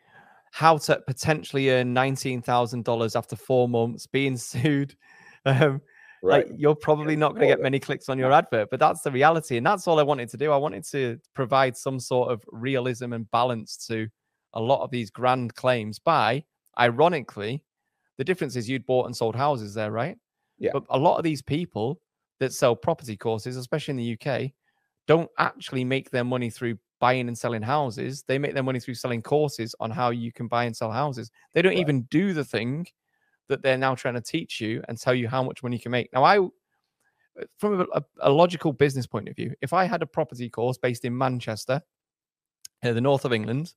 [0.52, 4.94] How to potentially earn nineteen thousand dollars after four months being sued.
[5.44, 5.82] Um,
[6.23, 6.47] right?
[6.47, 9.10] Like you're probably not going to get many clicks on your advert, but that's the
[9.10, 10.52] reality, and that's all I wanted to do.
[10.52, 14.09] I wanted to provide some sort of realism and balance to
[14.55, 15.98] a lot of these grand claims.
[15.98, 16.44] By
[16.78, 17.62] ironically,
[18.18, 20.16] the difference is you'd bought and sold houses there, right?
[20.59, 20.70] Yeah.
[20.72, 22.01] But a lot of these people
[22.40, 24.52] that sell property courses, especially in the UK,
[25.09, 28.22] don't actually make their money through buying and selling houses.
[28.28, 31.30] They make their money through selling courses on how you can buy and sell houses.
[31.55, 31.80] They don't Right.
[31.80, 32.86] even do the thing
[33.48, 35.90] that they're now trying to teach you and tell you how much money you can
[35.90, 36.12] make.
[36.12, 36.48] Now, I, uh,
[37.59, 40.78] from a, a- a logical business point of view, if I had a property course
[40.78, 41.82] based in Manchester,
[42.82, 43.74] in the north of England,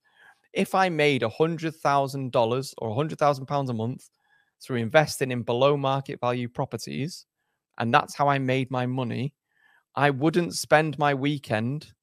[0.54, 4.10] if I made a hundred thousand dollars or a hundred thousand pounds a month
[4.62, 7.26] through investing in below market value properties,
[7.78, 9.34] and that's how I made my money,
[9.96, 11.94] I wouldn't spend my weekend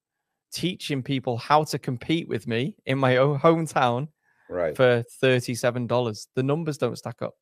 [0.52, 4.08] teaching people how to compete with me in my own hometown
[4.48, 4.76] right.
[4.76, 6.26] for $37.
[6.34, 7.34] The numbers don't stack up.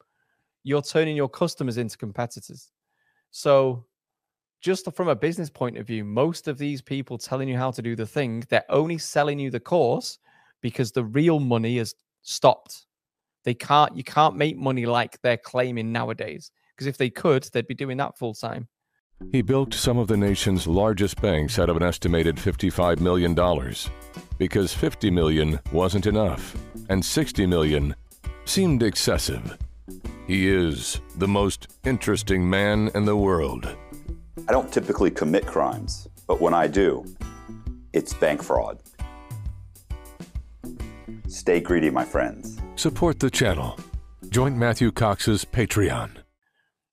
[0.62, 2.70] You're turning your customers into competitors.
[3.30, 3.86] So,
[4.60, 7.80] just from a business point of view, most of these people telling you how to
[7.80, 10.18] do the thing, they're only selling you the course
[10.60, 12.84] because the real money has stopped.
[13.44, 16.50] They can't, you can't make money like they're claiming nowadays.
[16.74, 18.68] Because if they could, they'd be doing that full time.
[19.32, 23.34] He built some of the nation's largest banks out of an estimated $55 million
[24.38, 26.56] because 50 million wasn't enough
[26.88, 27.94] and 60 million
[28.46, 29.58] seemed excessive.
[30.26, 33.76] He is the most interesting man in the world.
[34.48, 37.04] I don't typically commit crimes, but when I do,
[37.92, 38.80] it's bank fraud.
[41.28, 42.59] Stay greedy, my friends.
[42.80, 43.78] Support the channel.
[44.30, 46.12] Join Matthew Cox's Patreon.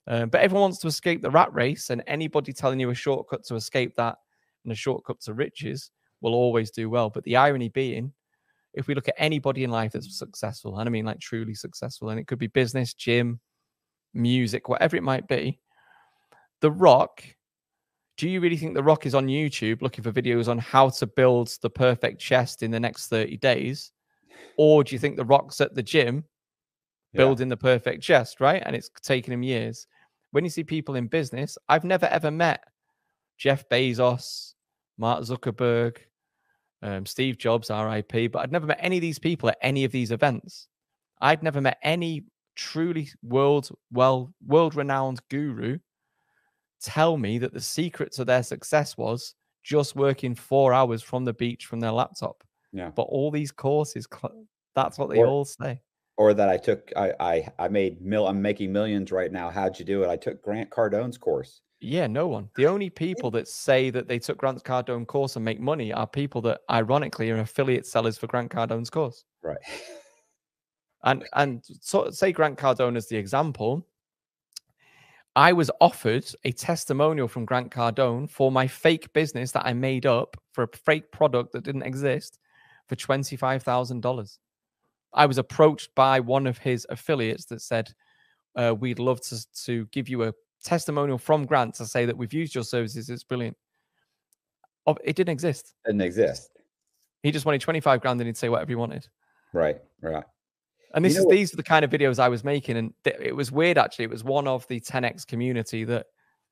[0.05, 3.45] Uh, but everyone wants to escape the rat race, and anybody telling you a shortcut
[3.45, 4.17] to escape that
[4.65, 7.09] and a shortcut to riches will always do well.
[7.09, 8.11] But the irony being,
[8.73, 12.09] if we look at anybody in life that's successful, and I mean like truly successful,
[12.09, 13.39] and it could be business, gym,
[14.13, 15.57] music, whatever it might be,
[16.59, 17.23] The Rock.
[18.17, 21.07] Do you really think The Rock is on YouTube looking for videos on how to
[21.07, 23.93] build the perfect chest in the next 30 days?
[24.57, 26.25] Or do you think The Rock's at the gym
[27.13, 27.19] Yeah.
[27.19, 28.61] building the perfect chest, right?
[28.65, 29.87] And it's taken him years.
[30.31, 32.63] When you see people in business, I've never ever met
[33.37, 34.53] Jeff Bezos,
[34.97, 35.97] Mark Zuckerberg,
[36.81, 39.91] um, Steve Jobs, RIP, but I'd never met any of these people at any of
[39.91, 40.67] these events.
[41.21, 45.77] I'd never met any truly world well world renowned guru
[46.81, 51.33] tell me that the secret to their success was just working four hours from the
[51.33, 52.43] beach from their laptop.
[52.71, 52.89] Yeah.
[52.89, 54.07] But all these courses,
[54.75, 55.81] that's what they Or- all say.
[56.17, 59.49] or that I took I I I made mil I'm making millions right now.
[59.49, 60.09] How'd you do it?
[60.09, 61.61] I took Grant Cardone's course.
[61.79, 62.49] Yeah, no one.
[62.55, 66.07] The only people that say that they took Grant Cardone's course and make money are
[66.07, 69.25] people that ironically are affiliate sellers for Grant Cardone's course.
[69.43, 69.59] Right.
[71.03, 73.85] And and so say Grant Cardone as the example.
[75.35, 80.07] I was offered a testimonial from Grant Cardone for my fake business that I made
[80.07, 82.39] up for a fake product that didn't exist
[82.87, 84.37] for $25,000.
[85.13, 87.93] I was approached by one of his affiliates that said,
[88.55, 90.33] uh, We'd love to, to give you a
[90.63, 93.09] testimonial from Grant to say that we've used your services.
[93.09, 93.57] It's brilliant.
[94.85, 95.73] Oh, it didn't exist.
[95.85, 96.49] Didn't exist.
[97.23, 99.07] He just wanted 25 grand and he'd say whatever he wanted.
[99.53, 99.77] Right.
[100.01, 100.23] Right.
[100.93, 102.93] And You this know is these are the kind of videos I was making, and
[103.03, 104.05] th- it was weird actually.
[104.05, 106.07] It was one of the 10x community that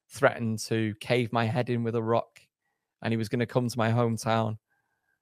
[0.09, 2.41] threatened to cave my head in with a rock,
[3.01, 4.57] and he was going to come to my hometown.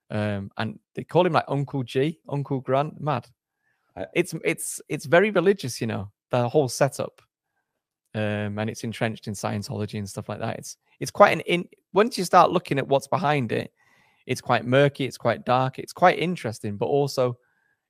[0.09, 2.99] Um, and they call him like Uncle G, Uncle Grant.
[3.01, 3.27] Mad.
[4.13, 7.21] It's it's it's very religious, you know, the whole setup.
[8.15, 10.57] Um, and it's entrenched in Scientology and stuff like that.
[10.59, 13.71] It's it's quite an in once you start looking at what's behind it,
[14.25, 17.37] it's quite murky, it's quite dark, it's quite interesting, but also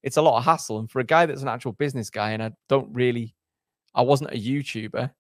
[0.02, 0.80] it's a lot of hassle.
[0.80, 3.36] And for a guy that's an actual business guy, and I don't really,
[3.96, 5.12] I wasn't a YouTuber,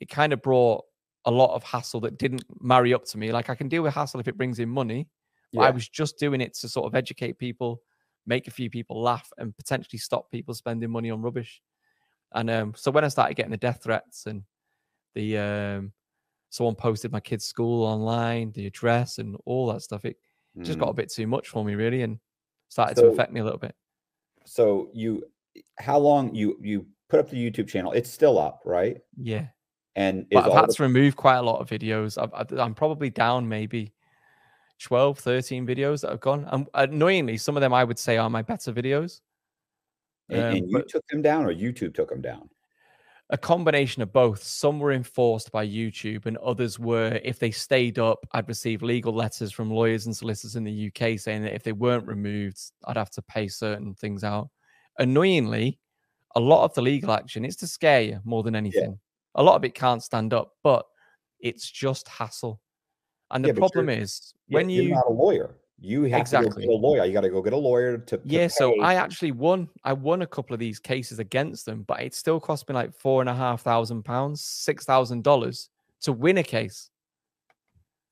[0.00, 0.84] it kind of brought
[1.24, 3.32] a lot of hassle that didn't marry up to me.
[3.32, 5.08] Like I can deal with hassle if it brings in money.
[5.52, 7.80] But I was just doing it to sort of educate people,
[8.26, 11.62] make a few people laugh, and potentially stop people spending money on rubbish.
[12.34, 14.42] And um, so when I started getting the death threats and
[15.14, 15.92] the um,
[16.50, 20.16] someone posted my kid's school online, the address, and all that stuff, it
[20.62, 20.82] just Mm.
[20.82, 22.18] got a bit too much for me, really, and
[22.68, 23.74] started So- to affect me a little bit.
[24.44, 25.22] So you,
[25.78, 27.92] how long you you put up the YouTube channel?
[27.92, 28.98] It's still up, right?
[29.16, 29.48] Yeah.
[29.96, 32.20] And I've had the- to remove quite a lot of videos.
[32.20, 33.92] I've, I've- I'm probably down maybe
[34.80, 36.46] 12, 13 videos that have gone.
[36.50, 39.20] And annoyingly, some of them I would say are my better videos.
[40.28, 42.48] and, um, and you took them down, or YouTube took them down.
[43.30, 44.42] A combination of both.
[44.42, 49.12] Some were enforced by YouTube, and others were, if they stayed up, I'd receive legal
[49.12, 52.96] letters from lawyers and solicitors in the UK saying that if they weren't removed, I'd
[52.96, 54.50] have to pay certain things out.
[54.98, 55.80] Annoyingly,
[56.36, 58.98] a lot of the legal action is to scare you more than anything.
[59.34, 60.86] A lot of it can't stand up, but
[61.40, 62.60] it's just hassle.
[63.30, 66.50] And the Yeah, problem is when you're you not a lawyer, you have Exactly.
[66.50, 67.04] to go get a lawyer.
[67.04, 68.16] You got to go get a lawyer to.
[68.16, 68.80] to Yeah, so.
[68.80, 69.68] I actually won.
[69.84, 72.94] I won a couple of these cases against them, but it still cost me like
[72.94, 75.68] four and a half thousand pounds, six thousand dollars
[76.02, 76.90] to win a case.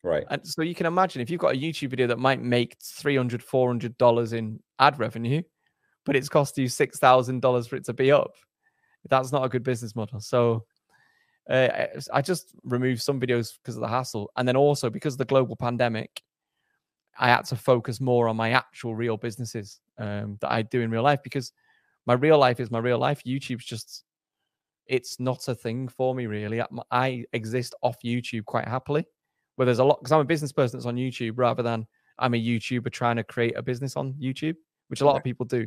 [0.03, 0.25] right.
[0.31, 3.43] And so you can imagine if you've got a YouTube video that might make 300
[3.43, 5.43] 400 dollars in ad revenue,
[6.05, 8.33] but it's cost you six thousand dollars for it to be up.
[9.09, 10.21] That's not a good business model.
[10.21, 10.65] So
[11.49, 15.19] uh, I- just removed some videos because of the hassle, and then also because of
[15.19, 16.23] the global pandemic,
[17.19, 20.91] I had to focus more on my actual real businesses um, that I do in
[20.91, 21.53] real life because
[22.07, 23.23] my real life is my real life.
[23.25, 24.05] YouTube's just
[24.87, 26.61] it's not a thing for me really.
[26.61, 29.07] I, I exist off YouTube quite happily,
[29.57, 31.87] where there's a lot because I'm a business person that's on YouTube rather than
[32.19, 34.57] I'm a YouTuber trying to create a business on YouTube,
[34.89, 35.67] which a lot of people do.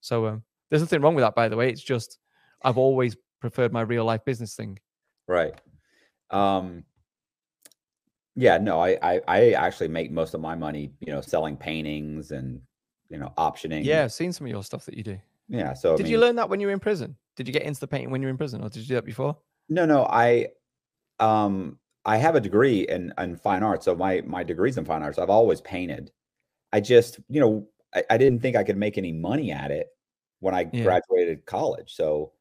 [0.00, 1.70] So um, there's nothing wrong with that, by the way.
[1.70, 2.18] It's just
[2.62, 4.78] I've always preferred my real life business thing.
[5.28, 5.54] Right.
[6.30, 6.84] Um
[8.38, 12.32] yeah, no, I, I I actually make most of my money, you know, selling paintings
[12.32, 12.60] and
[13.08, 13.84] you know, optioning.
[13.84, 15.18] Yeah, I've seen some of your stuff that you do.
[15.48, 15.72] Yeah.
[15.74, 17.16] So I Did you learn that when you were in prison?
[17.36, 18.94] Did you get into the painting when you were in prison, or did you do
[18.94, 19.36] that before?
[19.68, 20.48] No, no, I
[21.18, 23.84] um I have a degree in in fine arts.
[23.84, 25.18] So my my degree's in fine arts.
[25.18, 26.10] I've always painted.
[26.72, 29.88] I just, you know, I, I didn't think I could make any money at it
[30.40, 30.82] when I Yeah.
[30.82, 31.94] graduated college.
[31.94, 32.32] So,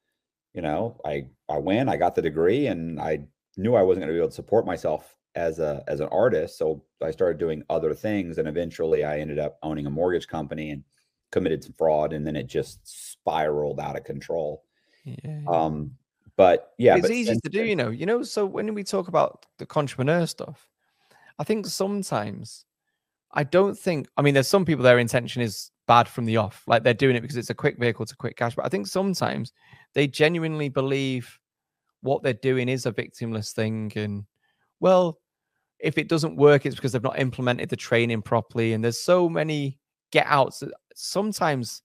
[0.55, 3.25] you know, I I went, I got the degree and I
[3.57, 6.57] knew I wasn't going to be able to support myself as a as an artist.
[6.57, 10.71] So I started doing other things and eventually I ended up owning a mortgage company
[10.71, 10.83] and
[11.31, 14.63] committed some fraud and then it just spiraled out of control.
[15.03, 15.41] Yeah.
[15.47, 15.91] Um
[16.37, 17.89] but yeah, it's but easy since to do, you know.
[17.89, 20.67] You know, so when we talk about the entrepreneur stuff,
[21.37, 22.65] I think sometimes
[23.31, 24.07] I don't think.
[24.17, 27.15] I mean, there's some people their intention is bad from the off, like they're doing
[27.15, 28.55] it because it's a quick vehicle to quick cash.
[28.55, 29.53] But I think sometimes
[29.95, 31.39] they genuinely believe
[32.01, 34.25] what they're doing is a victimless thing, and
[34.79, 35.19] well,
[35.79, 38.73] if it doesn't work, it's because they've not implemented the training properly.
[38.73, 39.79] And there's so many
[40.11, 40.59] get outs.
[40.59, 41.81] that Sometimes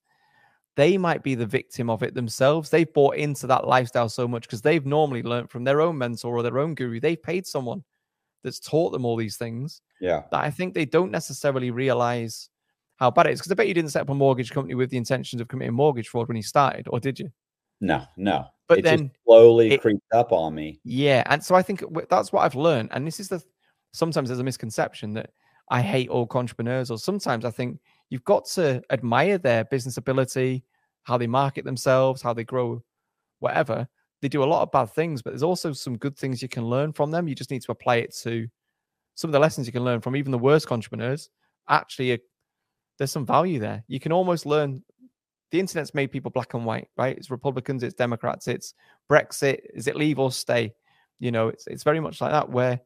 [0.75, 2.69] they might be the victim of it themselves.
[2.69, 6.35] They've bought into that lifestyle so much because they've normally learned from their own mentor
[6.35, 6.99] or their own guru.
[6.99, 7.83] They've paid someone
[8.43, 10.23] that's taught them all these things yeah.
[10.31, 12.49] that I think they don't necessarily realize
[12.95, 13.39] how bad it is.
[13.39, 15.75] Because I bet you didn't set up a mortgage company with the intentions of committing
[15.75, 17.31] mortgage fraud when you started, or did you?
[17.81, 18.45] No, no.
[18.67, 20.79] But it then slowly it- creeped up on me.
[20.83, 22.89] Yeah, and so I think that's what I've learned.
[22.93, 23.43] And this is the
[23.91, 25.31] sometimes there's a misconception that
[25.69, 27.79] I hate all entrepreneurs, or sometimes I think
[28.09, 30.63] you've got to admire their business ability,
[31.03, 32.81] how they market themselves, how they grow,
[33.39, 33.87] whatever.
[34.21, 36.63] they do a lot of bad things, but there's also some good things you can
[36.63, 37.27] learn from them.
[37.27, 38.47] You just need to apply it to
[39.15, 41.29] some of the lessons you can learn from even the worst entrepreneurs.
[41.67, 42.17] Actually, uh,
[42.99, 43.83] there's some value there.
[43.87, 44.83] You can almost learn.
[45.51, 47.17] The internet's made people black and white, right?
[47.17, 48.73] It's Republicans, it's Democrats, it's
[49.09, 49.59] Brexit.
[49.73, 50.73] Is it leave or stay?
[51.19, 52.79] You know, it's it's very much like that where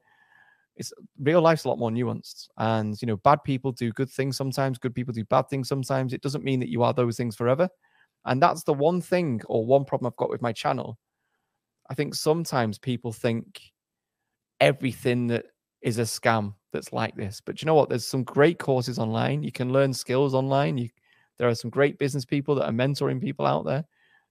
[0.75, 2.47] it's real life's a lot more nuanced.
[2.57, 6.13] And you know bad people do good things sometimes good people do bad things sometimes.
[6.13, 7.69] It doesn't mean that you are those things forever.
[8.25, 10.97] And that's the one thing or one problem i've got with my channel.
[11.89, 13.61] I think sometimes people think
[14.59, 15.45] everything that
[15.81, 17.41] is a scam that's like this.
[17.45, 17.89] But you know what?
[17.89, 19.43] There's some great courses online.
[19.43, 20.77] You can learn skills online.
[20.77, 20.89] You
[21.37, 23.83] there are some great business people that are mentoring people out there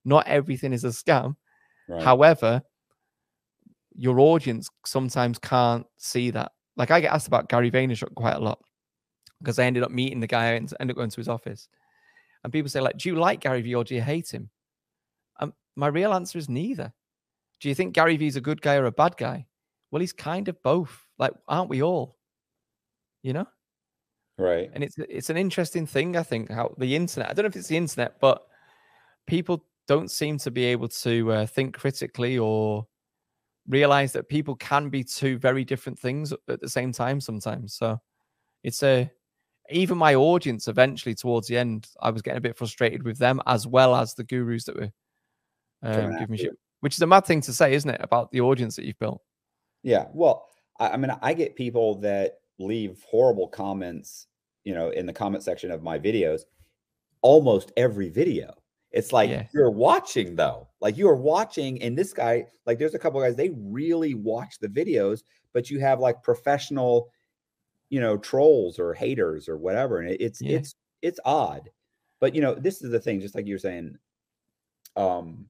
[0.05, 1.37] not everything is a scam
[1.89, 2.03] Right.
[2.03, 2.63] however
[3.97, 6.53] your audience sometimes can't see that.
[6.77, 8.59] Like I get asked about Gary Vaynerchuk quite a lot
[9.41, 11.69] because I ended up meeting the guy and ended up going to his office.
[12.43, 14.51] And people say, like, do you like Gary Vee or do you hate him?
[15.41, 16.93] Um, my real answer is neither.
[17.61, 19.47] Do you think Gary Vee's a good guy or a bad guy?
[19.91, 21.07] Well, he's kind of both.
[21.19, 22.19] Like, aren't we all?
[23.23, 23.47] You know?
[24.39, 24.71] Right.
[24.73, 27.31] And it's it's an interesting thing, I think, how the internet.
[27.31, 28.43] I don't know if it's the internet, but
[29.27, 32.87] people don't seem to be able to uh, think critically or
[33.69, 37.75] realize that people can be two very different things at the same time sometimes.
[37.75, 37.99] So
[38.63, 39.11] it's a
[39.71, 43.41] even my audience eventually towards the end, I was getting a bit frustrated with them
[43.47, 44.93] as well as the gurus that were
[45.83, 48.43] um, giving me shit, which is a mad thing to say, isn't it, about the
[48.43, 49.23] audience that you've built?
[49.83, 50.07] Yeah.
[50.13, 50.47] Well,
[50.79, 54.27] I, I mean, I get people that leave horrible comments,
[54.65, 56.43] you know, in the comment section of my videos,
[57.23, 58.55] almost every video.
[58.93, 59.47] It's like Yeah.
[59.53, 60.69] you're watching though.
[60.81, 64.59] Like you are watching, and this guy, like there's a couple guys, they really watch
[64.61, 65.23] the videos,
[65.53, 67.11] but you have like professional,
[67.91, 69.99] you know, trolls or haters or whatever.
[70.01, 70.59] And it, it's Yeah.
[70.59, 71.71] it's it's odd.
[72.21, 73.99] But you know, this is the thing, just like you were saying,
[74.97, 75.49] um,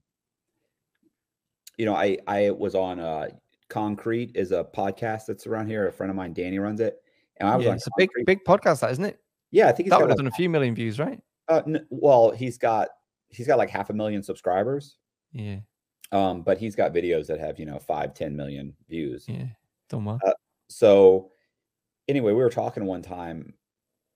[1.77, 3.29] you know, I I was on uh
[3.69, 5.87] Koncrete is a podcast that's around here.
[5.87, 7.01] A friend of mine, Danny, runs it.
[7.37, 9.19] And I was Yeah, on it's a big, big podcast, that isn't it?
[9.51, 11.19] Yeah, I think he's That got like, done a few million views, right?
[11.47, 12.89] uh, n- well, he's got
[13.29, 14.97] he's got like half a million subscribers.
[15.33, 15.57] Yeah,
[16.11, 19.25] Um, but he's got videos that have, you know, five, 10 million views.
[19.27, 19.47] yeah,
[19.89, 20.19] done well.
[20.69, 21.31] So
[22.07, 23.53] anyway, we were talking one time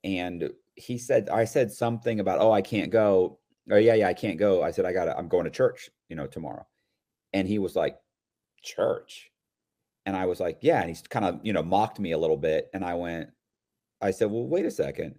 [0.03, 3.39] and he said, I said something about, oh, I can't go.
[3.69, 4.63] Oh, yeah, yeah, I can't go.
[4.63, 6.65] I said, I gotta, I'm going to church, you know, tomorrow.
[7.33, 7.97] And he was like,
[8.63, 9.29] Church.
[10.09, 10.79] And I was like, Yeah.
[10.81, 12.67] And he's kind of, you know, mocked me a little bit.
[12.73, 13.29] And I went,
[14.01, 15.13] I said, Well, wait a second.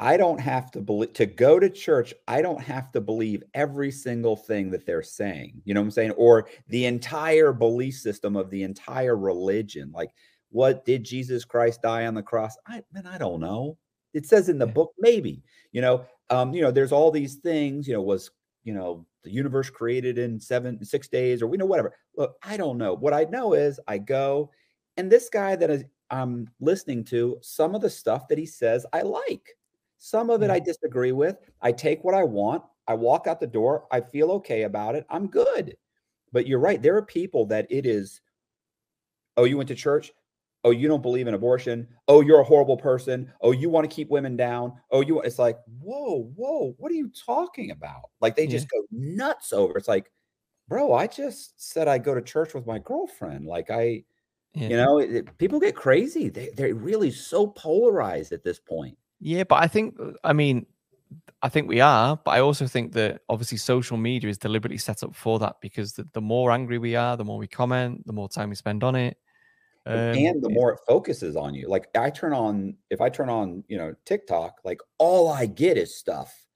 [0.00, 2.12] I don't have to believe to go to church.
[2.26, 5.62] I don't have to believe every single thing that they're saying.
[5.64, 6.10] You know what I'm saying?
[6.12, 9.92] Or the entire belief system of the entire religion.
[9.94, 10.10] Like,
[10.50, 12.56] what did Jesus Christ die on the cross?
[12.66, 13.78] I man, I don't know.
[14.12, 15.44] It says in the book, maybe.
[15.70, 17.86] You know, um, you know, there's all these things.
[17.86, 18.32] You know, was
[18.64, 21.94] you know the universe created in seven, six days, or we know whatever.
[22.16, 22.94] Look, I don't know.
[22.94, 24.50] What I know is I go,
[24.96, 28.86] and this guy that is I'm listening to, some of the stuff that he says
[28.92, 29.56] I like.
[29.98, 30.50] Some of it.
[30.50, 30.66] I mm-hmm.
[30.66, 31.36] disagree with.
[31.62, 32.62] I take what I want.
[32.86, 33.86] I walk out the door.
[33.90, 35.06] I feel okay about it.
[35.08, 35.76] I'm good.
[36.32, 36.82] But you're right.
[36.82, 38.20] There are people that it is,
[39.36, 40.12] oh, you went to church?
[40.64, 41.86] Oh, you don't believe in abortion.
[42.08, 43.30] Oh, you're a horrible person.
[43.42, 44.72] Oh, you want to keep women down.
[44.90, 48.02] Oh, you it's like, whoa, whoa, what are you talking about?
[48.20, 48.50] Like they Yeah.
[48.50, 49.76] just go nuts over.
[49.76, 50.10] It's like,
[50.68, 53.46] bro, I just said I go to church with my girlfriend.
[53.46, 54.04] Like I,
[54.54, 54.68] Yeah.
[54.68, 56.30] you know, it, it- people get crazy.
[56.30, 58.96] They they're really so polarized at this point.
[59.20, 60.66] Yeah, but I think, I mean,
[61.42, 65.02] I think we are, but I also think that obviously social media is deliberately set
[65.02, 68.12] up for that because the, the more angry we are, the more we comment, the
[68.14, 69.18] more time we spend on it.
[69.86, 73.28] Um, and the more it focuses on you like i turn on if i turn
[73.28, 76.46] on you know tiktok like all i get is stuff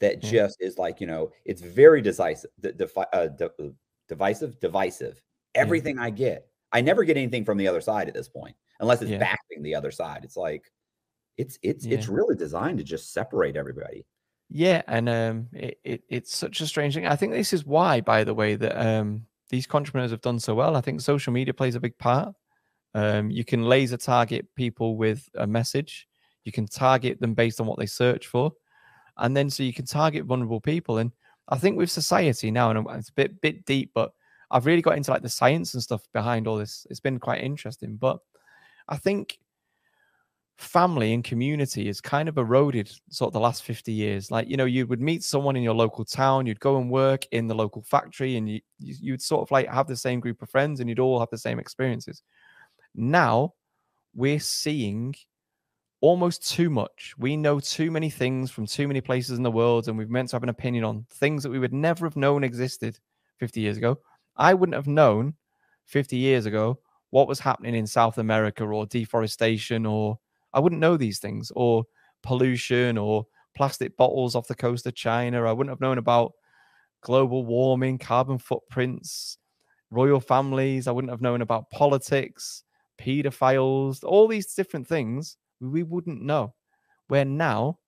[0.00, 0.30] that Yeah.
[0.30, 3.68] just is like you know it's very decisive d- defi- uh, d- uh,
[4.06, 5.22] divisive divisive
[5.54, 9.00] everything i get i never get anything from the other side at this point unless
[9.02, 9.18] it's Yeah.
[9.18, 10.70] backing the other side it's like
[11.38, 14.04] it's it's it's really designed to just separate everybody
[14.50, 17.06] Yeah, and um, it, it it's such a strange thing.
[17.06, 20.54] I think this is why, by the way, that um, these entrepreneurs have done so
[20.54, 20.74] well.
[20.74, 22.34] I think social media plays a big part.
[22.94, 26.08] Um, you can laser target people with a message.
[26.44, 28.52] You can target them based on what they search for,
[29.18, 30.98] and then so you can target vulnerable people.
[30.98, 31.12] And
[31.48, 34.12] I think with society now, and it's a bit bit deep, but
[34.50, 36.86] I've really got into like the science and stuff behind all this.
[36.90, 38.18] It's been quite interesting, but
[38.88, 39.38] I think
[40.56, 44.56] family and community is kind of eroded sort of the last 50 years like you
[44.56, 47.54] know you would meet someone in your local town you'd go and work in the
[47.54, 50.80] local factory and you you- you'd sort of like have the same group of friends
[50.80, 52.22] and you'd all have the same experiences
[52.98, 53.54] now
[54.14, 55.14] we're seeing
[56.00, 59.88] almost too much we know too many things from too many places in the world
[59.88, 62.44] and we've meant to have an opinion on things that we would never have known
[62.44, 62.98] existed
[63.38, 63.98] 50 years ago.
[64.36, 65.34] I wouldn't have known
[65.86, 66.78] 50 years ago
[67.10, 70.18] what was happening in South America or deforestation, or
[70.52, 71.84] I wouldn't know these things, or
[72.22, 73.26] pollution, or
[73.56, 75.44] plastic bottles off the coast of China.
[75.44, 76.32] I wouldn't have known about
[77.00, 79.38] global warming, carbon footprints,
[79.90, 80.86] royal families.
[80.86, 82.64] I wouldn't have known about politics,
[83.00, 86.54] pedophiles, all these different things we wouldn't know.
[87.08, 87.78] Where now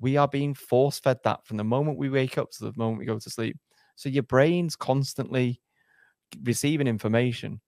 [0.00, 2.98] we are being force fed that from the moment we wake up to the moment
[2.98, 3.58] we go to sleep.
[3.96, 5.60] So your brain's constantly
[6.42, 7.60] receiving information.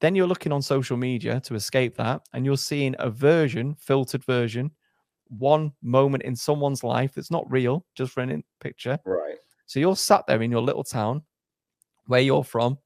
[0.00, 4.24] Then you're looking on social media to escape that, and you're seeing a version, filtered
[4.24, 4.70] version,
[5.28, 8.98] one moment in someone's life that's not real, just running picture.
[9.04, 9.36] Right.
[9.66, 11.22] So you're sat there in your little town
[12.06, 12.78] where you're from,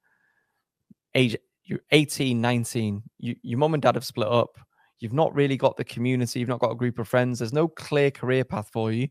[1.15, 1.37] age
[1.69, 4.59] you're 18, 19, you, your mum and dad have split up.
[5.01, 7.69] You've not really got the community, you've not got a group of friends, there's no
[7.69, 9.09] clear career path for you.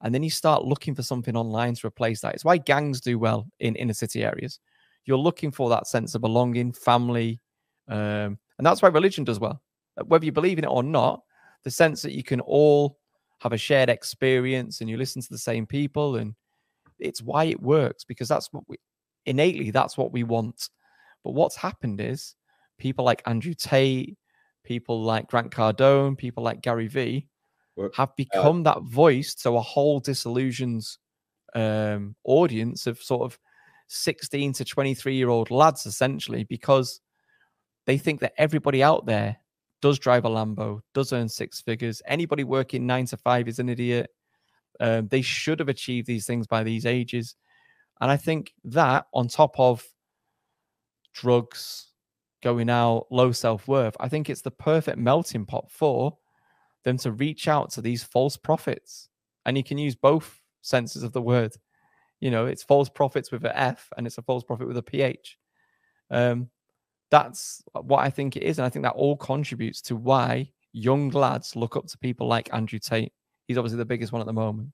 [0.00, 2.34] And then you start looking for something online to replace that.
[2.34, 4.58] It's why gangs do well in inner city areas.
[5.04, 7.40] You're looking for that sense of belonging, family,
[7.88, 9.62] um, and that's why religion does well.
[10.06, 11.22] Whether you believe in it or not,
[11.62, 12.98] the sense that you can all
[13.40, 16.34] have a shared experience and you listen to the same people and
[16.98, 18.76] it's why it works because that's what we
[19.26, 20.70] innately that's what we want
[21.26, 22.36] but what's happened is
[22.78, 24.16] people like andrew tate
[24.62, 27.26] people like grant cardone people like gary vee
[27.96, 30.84] have become that voice to a whole disillusioned
[31.56, 33.38] um, audience of sort of
[33.88, 37.00] 16 to 23 year old lads essentially because
[37.86, 39.36] they think that everybody out there
[39.82, 43.68] does drive a lambo does earn six figures anybody working nine to five is an
[43.68, 44.10] idiot
[44.80, 47.36] um, they should have achieved these things by these ages.
[48.00, 49.84] And I think that, on top of
[51.16, 51.88] drugs,
[52.42, 56.16] going out, low self worth, I think it's the perfect melting pot for
[56.84, 59.08] them to reach out to these false prophets.
[59.44, 61.56] And you can use both senses of the word.
[62.20, 64.82] You know, it's false prophets with an F and it's a false prophet with a
[64.82, 65.38] PH.
[66.10, 66.50] Um,
[67.10, 68.58] that's what I think it is.
[68.58, 72.52] And I think that all contributes to why young lads look up to people like
[72.52, 73.12] Andrew Tate
[73.46, 74.70] He's obviously the biggest one at the moment.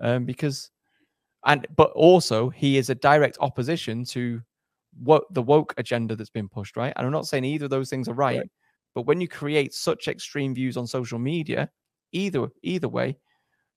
[0.00, 0.70] Um, because,
[1.46, 4.42] and but also he is a direct opposition to
[4.98, 6.92] what the woke agenda that's been pushed, right?
[6.96, 8.50] And I'm not saying either of those things are right, right.
[8.94, 11.70] but when you create such extreme views on social media,
[12.12, 13.16] either either way,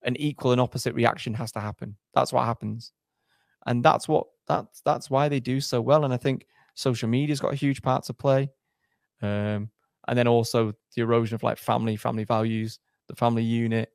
[0.04, 1.96] an equal and opposite reaction has to happen.
[2.14, 2.92] That's what happens,
[3.66, 6.06] and that's what that's that's why they do so well.
[6.06, 8.50] And I think social media's got a huge part to play.
[9.22, 9.70] Um,
[10.08, 13.90] and then also the erosion of like family, family values, the family unit,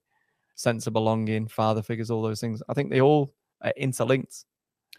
[0.56, 2.62] sense of belonging, father figures, all those things.
[2.68, 4.44] I think they all are interlinked,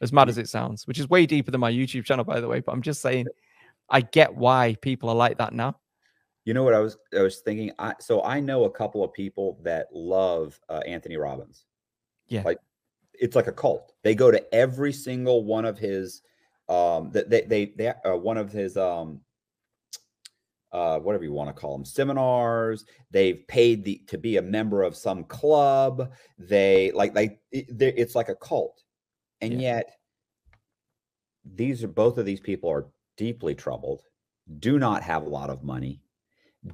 [0.01, 2.47] as mad as it sounds, which is way deeper than my YouTube channel, by the
[2.47, 2.59] way.
[2.59, 3.27] But I'm just saying,
[3.89, 5.77] I get why people are like that now.
[6.43, 7.71] You know what I was I was thinking.
[7.77, 11.65] I, so I know a couple of people that love uh, Anthony Robbins.
[12.27, 12.57] Yeah, like
[13.13, 13.93] it's like a cult.
[14.03, 16.23] They go to every single one of his
[16.67, 19.21] um that they they, they uh, one of his um
[20.71, 22.85] uh, whatever you want to call them, seminars.
[23.11, 26.11] They've paid the to be a member of some club.
[26.37, 28.80] They like like it, it's like a cult,
[29.41, 29.75] and yeah.
[29.75, 29.91] yet
[31.43, 32.87] these are both of these people are
[33.17, 34.03] deeply troubled,
[34.59, 36.01] do not have a lot of money,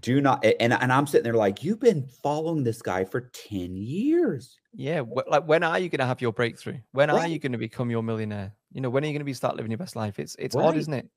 [0.01, 0.45] do not.
[0.59, 4.59] And and I'm sitting there like, you've been following this guy for ten years.
[4.73, 6.79] Yeah, like when are you going to have your breakthrough?
[6.91, 7.21] When right.
[7.21, 8.53] are you going to become your millionaire?
[8.71, 10.19] You know, when are you going to be start living your best life?
[10.19, 10.65] It's it's right.
[10.65, 11.09] odd, isn't it?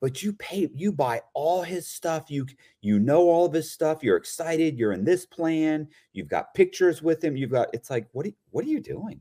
[0.00, 2.46] but you pay you buy all his stuff you
[2.80, 7.02] you know all of his stuff you're excited you're in this plan you've got pictures
[7.02, 9.20] with him you've got it's like what are, what are you doing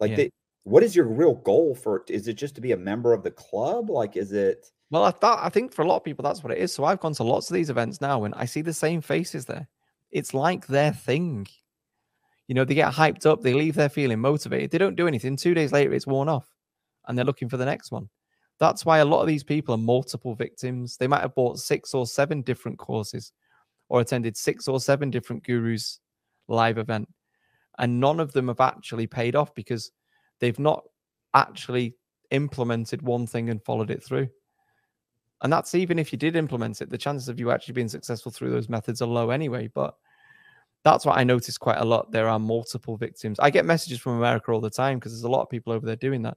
[0.00, 0.28] like yeah.
[0.64, 3.30] What is your real goal for is it just to be a member of the
[3.30, 3.90] club?
[3.90, 6.52] Like is it well i thought i think for a lot of people that's what
[6.52, 6.72] it is.
[6.72, 9.44] So i've gone to lots of these events now and i see the same faces
[9.44, 9.68] there.
[10.10, 11.46] It's like their thing.
[12.48, 14.70] You know they get hyped up they leave there feeling motivated.
[14.70, 15.36] They don't do anything.
[15.36, 16.48] Two days later it's worn off
[17.06, 18.08] and they're looking for the next one.
[18.58, 20.96] That's why a lot of these people are multiple victims.
[20.96, 23.32] They might have bought six or seven different courses
[23.88, 26.00] or attended six or seven different gurus
[26.48, 27.08] live event.
[27.78, 29.90] And none of them have actually paid off because
[30.44, 30.84] they've not
[31.32, 31.96] actually
[32.30, 34.28] implemented one thing and followed it through.
[35.40, 38.30] And that's even if you did implement it, the chances of you actually being successful
[38.30, 39.68] through those methods are low anyway.
[39.68, 39.94] But
[40.84, 42.12] that's what I noticed quite a lot.
[42.12, 43.40] There are multiple victims.
[43.40, 45.86] I get messages from America all the time because there's a lot of people over
[45.86, 46.36] there doing that.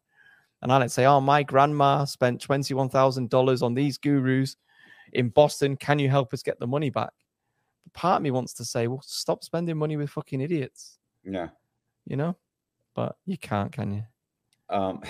[0.62, 4.56] And I let's say, oh, my grandma spent $21,000 on these gurus
[5.12, 5.76] in Boston.
[5.76, 7.12] Can you help us get the money back?
[7.84, 10.98] But part of me wants to say, well, stop spending money with fucking idiots.
[11.24, 11.50] Yeah.
[12.06, 12.38] You know?
[12.98, 14.04] But you can't, can you?
[14.76, 15.04] Um,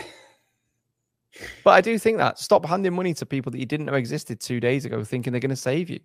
[1.64, 4.41] but I do think that stop handing money to people that you didn't know existed
[4.41, 6.01] two days ago, thinking they're going to save you.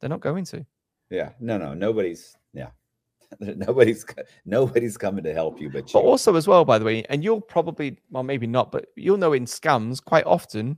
[0.00, 0.66] They're not going to.
[1.08, 1.30] Yeah.
[1.40, 2.36] No, no, nobody's.
[2.52, 2.68] Yeah.
[3.40, 4.04] nobody's
[4.44, 7.40] nobody's coming to help you but But also as well, by the way, and you'll
[7.40, 10.76] probably, well, maybe not, but you'll know in scams quite often,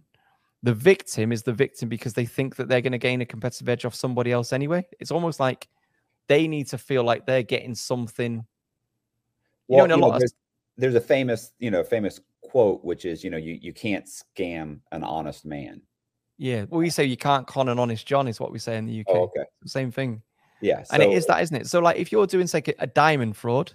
[0.62, 3.68] the victim is the victim because they think that they're going to gain a competitive
[3.68, 4.86] edge off somebody else anyway.
[5.00, 5.66] It's almost like
[6.28, 8.46] they need to feel like they're getting something.
[9.68, 10.34] You know, lot of there's,
[10.76, 14.80] there's a famous, you know, famous quote which is, you know, you you can't scam
[14.92, 15.82] an honest man.
[16.38, 16.66] Yeah.
[16.68, 19.00] Well, we say you can't con an honest John, is what we say in the
[19.00, 19.06] UK.
[19.08, 19.44] Oh, okay.
[19.64, 20.22] Same thing.
[20.60, 20.84] Yeah.
[20.90, 21.66] and it is that, isn't it?
[21.66, 23.72] So, like, if you're doing, say, a diamond fraud,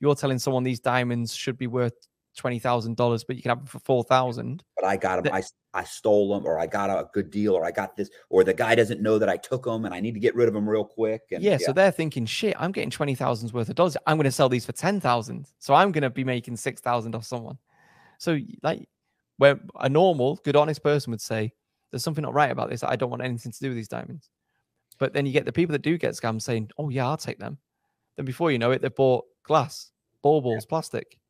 [0.00, 1.94] you're telling someone these diamonds should be worth
[2.38, 4.64] twenty thousand dollars, but you can have them for four thousand.
[4.76, 5.24] but I got them.
[5.24, 5.42] the- I,
[5.74, 8.54] I stole them, or I got a good deal, or I got this, or the
[8.54, 10.66] guy doesn't know that I took them, and I need to get rid of them
[10.68, 11.22] real quick.
[11.30, 13.96] And Yeah, so they're thinking, shit, I'm getting twenty thousand worth of dollars.
[14.06, 16.80] I'm going to sell these for ten thousand, so I'm going to be making six
[16.80, 17.58] thousand off someone.
[18.18, 18.88] So, like,
[19.36, 21.52] where a normal, good, honest person would say,
[21.90, 22.82] "There's something not right about this.
[22.82, 24.30] I don't want anything to do with these diamonds."
[24.98, 27.38] But then you get the people that do get scammed saying, "Oh yeah, I'll take
[27.38, 27.58] them."
[28.16, 29.92] Then before you know it, they bought glass,
[30.22, 31.20] baubles, plastic.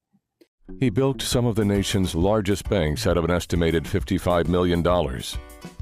[0.81, 4.83] He bilked some of the nation's largest banks out of an estimated $55 million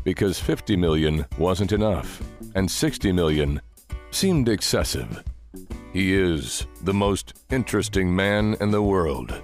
[0.04, 2.22] because 50 million wasn't enough
[2.54, 3.60] and 60 million
[4.10, 5.22] seemed excessive.
[5.92, 9.42] He is the most interesting man in the world.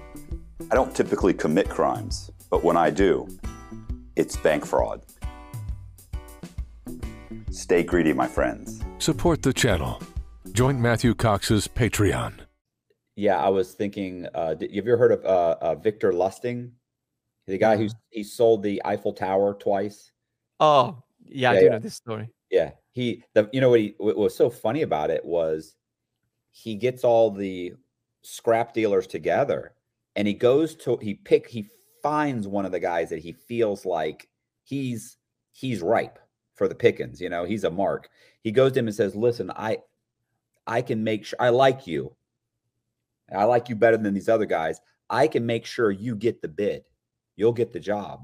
[0.71, 3.27] I don't typically commit crimes, but when I do,
[4.15, 5.03] it's bank fraud.
[7.51, 8.81] Stay greedy, my friends.
[8.97, 10.01] Support the channel.
[10.51, 12.42] Join Matthew Cox's Patreon.
[13.15, 13.37] Yeah.
[13.37, 14.27] I was thinking.
[14.33, 16.69] Uh, did, have you ever heard of uh, uh, Victor Lustig,
[17.47, 20.11] the guy who he sold the Eiffel Tower twice?
[20.59, 21.71] Oh yeah, I do yeah.
[21.71, 22.29] know this story.
[22.49, 23.23] Yeah, he.
[23.33, 25.75] The you know what he what was so funny about it was
[26.51, 27.73] he gets all the
[28.21, 29.73] scrap dealers together
[30.15, 31.67] and he goes to he pick he
[32.01, 34.29] finds one of the guys that he feels like
[34.63, 35.17] he's
[35.51, 36.19] he's ripe
[36.55, 38.09] for the pickings you know he's a mark
[38.43, 39.77] he goes to him and says listen i
[40.67, 42.15] i can make sure i like you
[43.35, 44.79] i like you better than these other guys
[45.09, 46.83] i can make sure you get the bid
[47.35, 48.21] you'll get the job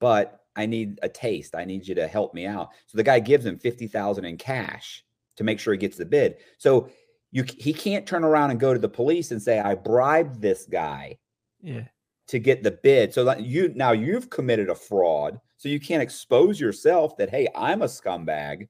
[0.00, 3.18] but i need a taste i need you to help me out so the guy
[3.18, 5.04] gives him 50000 in cash
[5.36, 6.88] to make sure he gets the bid so
[7.30, 10.66] you he can't turn around and go to the police and say i bribed this
[10.66, 11.16] guy
[11.62, 11.84] Yeah,
[12.28, 13.12] to get the bid.
[13.12, 15.40] So that you now you've committed a fraud.
[15.58, 18.68] So you can't expose yourself that hey, I'm a scumbag,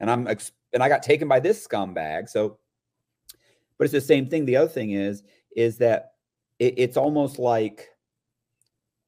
[0.00, 2.28] and I'm ex- and I got taken by this scumbag.
[2.28, 2.58] So,
[3.78, 4.44] but it's the same thing.
[4.44, 5.22] The other thing is
[5.54, 6.12] is that
[6.58, 7.88] it, it's almost like,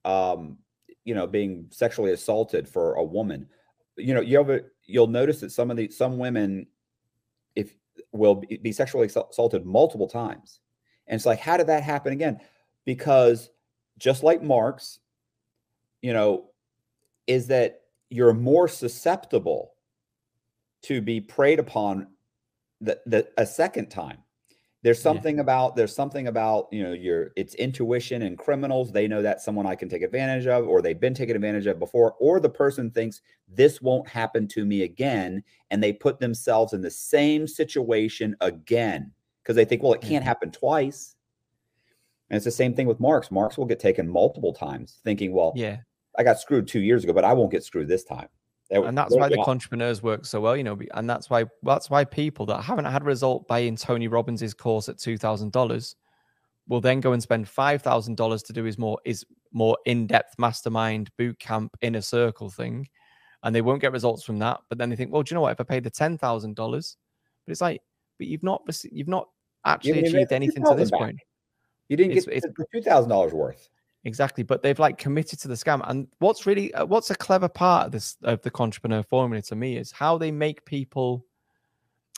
[0.04, 0.58] um,
[1.04, 3.48] you know, being sexually assaulted for a woman.
[3.96, 6.66] You know, you ever you'll notice that some of the some women,
[7.56, 7.74] if
[8.12, 10.60] will be sexually assaulted multiple times,
[11.06, 12.40] and it's like, how did that happen again?
[12.84, 13.50] Because
[13.98, 15.00] just like Marks,
[16.02, 16.50] you know,
[17.26, 19.72] is that you're more susceptible
[20.82, 22.06] to be preyed upon
[22.80, 24.18] the, the a second time.
[24.88, 25.02] There's Yeah.
[25.02, 29.42] something about there's something about you know your it's intuition and criminals they know that
[29.42, 32.48] someone I can take advantage of or they've been taken advantage of before or the
[32.48, 37.46] person thinks this won't happen to me again and they put themselves in the same
[37.46, 39.12] situation again
[39.42, 40.24] because they think well it can't mm-hmm.
[40.24, 41.16] happen twice
[42.30, 43.30] and it's the same thing with Marks.
[43.30, 45.78] Marks will get taken multiple times, thinking, "Well, yeah.
[46.18, 48.28] I got screwed two years ago, but I won't get screwed this time."
[48.70, 51.44] That- and that's why the yeah, entrepreneurs work so well, you know, and that's why
[51.62, 55.52] that's why people that haven't had a result buying Tony Robbins's course at two thousand
[55.52, 55.96] dollars
[56.68, 60.34] will then go and spend five thousand dollars to do his more is more in-depth
[60.38, 62.86] mastermind boot camp inner circle thing,
[63.42, 64.60] and they won't get results from that.
[64.68, 65.52] But then they think, well, do you know what?
[65.52, 66.98] If I paid the ten thousand dollars,
[67.46, 67.80] but it's like,
[68.18, 68.62] but you've not
[68.92, 69.28] you've not
[69.64, 71.00] actually didn't achieved anything to this back.
[71.00, 71.18] point.
[71.88, 73.70] you didn't it's- get it's- the two thousand dollars worth.
[74.04, 75.80] Exactly, but they've like committed to the scam.
[75.88, 79.56] And what's really uh, what's a clever part of this of the entrepreneur formula to
[79.56, 81.24] me is how they make people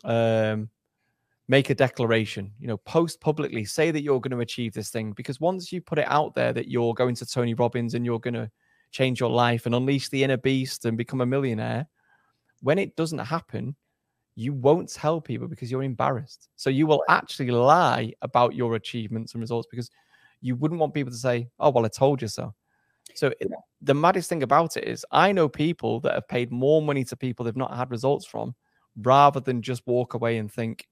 [0.04, 0.68] um
[1.48, 5.12] make a declaration, you know, post publicly, say that you're going to achieve this thing
[5.12, 8.20] because once you put it out there that you're going to Tony Robbins and you're
[8.20, 8.48] going to
[8.92, 11.88] change your life and unleash the inner beast and become a millionaire,
[12.62, 13.74] when it doesn't happen,
[14.36, 16.48] you won't tell people because you're embarrassed.
[16.54, 19.90] So you will actually lie about your achievements and results because
[20.40, 22.54] you wouldn't want people to say, "Oh, well, I told you so."
[23.14, 23.48] So it,
[23.82, 27.16] the maddest thing about it is, I know people that have paid more money to
[27.16, 28.54] people they've not had results from,
[28.96, 30.86] rather than just walk away and think,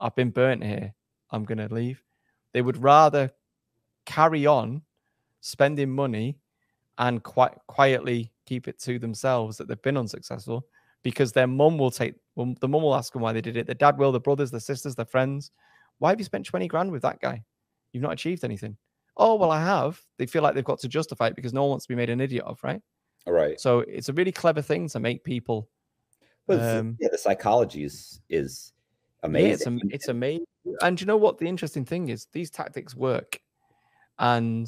[0.00, 0.94] "I've been burnt here,
[1.30, 2.02] I'm going to leave."
[2.52, 3.32] They would rather
[4.06, 4.82] carry on
[5.40, 6.38] spending money
[6.98, 10.64] and quite quietly keep it to themselves that they've been unsuccessful
[11.02, 13.66] because their mum will take well, the mum will ask them why they did it.
[13.66, 15.50] The dad will, the brothers, the sisters, the friends.
[15.98, 17.44] Why have you spent 20 grand with that guy?
[17.92, 18.76] You've not achieved anything.
[19.16, 20.00] Oh, well, I have.
[20.18, 22.10] They feel like they've got to justify it because no one wants to be made
[22.10, 22.80] an idiot of, right?
[23.26, 23.60] All right.
[23.60, 25.68] So it's a really clever thing to make people.
[26.46, 28.72] But Um, yeah, the psychology is is
[29.22, 29.52] Yeah, amazing.
[29.52, 30.46] it's, am- it's amazing
[30.82, 31.38] And you know what?
[31.38, 33.40] The interesting thing is these tactics work,
[34.18, 34.66] and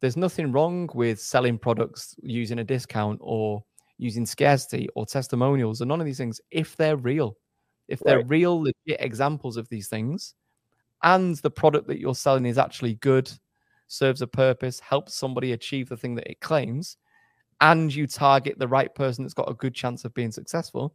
[0.00, 3.64] there's nothing wrong with selling products using a discount or
[3.98, 7.36] using scarcity or testimonials or none of these things if they're real,
[7.88, 8.28] if they're Right.
[8.28, 10.34] real legit examples of these things,
[11.02, 13.30] and the product that you're selling is actually good,
[13.88, 16.96] serves a purpose, helps somebody achieve the thing that it claims,
[17.60, 20.94] and you target the right person that's got a good chance of being successful,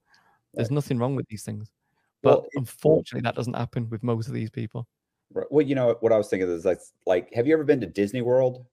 [0.53, 1.71] there's nothing wrong with these things.
[2.21, 4.87] But Well, unfortunately, that doesn't happen with most of these people.
[5.49, 7.87] Well, you know what I was thinking is like, like, have you ever been to
[7.87, 8.65] Disney World?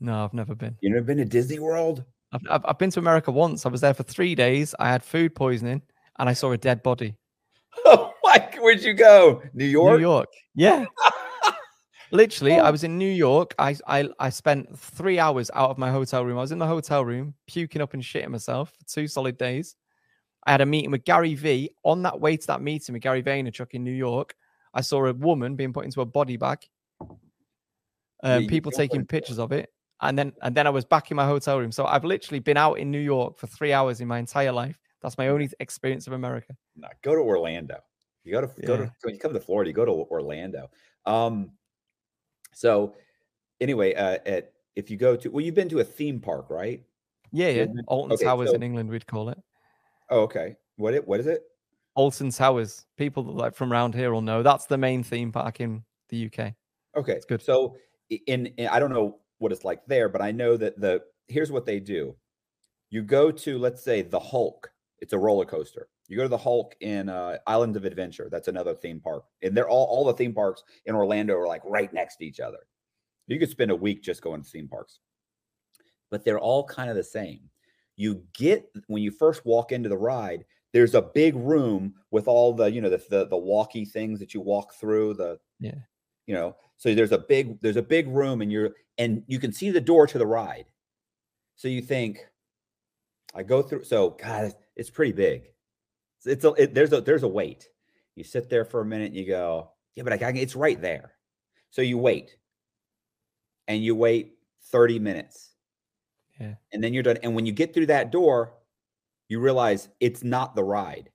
[0.00, 0.76] No, I've never been.
[0.80, 2.04] You never been to Disney World?
[2.32, 3.64] I've, I've, I've been to America once.
[3.64, 4.74] I was there for three days.
[4.78, 5.82] I had food poisoning
[6.18, 7.16] and I saw a dead body.
[7.86, 8.48] Oh my!
[8.60, 9.42] Where'd you go?
[9.52, 9.96] New York?
[9.96, 10.28] New York.
[10.54, 10.86] Yeah.
[12.14, 13.56] Literally, I was in New York.
[13.58, 16.38] I, I I spent three hours out of my hotel room.
[16.38, 19.74] I was in the hotel room, puking up and shitting myself for two solid days.
[20.46, 21.70] I had a meeting with Gary V.
[21.82, 24.36] On that way to that meeting with Gary Vaynerchuk in New York,
[24.72, 26.58] I saw a woman being put into a body bag.
[28.22, 29.70] Um, people taking pictures of it,
[30.00, 31.72] and then and then I was back in my hotel room.
[31.72, 34.78] So I've literally been out in New York for three hours in my entire life.
[35.02, 36.54] That's my only experience of America.
[36.76, 37.78] No, go to Orlando.
[38.22, 40.70] You go to go to when you come to Florida, you go to Orlando.
[41.06, 41.50] Um,
[42.54, 42.94] so
[43.60, 46.82] anyway, uh, at if you go to well, you've been to a theme park, right?
[47.32, 47.66] Yeah, yeah.
[47.88, 49.38] Alton Okay, Towers so- in England, we'd call it.
[50.10, 50.56] Oh, okay.
[50.76, 51.42] What it what is it?
[51.94, 52.86] Alton Towers.
[52.96, 56.26] People that like from around here will know that's the main theme park in the
[56.26, 56.54] UK.
[56.96, 57.42] Okay, it's good.
[57.42, 57.76] So
[58.10, 61.50] in, in I don't know what it's like there, but I know that the here's
[61.50, 62.14] what they do.
[62.90, 64.70] You go to let's say the Hulk.
[65.00, 65.88] It's a roller coaster.
[66.08, 68.28] You go to the Hulk in uh, Islands of Adventure.
[68.30, 71.62] That's another theme park, and they're all all the theme parks in Orlando are like
[71.64, 72.58] right next to each other.
[73.26, 74.98] You could spend a week just going to theme parks,
[76.10, 77.40] but they're all kind of the same.
[77.96, 80.44] You get when you first walk into the ride.
[80.74, 84.34] There's a big room with all the you know the the, the walkie things that
[84.34, 85.78] you walk through the Yeah.
[86.26, 89.52] you know so there's a big there's a big room and you're and you can
[89.52, 90.66] see the door to the ride
[91.54, 92.26] so you think
[93.36, 95.53] i go through so god it's, it's pretty big
[96.26, 97.68] it's, a it, there's a there's a wait
[98.16, 101.12] you sit there for a minute and you go yeah but I, it's right there
[101.70, 102.36] so you wait
[103.68, 104.34] and you wait
[104.70, 105.52] 30 minutes
[106.40, 106.54] Yeah.
[106.72, 108.54] and then you're done and when you get through that door
[109.28, 111.10] you realize it's not the ride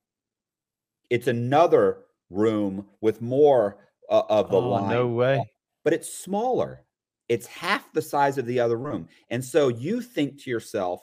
[1.09, 3.77] it's another room with more
[4.09, 5.43] uh, of the oh, line no way.
[5.83, 6.83] but it's smaller.
[7.27, 9.07] It's half the size of the other room.
[9.29, 11.01] And so you think to yourself,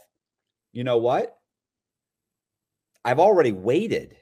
[0.72, 1.35] you know what?
[3.06, 4.16] I've already waited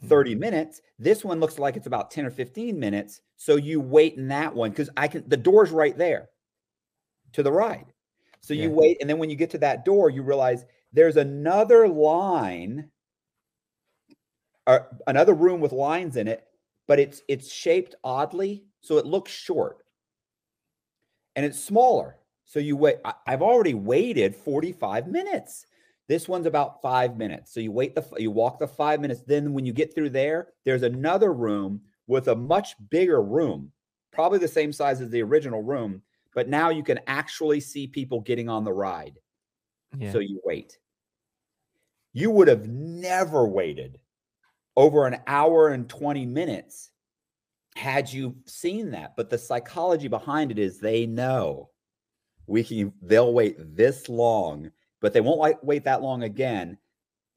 [0.00, 0.08] Hmm.
[0.08, 0.80] 30 minutes.
[0.98, 3.20] This one looks like it's about 10 or 15 minutes.
[3.36, 6.30] So you wait in that one because I can, the door's right there
[7.32, 7.92] to the ride.
[8.40, 8.98] So you wait.
[9.00, 12.90] And then when you get to that door, you realize there's another line,
[14.66, 16.44] or another room with lines in it,
[16.86, 19.78] but it's it's shaped oddly, so it looks short.
[21.36, 22.18] And it's smaller.
[22.44, 22.96] So you wait.
[23.04, 25.66] I, I've already waited 45 minutes.
[26.08, 27.52] This one's about five minutes.
[27.52, 29.22] So you wait the you walk the five minutes.
[29.26, 33.72] Then when you get through there, there's another room with a much bigger room,
[34.12, 36.02] probably the same size as the original room,
[36.34, 39.18] but now you can actually see people getting on the ride.
[39.96, 40.12] Yeah.
[40.12, 40.78] So you wait.
[42.12, 43.98] You would have never waited
[44.76, 46.90] over an hour and 20 minutes
[47.76, 49.16] had you seen that.
[49.16, 51.70] But the psychology behind it is they know
[52.46, 54.70] we can they'll wait this long,
[55.04, 56.78] but they won't like wait that long again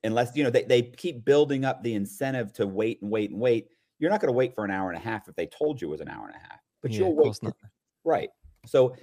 [0.06, 3.38] unless you know they, they keep building up the incentive to wait and wait and
[3.42, 3.68] wait.
[4.00, 5.90] You're not going to wait for an hour and a half if they told you
[5.90, 7.38] it was an hour and a half, but yeah, you'll wait.
[8.06, 8.30] Right.
[8.66, 8.96] So,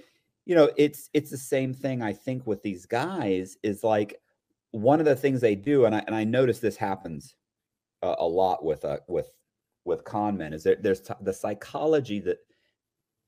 [0.47, 4.19] you know, it's it's the same thing I think with these guys is like
[4.71, 7.35] one of the things they do, and I and I notice this happens
[8.01, 9.29] uh, a lot with uh with
[9.83, 12.39] with con men is there there's t- the psychology that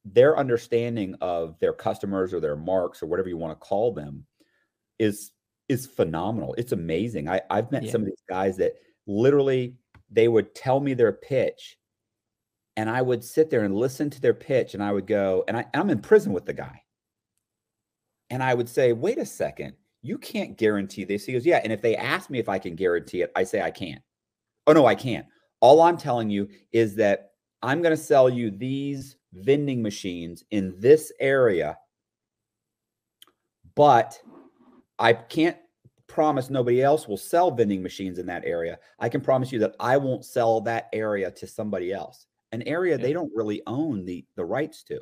[0.03, 4.25] their understanding of their customers or their marks or whatever you want to call them
[4.99, 5.31] is
[5.69, 6.53] is phenomenal.
[6.57, 7.27] It's amazing.
[7.29, 7.91] I I've met Yeah.
[7.91, 8.73] some of these guys that
[9.05, 9.75] literally
[10.09, 11.77] they would tell me their pitch
[12.77, 15.57] and I would sit there and listen to their pitch and I would go and
[15.57, 16.81] I, I'm in prison with the guy.
[18.29, 21.25] And I would say, wait a second, you can't guarantee this.
[21.25, 21.61] He goes, yeah.
[21.63, 24.01] And if they ask me if I can guarantee it, I say I can't.
[24.67, 25.25] Oh, no, I can't.
[25.61, 27.31] All I'm telling you is that
[27.63, 31.77] I'm going to sell you these vending machines in this area,
[33.75, 34.19] but
[34.99, 35.57] I can't
[36.07, 38.79] promise nobody else will sell vending machines in that area.
[38.99, 42.97] I can promise you that I won't sell that area to somebody else, an area
[42.97, 43.03] Yeah.
[43.03, 44.99] they don't really own the the rights to.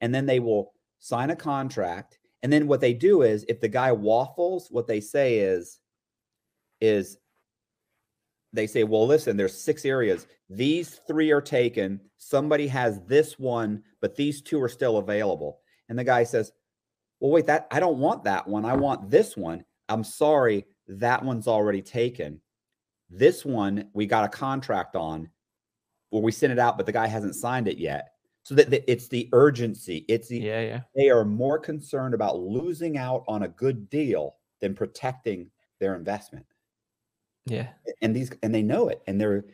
[0.00, 2.18] And then they will sign a contract.
[2.42, 5.78] And then what they do is if the guy waffles, what they say is
[6.80, 7.18] is
[8.52, 10.26] they say, well, listen, there's six areas.
[10.50, 12.00] These three are taken.
[12.18, 15.60] Somebody has this one, but these two are still available.
[15.88, 16.52] And the guy says,
[17.22, 18.64] well, wait, that I don't want that one.
[18.64, 19.64] I want this one.
[19.88, 22.40] I'm sorry, that one's already taken.
[23.08, 25.30] This one we got a contract on,
[26.10, 28.08] where we sent it out, but the guy hasn't signed it yet.
[28.42, 30.04] So that, that it's the urgency.
[30.08, 30.80] It's the Yeah, yeah.
[30.96, 36.44] they are more concerned about losing out on a good deal than protecting their investment.
[37.46, 37.68] Yeah.
[38.00, 39.00] And these and they know it.
[39.06, 39.44] And they're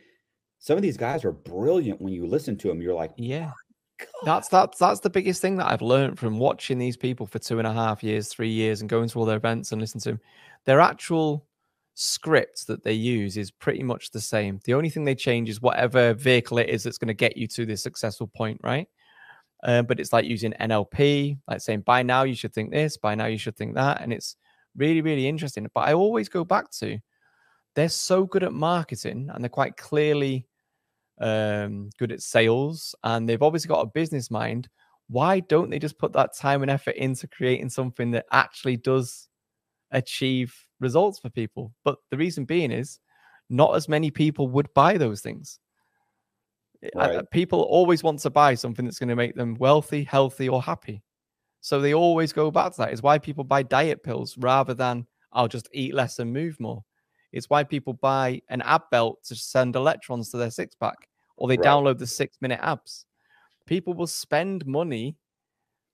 [0.57, 2.81] some of these guys are brilliant when you listen to them.
[2.81, 3.51] You're like, Yeah.
[3.99, 4.25] God.
[4.25, 7.59] That's that's that's the biggest thing that I've learned from watching these people for two
[7.59, 10.09] and a half years, three years, and going to all their events and listening to
[10.09, 10.21] them.
[10.65, 11.45] Their actual
[11.95, 14.59] script that they use is pretty much the same.
[14.63, 17.47] The only thing they change is whatever vehicle it is that's going to get you
[17.47, 18.87] to this successful point, right?
[19.63, 23.15] Uh, but it's like using NLP, like saying, by now you should think this, by
[23.15, 24.01] now you should think that.
[24.01, 24.37] And it's
[24.77, 25.67] really, really interesting.
[25.73, 26.99] But I always go back to
[27.75, 30.47] they're so good at marketing and they're quite clearly
[31.19, 34.69] um, good at sales and they've obviously got a business mind.
[35.07, 39.27] Why don't they just put that time and effort into creating something that actually does
[39.91, 41.73] achieve results for people?
[41.83, 42.99] But the reason being is
[43.49, 45.59] not as many people would buy those things.
[46.95, 47.29] Right.
[47.31, 51.03] people always want to buy something that's going to make them wealthy, healthy, or happy.
[51.59, 52.93] So they always go back to that.
[52.93, 56.83] Is why people buy diet pills rather than I'll just eat less and move more.
[57.31, 61.07] It's why people buy an ab belt to send electrons to their six pack,
[61.37, 61.65] or they Right.
[61.65, 63.05] download the six minute abs.
[63.65, 65.15] People will spend money,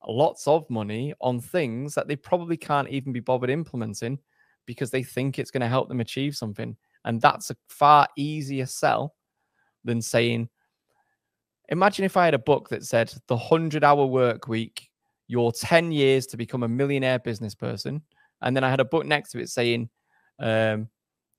[0.08, 4.20] lots of money, on things that they probably can't even be bothered implementing
[4.66, 6.76] because they think it's going to help them achieve something.
[7.04, 9.16] And that's a far easier sell
[9.84, 10.50] than saying,
[11.70, 14.90] imagine if I had a book that said the 100 hour work week,
[15.28, 18.02] your 10 years to become a millionaire business person.
[18.42, 19.90] And then I had a book next to it saying,
[20.40, 20.90] um,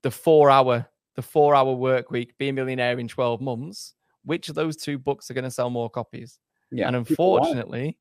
[0.06, 4.48] the four hour the four hour work week be a millionaire in 12 months which
[4.48, 6.38] of those two books are going to sell more copies
[6.70, 6.86] yeah.
[6.86, 7.48] and people want it.
[7.48, 7.98] unfortunately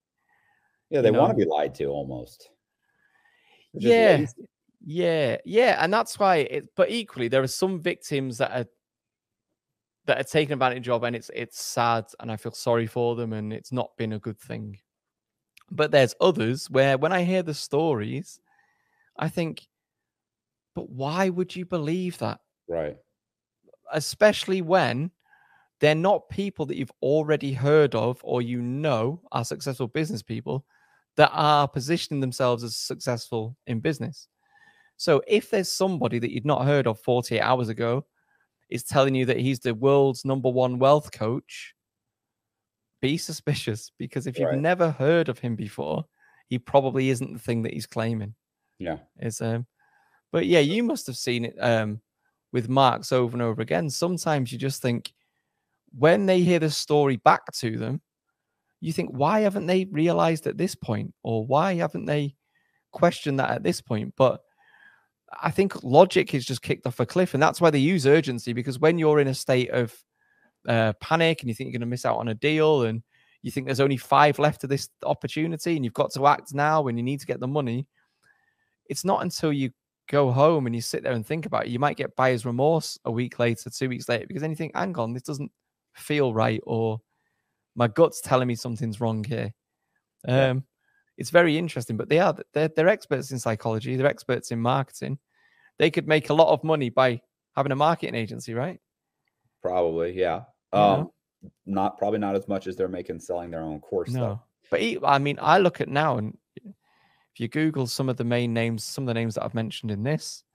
[0.92, 2.50] yeah, they you want to be lied to almost.
[3.74, 4.34] Yeah lazy.
[4.86, 8.68] yeah yeah and that's why it but equally there are some victims that are
[10.06, 12.86] that are taken advantage of the job, and it's it's sad and i feel sorry
[12.86, 14.78] for them and it's not been a good thing
[15.72, 18.40] but there's others where when i hear the stories
[19.18, 19.68] i think
[20.76, 22.98] but why would you believe that Right.
[23.94, 25.12] especially when
[25.80, 30.66] they're not people that you've already heard of or you know are successful business people
[31.16, 34.28] that are positioning themselves as successful in business.
[34.98, 38.06] So if there's somebody that you'd not heard of 48 hours ago
[38.70, 41.76] is telling you that he's the world's number one wealth coach,
[43.02, 44.60] be suspicious because if you've Right.
[44.60, 46.06] never heard of him before,
[46.48, 48.36] he probably isn't the thing that he's claiming.
[48.80, 49.00] Yeah.
[49.20, 49.68] Is um
[50.32, 52.02] but yeah, you must have seen it um
[52.52, 53.90] with Marks over and over again.
[53.90, 55.14] Sometimes you just think
[55.98, 58.02] when they hear the story back to them,
[58.82, 61.14] you think, why haven't they realized at this point?
[61.24, 62.36] Or why haven't they
[62.92, 64.14] questioned that at this point?
[64.16, 64.42] But
[65.42, 68.54] I think logic is just kicked off a cliff, and that's why they use urgency
[68.54, 69.94] because when you're in a state of
[70.68, 73.04] uh, panic and you think you're going to miss out on a deal and
[73.42, 76.88] you think there's only five left of this opportunity and you've got to act now
[76.88, 77.86] and you need to get the money,
[78.90, 79.72] it's not until you
[80.08, 83.00] go home and you sit there and think about it, you might get buyer's remorse
[83.06, 85.52] a week later, two weeks later, because then you think, hang on, this doesn't
[85.94, 87.02] feel right, or
[87.76, 89.54] my gut's telling me something's wrong here.
[90.28, 90.50] Yeah.
[90.50, 90.64] Um,
[91.18, 95.18] it's very interesting, but they are they're, they're experts in psychology, they're experts in marketing.
[95.78, 97.22] They could make a lot of money by
[97.56, 98.80] having a marketing agency, right?
[99.62, 100.14] Probably.
[100.18, 100.42] Yeah.
[100.74, 101.10] Um,
[101.66, 104.40] not probably not as much as they're making selling their own course No, stuff.
[104.72, 106.38] but I mean, I look at now, and
[107.36, 109.92] if you Google some of the main names, some of the names that I've mentioned
[109.92, 110.46] in this,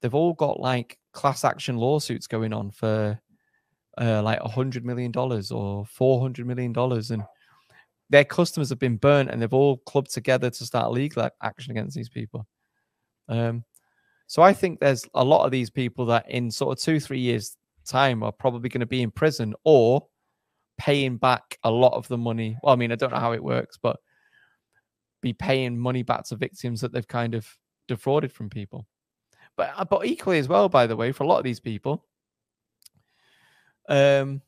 [0.00, 3.20] they've all got like class action lawsuits going on for
[3.96, 7.22] uh, like a hundred million dollars or four hundred million dollars, and
[8.08, 11.94] their customers have been burnt, and they've all clubbed together to start legal action against
[11.94, 12.44] these people.
[13.28, 13.62] Um,
[14.26, 17.20] so I think there's a lot of these people that in sort of two, three
[17.20, 17.56] years'
[17.86, 20.04] time are probably going to be in prison or
[20.76, 22.56] paying back a lot of the money.
[22.64, 23.96] Well, I mean, I don't know how it works, but
[25.20, 27.46] be paying money back to victims that they've kind of
[27.88, 28.86] defrauded from people.
[29.56, 32.06] But uh, but equally as well, by the way, for a lot of these people,
[33.88, 34.40] um,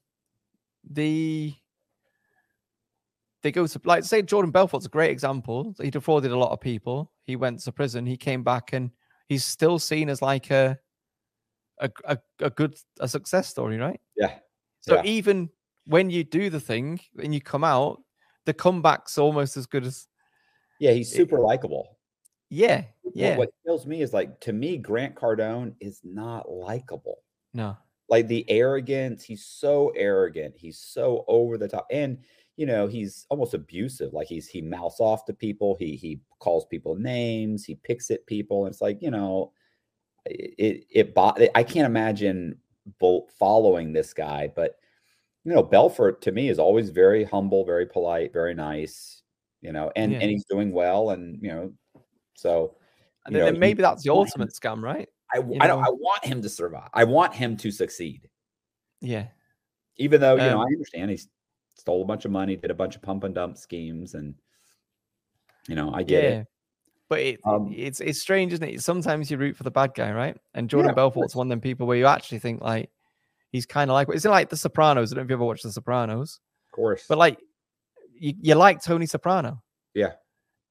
[0.89, 1.55] the
[3.43, 5.75] they go to like say Jordan Belfort's a great example.
[5.81, 7.11] He defrauded a lot of people.
[7.25, 8.07] He went to prison.
[8.07, 8.91] He came back and
[9.29, 10.79] he's still seen as like a
[11.81, 14.01] a a, a good a success story, right?
[14.17, 14.39] Yeah.
[14.81, 15.03] So Yeah.
[15.05, 15.51] even
[15.87, 18.01] when you do the thing and you come out,
[18.47, 20.07] the comeback's almost as good as
[20.83, 20.93] Yeah.
[20.93, 21.99] He's super likable.
[22.51, 27.23] yeah, What- yeah, What kills me is like to me, Grant Cardone is not likable.
[27.55, 27.77] No.
[28.09, 30.55] Like the arrogance, he's so arrogant.
[30.57, 31.87] He's so over the top.
[31.91, 32.19] And
[32.57, 34.13] you know, he's almost abusive.
[34.13, 38.27] Like he's he mouths off to people, he he calls people names, he picks at
[38.27, 38.67] people.
[38.67, 39.53] And it's like, you know,
[40.27, 42.59] it it, it I can't imagine
[43.39, 44.77] following this guy, but
[45.45, 49.22] you know, Belfort to me is always very humble, very polite, very nice,
[49.63, 50.19] you know, and Yeah.
[50.19, 51.73] and he's doing well, and you know,
[52.35, 52.77] so
[53.25, 55.09] And you then, know, then maybe he- that's the ultimate scam, right?
[55.35, 55.83] I, you I don't.
[55.83, 56.91] I want him to survive.
[56.93, 58.29] I want him to succeed,
[59.01, 59.29] Yeah.
[59.97, 61.19] even though you know Um, I understand he
[61.75, 64.35] stole a bunch of money, did a bunch of pump and dump schemes, and
[65.69, 66.31] you know I get yeah.
[66.41, 66.47] it.
[67.09, 68.81] But it, Um, it's it's strange, isn't it?
[68.83, 70.37] Sometimes you root for the bad guy, right?
[70.55, 72.91] And Jordan of Belfort's one of them people where you actually think like
[73.51, 75.13] he's kind of like is it like The Sopranos?
[75.13, 77.39] I don't know if you ever watched The Sopranos, Of course, but like
[78.23, 79.63] you, you like Tony Soprano.
[79.95, 80.13] yeah,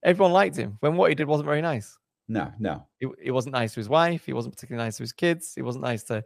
[0.04, 1.98] Everyone liked him when what he did wasn't very nice.
[2.28, 4.26] no, no, He, he wasn't nice to his wife.
[4.26, 5.54] He wasn't particularly nice to his kids.
[5.56, 6.24] He wasn't nice to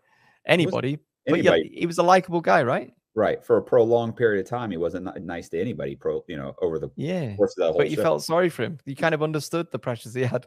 [0.48, 1.00] anybody.
[1.28, 2.94] But yeah, he was a likable guy, right?
[3.16, 3.44] right?
[3.44, 5.96] For a prolonged period of time, he wasn't nice to anybody.
[5.96, 7.36] Pro, you know, over the Yeah.
[7.36, 8.04] course of the whole But you show.
[8.04, 8.78] felt sorry for him.
[8.86, 10.46] You kind of understood the pressures he had.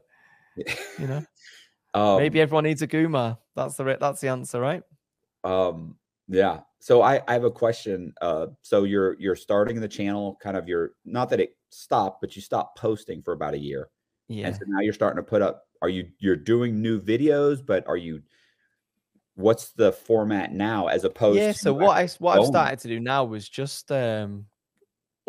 [0.99, 1.23] You know,
[1.95, 3.39] um, maybe everyone needs a Guma.
[3.57, 4.83] That's the that's the answer, right?
[5.45, 5.97] Um,
[6.29, 6.61] yeah.
[6.81, 8.13] So I, I have a question.
[8.21, 12.37] Uh, so you're you're starting the channel, kind of your not that it stopped, but
[12.37, 13.89] you stopped posting for about a year,
[14.29, 14.47] Yeah.
[14.47, 15.65] and so now you're starting to put up.
[15.83, 18.23] Are you you're doing new videos, but are you?
[19.35, 21.39] What's the format now, as opposed?
[21.39, 24.47] yeah to so what i what i've started to do now was just um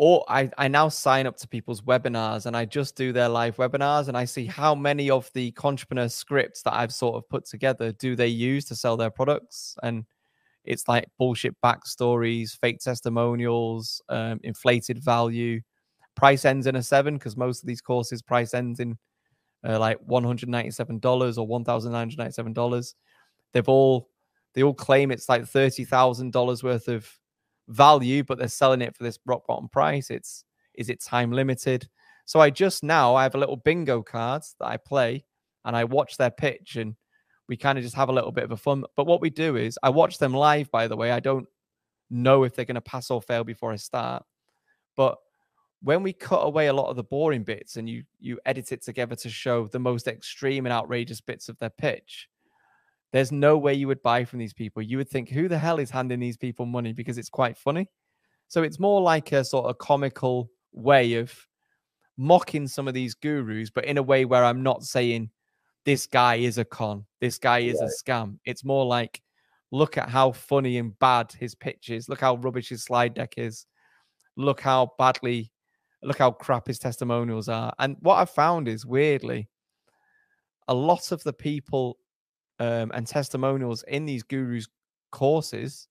[0.02, 3.56] or I, I now sign up to people's webinars and I just do their live
[3.58, 7.44] webinars and I see how many of the entrepreneur scripts that I've sort of put
[7.44, 10.06] together do they use to sell their products and
[10.64, 15.60] it's like bullshit backstories, fake testimonials, um, inflated value,
[16.16, 18.98] price ends in a seven because most of these courses price ends in
[19.66, 22.94] uh, like one hundred ninety seven dollars or one thousand nine hundred ninety seven dollars.
[23.52, 24.08] They've all
[24.54, 27.08] they all claim it's like thirty thousand dollars worth of
[27.68, 30.10] value, but they're selling it for this rock bottom price.
[30.10, 31.88] It's is it time limited?
[32.26, 35.24] So I just now I have a little bingo cards that I play
[35.64, 36.94] and I watch their pitch and
[37.50, 38.84] we kind of just have a little bit of a fun.
[38.96, 41.10] But what we do is I watch them live, by the way.
[41.10, 41.48] I don't
[42.08, 44.24] know if they're going to pass or fail before I start.
[44.96, 45.18] But
[45.82, 48.84] when we cut away a lot of the boring bits and you you edit it
[48.84, 52.28] together to show the most extreme and outrageous bits of their pitch,
[53.12, 54.80] there's no way you would buy from these people.
[54.80, 56.92] You would think, who the hell is handing these people money?
[56.92, 57.88] Because it's quite funny.
[58.46, 61.34] So it's more like a sort of comical way of
[62.16, 65.30] mocking some of these gurus, but in a way where I'm not saying
[65.84, 68.38] this guy is a con, this guy is a scam.
[68.44, 69.20] It's more like,
[69.70, 72.08] look at how funny and bad his pitch is.
[72.08, 73.66] Look how rubbish his slide deck is.
[74.36, 75.52] Look how badly,
[76.02, 77.72] look how crap his testimonials are.
[77.78, 79.48] And what I've found is weirdly,
[80.68, 81.98] a lot of the people
[82.58, 84.68] um, and testimonials in these gurus
[85.10, 85.88] courses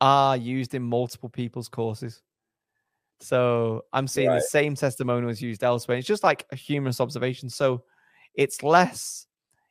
[0.00, 2.22] are used in multiple people's courses.
[3.20, 4.36] So I'm seeing Right.
[4.36, 5.98] the same testimonials used elsewhere.
[5.98, 7.48] It's just like a humorous observation.
[7.48, 7.84] So
[8.34, 9.26] it's less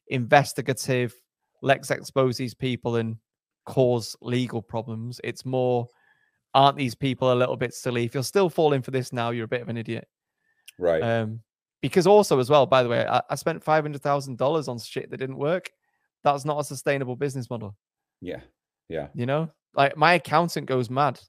[0.07, 1.13] investigative.
[1.61, 3.17] Let's expose these people and
[3.65, 5.21] cause legal problems.
[5.23, 5.88] It's more,
[6.53, 8.03] aren't these people a little bit silly?
[8.05, 10.07] If you're still falling for this now, you're a bit of an idiot.
[10.77, 11.01] right?
[11.01, 11.41] Um,
[11.81, 14.77] because also as well, by the way, I, I spent five hundred thousand dollars on
[14.77, 15.71] shit that didn't work.
[16.23, 17.75] That's not a sustainable business model.
[18.21, 18.41] yeah,
[18.89, 19.07] yeah.
[19.15, 21.19] You know, like my accountant goes mad.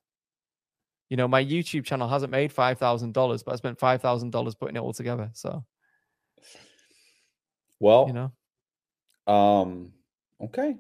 [1.09, 4.31] You know, my YouTube channel hasn't made five thousand dollars, but I spent five thousand
[4.31, 5.31] dollars putting it all together.
[5.33, 5.65] So
[7.83, 9.93] Well, you know, um,
[10.41, 10.77] okay.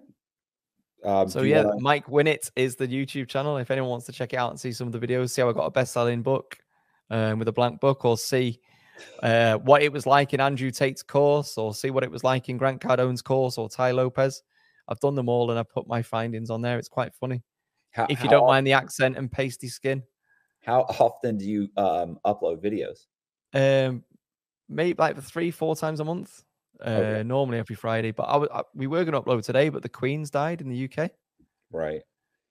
[1.04, 3.56] Um, so yeah, wanna- Mike Winnet is the YouTube channel.
[3.56, 5.50] If anyone wants to check it out and see some of the videos, see how
[5.50, 6.56] I got a best-selling book
[7.10, 8.60] um, with a blank book, or see
[9.20, 12.48] uh, what it was like in Andrew Tate's course, or see what it was like
[12.48, 14.44] in Grant Cardone's course, or Tai Lopez.
[14.86, 16.78] I've done them all and I've put my findings on there.
[16.78, 17.42] It's quite funny.
[17.90, 20.04] how, If you don't of- mind the accent and pasty skin,
[20.64, 23.06] how often do you um upload videos?
[23.54, 24.04] um,
[24.68, 26.44] maybe like three, four times a month.
[26.80, 27.22] Uh, Okay.
[27.22, 30.30] Normally every Friday, but I, I- we were going to upload today, but the Queen's
[30.30, 31.10] died in the UK.
[31.70, 32.02] Right.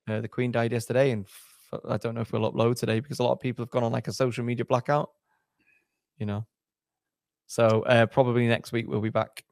[0.07, 3.19] Uh, the Queen died yesterday, and f- I don't know if we'll upload today because
[3.19, 5.11] a lot of people have gone on like a social media blackout.
[6.17, 6.45] You know,
[7.47, 9.43] so uh, probably next week we'll be back.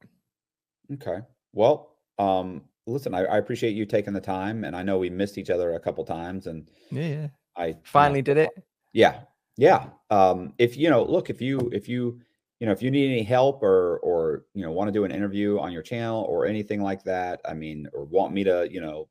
[0.94, 1.18] Okay.
[1.52, 5.36] Well, um, listen, I, I appreciate you taking the time, and I know we missed
[5.38, 7.28] each other a couple times, and Yeah, yeah.
[7.56, 8.50] I Finally did it.
[8.92, 9.20] Yeah.
[9.56, 9.86] Yeah.
[10.10, 12.20] Um, if you know, look, if you if you
[12.60, 15.10] you know if you need any help or or you know want to do an
[15.10, 18.80] interview on your channel or anything like that, I mean, or want me to, you
[18.80, 19.08] know,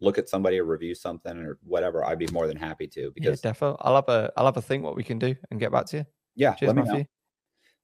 [0.00, 3.10] look at somebody or review something or whatever, I'd be more than happy to Yeah,
[3.14, 3.76] because defo.
[3.80, 5.98] I'll have a I'll have a think what we can do and get back to
[5.98, 6.06] you.
[6.34, 7.04] yeah, Cheers, let me know.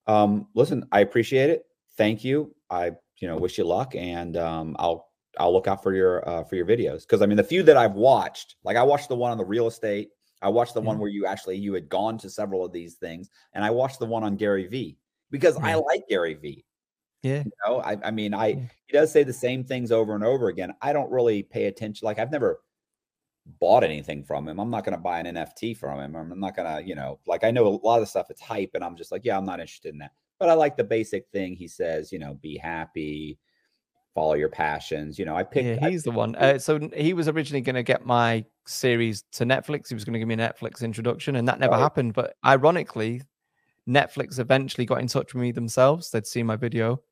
[0.06, 1.64] Um, listen, I appreciate it.
[1.96, 2.54] Thank you.
[2.70, 5.08] I, you know, wish you luck and um I'll
[5.38, 7.76] I'll look out for your uh, for your videos because I mean the few that
[7.76, 10.08] I've watched, like I watched the one on the real estate.
[10.42, 13.30] I watched the one where you actually you had gone to several of these things,
[13.54, 14.98] and I watched the one on Gary V
[15.30, 16.64] because I like Gary V.
[17.22, 17.42] Yeah.
[17.44, 18.60] You know, I, I mean, I Yeah.
[18.86, 20.72] he does say the same things over and over again.
[20.80, 22.06] I don't really pay attention.
[22.06, 22.62] Like I've never
[23.58, 24.58] bought anything from him.
[24.58, 26.14] I'm not going to buy an NFT from him.
[26.14, 28.30] I'm not going to, you know, like I know a lot of stuff.
[28.30, 30.12] It's hype, and I'm just like, yeah, I'm not interested in that.
[30.38, 32.12] But I like the basic thing he says.
[32.12, 33.38] You know, be happy,
[34.14, 35.18] follow your passions.
[35.18, 35.66] You know, I picked.
[35.66, 36.34] Yeah, I- he's the one.
[36.36, 39.88] Uh, so he was originally going to get my series to Netflix.
[39.88, 41.80] He was going to give me a Netflix introduction, and that never Right.
[41.80, 42.14] happened.
[42.14, 43.22] But ironically,
[43.88, 46.10] Netflix eventually got in touch with me themselves.
[46.10, 47.02] They'd seen my video.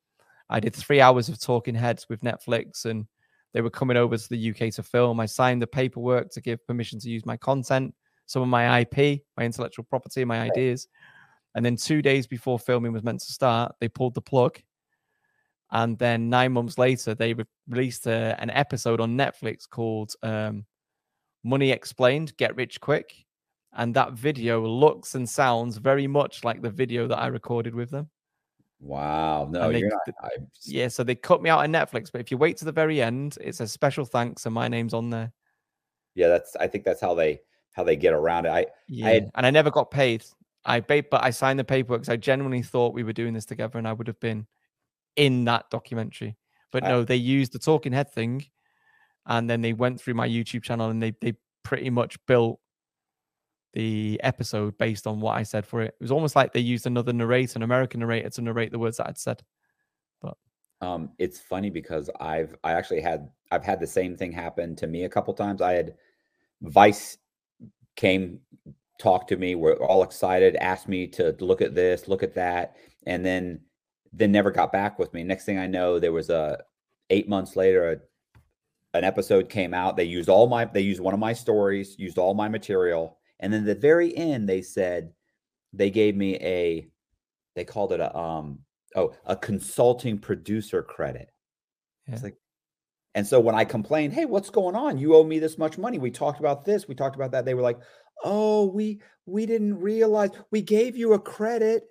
[0.50, 3.06] I did three hours of talking heads with Netflix, and
[3.52, 5.20] they were coming over to the UK to film.
[5.20, 7.94] I signed the paperwork to give permission to use my content,
[8.26, 10.88] some of my IP, my intellectual property, my ideas.
[11.54, 14.58] And then two days before filming was meant to start, they pulled the plug.
[15.70, 20.64] And then nine months later, they re- released a, an episode on Netflix called um,
[21.44, 23.12] Money Explained Get Rich Quick.
[23.74, 27.90] And that video looks and sounds very much like the video that I recorded with
[27.90, 28.08] them.
[28.80, 30.00] wow, no, they- you're not.
[30.22, 30.30] I,
[30.64, 33.02] Yeah, so they cut me out on Netflix, but if you wait to the very
[33.02, 35.32] end, it's a special thanks and my name's on there.
[36.14, 36.56] yeah, that's.
[36.56, 37.40] I think that's how they
[37.72, 38.50] how they get around it.
[38.50, 40.24] I Yeah, had- and I never got paid.
[40.64, 43.78] I but I signed the paperwork because I genuinely thought we were doing this together,
[43.78, 44.46] and I would have been
[45.18, 46.36] in that documentary.
[46.72, 48.46] But I- no, they used the talking head thing,
[49.26, 51.34] and then they went through my YouTube channel, and they they
[51.64, 52.60] pretty much built
[53.74, 55.88] the episode based on what I said for it.
[56.00, 58.96] It was almost like they used another narrator, an American narrator, to narrate the words
[58.96, 59.42] that I'd said.
[60.22, 60.36] But
[60.80, 64.86] um, it's funny because I've I actually had I've had the same thing happen to
[64.86, 65.60] me a couple times.
[65.60, 65.94] I had
[66.62, 67.18] Vice
[67.96, 68.40] came
[68.98, 72.76] talked to me, were all excited, asked me to look at this, look at that,
[73.06, 73.60] and then
[74.12, 75.22] then never got back with me.
[75.22, 76.62] Next thing I know, there was a
[77.10, 77.96] eight months later, a,
[78.96, 79.96] an episode came out.
[79.96, 83.52] They used all my they used one of my stories, used all my material, and
[83.52, 85.12] then at the very end they said
[85.72, 86.88] they gave me a
[87.54, 88.60] they called it a um
[88.96, 91.30] oh a consulting producer credit.
[92.06, 92.36] It's like
[93.14, 94.96] and so when I complained, hey, what's going on?
[94.96, 95.98] You owe me this much money.
[95.98, 97.44] We talked about this, we talked about that.
[97.44, 97.80] They were like,
[98.24, 101.84] oh, we we didn't realize we gave you a credit.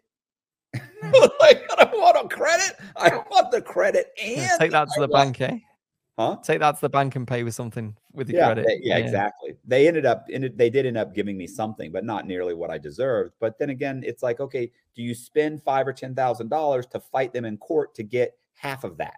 [1.40, 2.76] Like, I don't want a credit.
[2.98, 5.58] I want the credit Yeah, and take that to I the want- bank, eh?
[6.20, 6.38] Huh?
[6.44, 8.66] Take that to the bank and pay with something with the yeah, credit.
[8.66, 9.54] they- yeah, exactly.
[9.66, 12.72] They ended up, ended, they did end up giving me something, but not nearly what
[12.72, 13.34] I deserved.
[13.40, 17.00] But then again, it's like, okay, do you spend five or ten thousand dollars to
[17.00, 19.14] fight them in court to get half of that?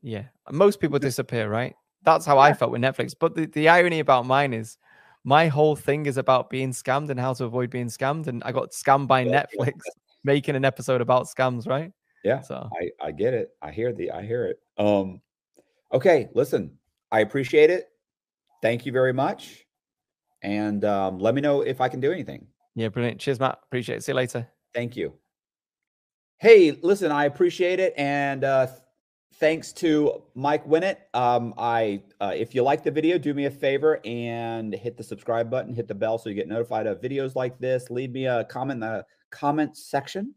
[0.00, 0.24] Yeah.
[0.50, 1.76] Most people disappear, right?
[2.02, 3.14] That's how I felt with Netflix.
[3.16, 4.78] But the, the irony about mine is
[5.24, 8.26] my whole thing is about being scammed and how to avoid being scammed.
[8.26, 9.44] And I got scammed by Yeah, yeah.
[9.66, 9.74] Netflix
[10.24, 11.92] making an episode about scams, right?
[12.24, 13.50] Yeah, So I I get it.
[13.60, 14.58] I hear the I hear it.
[14.78, 15.20] Um,
[15.92, 16.78] okay, listen,
[17.10, 17.88] I appreciate it.
[18.62, 19.66] Thank you very much,
[20.42, 22.46] and um, let me know if I can do anything.
[22.76, 23.20] yeah, brilliant.
[23.20, 23.58] Cheers, Matt.
[23.64, 24.04] Appreciate it.
[24.04, 24.46] See you later.
[24.72, 25.14] Thank you.
[26.38, 28.66] Hey, listen, I appreciate it, and uh,
[29.34, 30.98] thanks to Mike Winnet.
[31.14, 35.02] Um, I uh, if you like the video, do me a favor and hit the
[35.02, 37.90] subscribe button, hit the bell so you get notified of videos like this.
[37.90, 40.34] Leave me a comment in the comment section,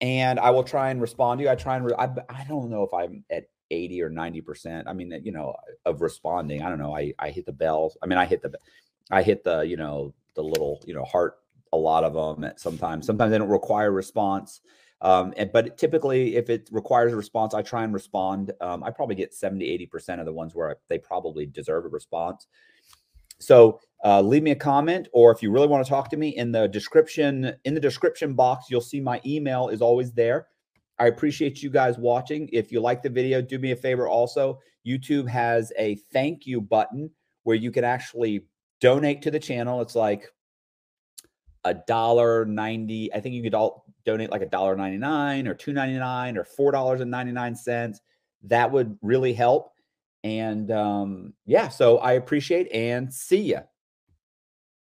[0.00, 1.50] and I will try and respond to you.
[1.50, 4.88] I try and re- I, I don't know if I'm at 80 or 90 percent.
[4.88, 5.54] I mean, you know,
[5.84, 6.62] of responding.
[6.62, 6.96] I don't know.
[6.96, 7.98] I I hit the bells.
[8.02, 8.52] I mean, I hit the
[9.10, 11.34] I hit the you know the little you know heart.
[11.72, 13.04] A lot of them sometimes.
[13.04, 14.60] Sometimes they don't require response.
[15.00, 18.52] Um, and, but typically, if it requires a response, I try and respond.
[18.60, 21.88] Um, I probably get 70, 80% of the ones where I, they probably deserve a
[21.88, 22.46] response.
[23.38, 26.36] So uh, leave me a comment, or if you really want to talk to me
[26.36, 30.46] in the description, in the description box, you'll see my email is always there.
[30.98, 32.48] I appreciate you guys watching.
[32.52, 34.60] If you like the video, do me a favor also.
[34.86, 37.10] YouTube has a thank you button
[37.42, 38.44] where you can actually
[38.80, 39.80] donate to the channel.
[39.80, 40.30] It's like
[41.64, 43.12] a dollar ninety.
[43.12, 46.36] I think you could all donate like a dollar ninety nine or two ninety nine
[46.36, 48.00] or four dollars and ninety nine cents.
[48.42, 49.72] That would really help.
[50.22, 53.60] And um, yeah, so I appreciate and see ya.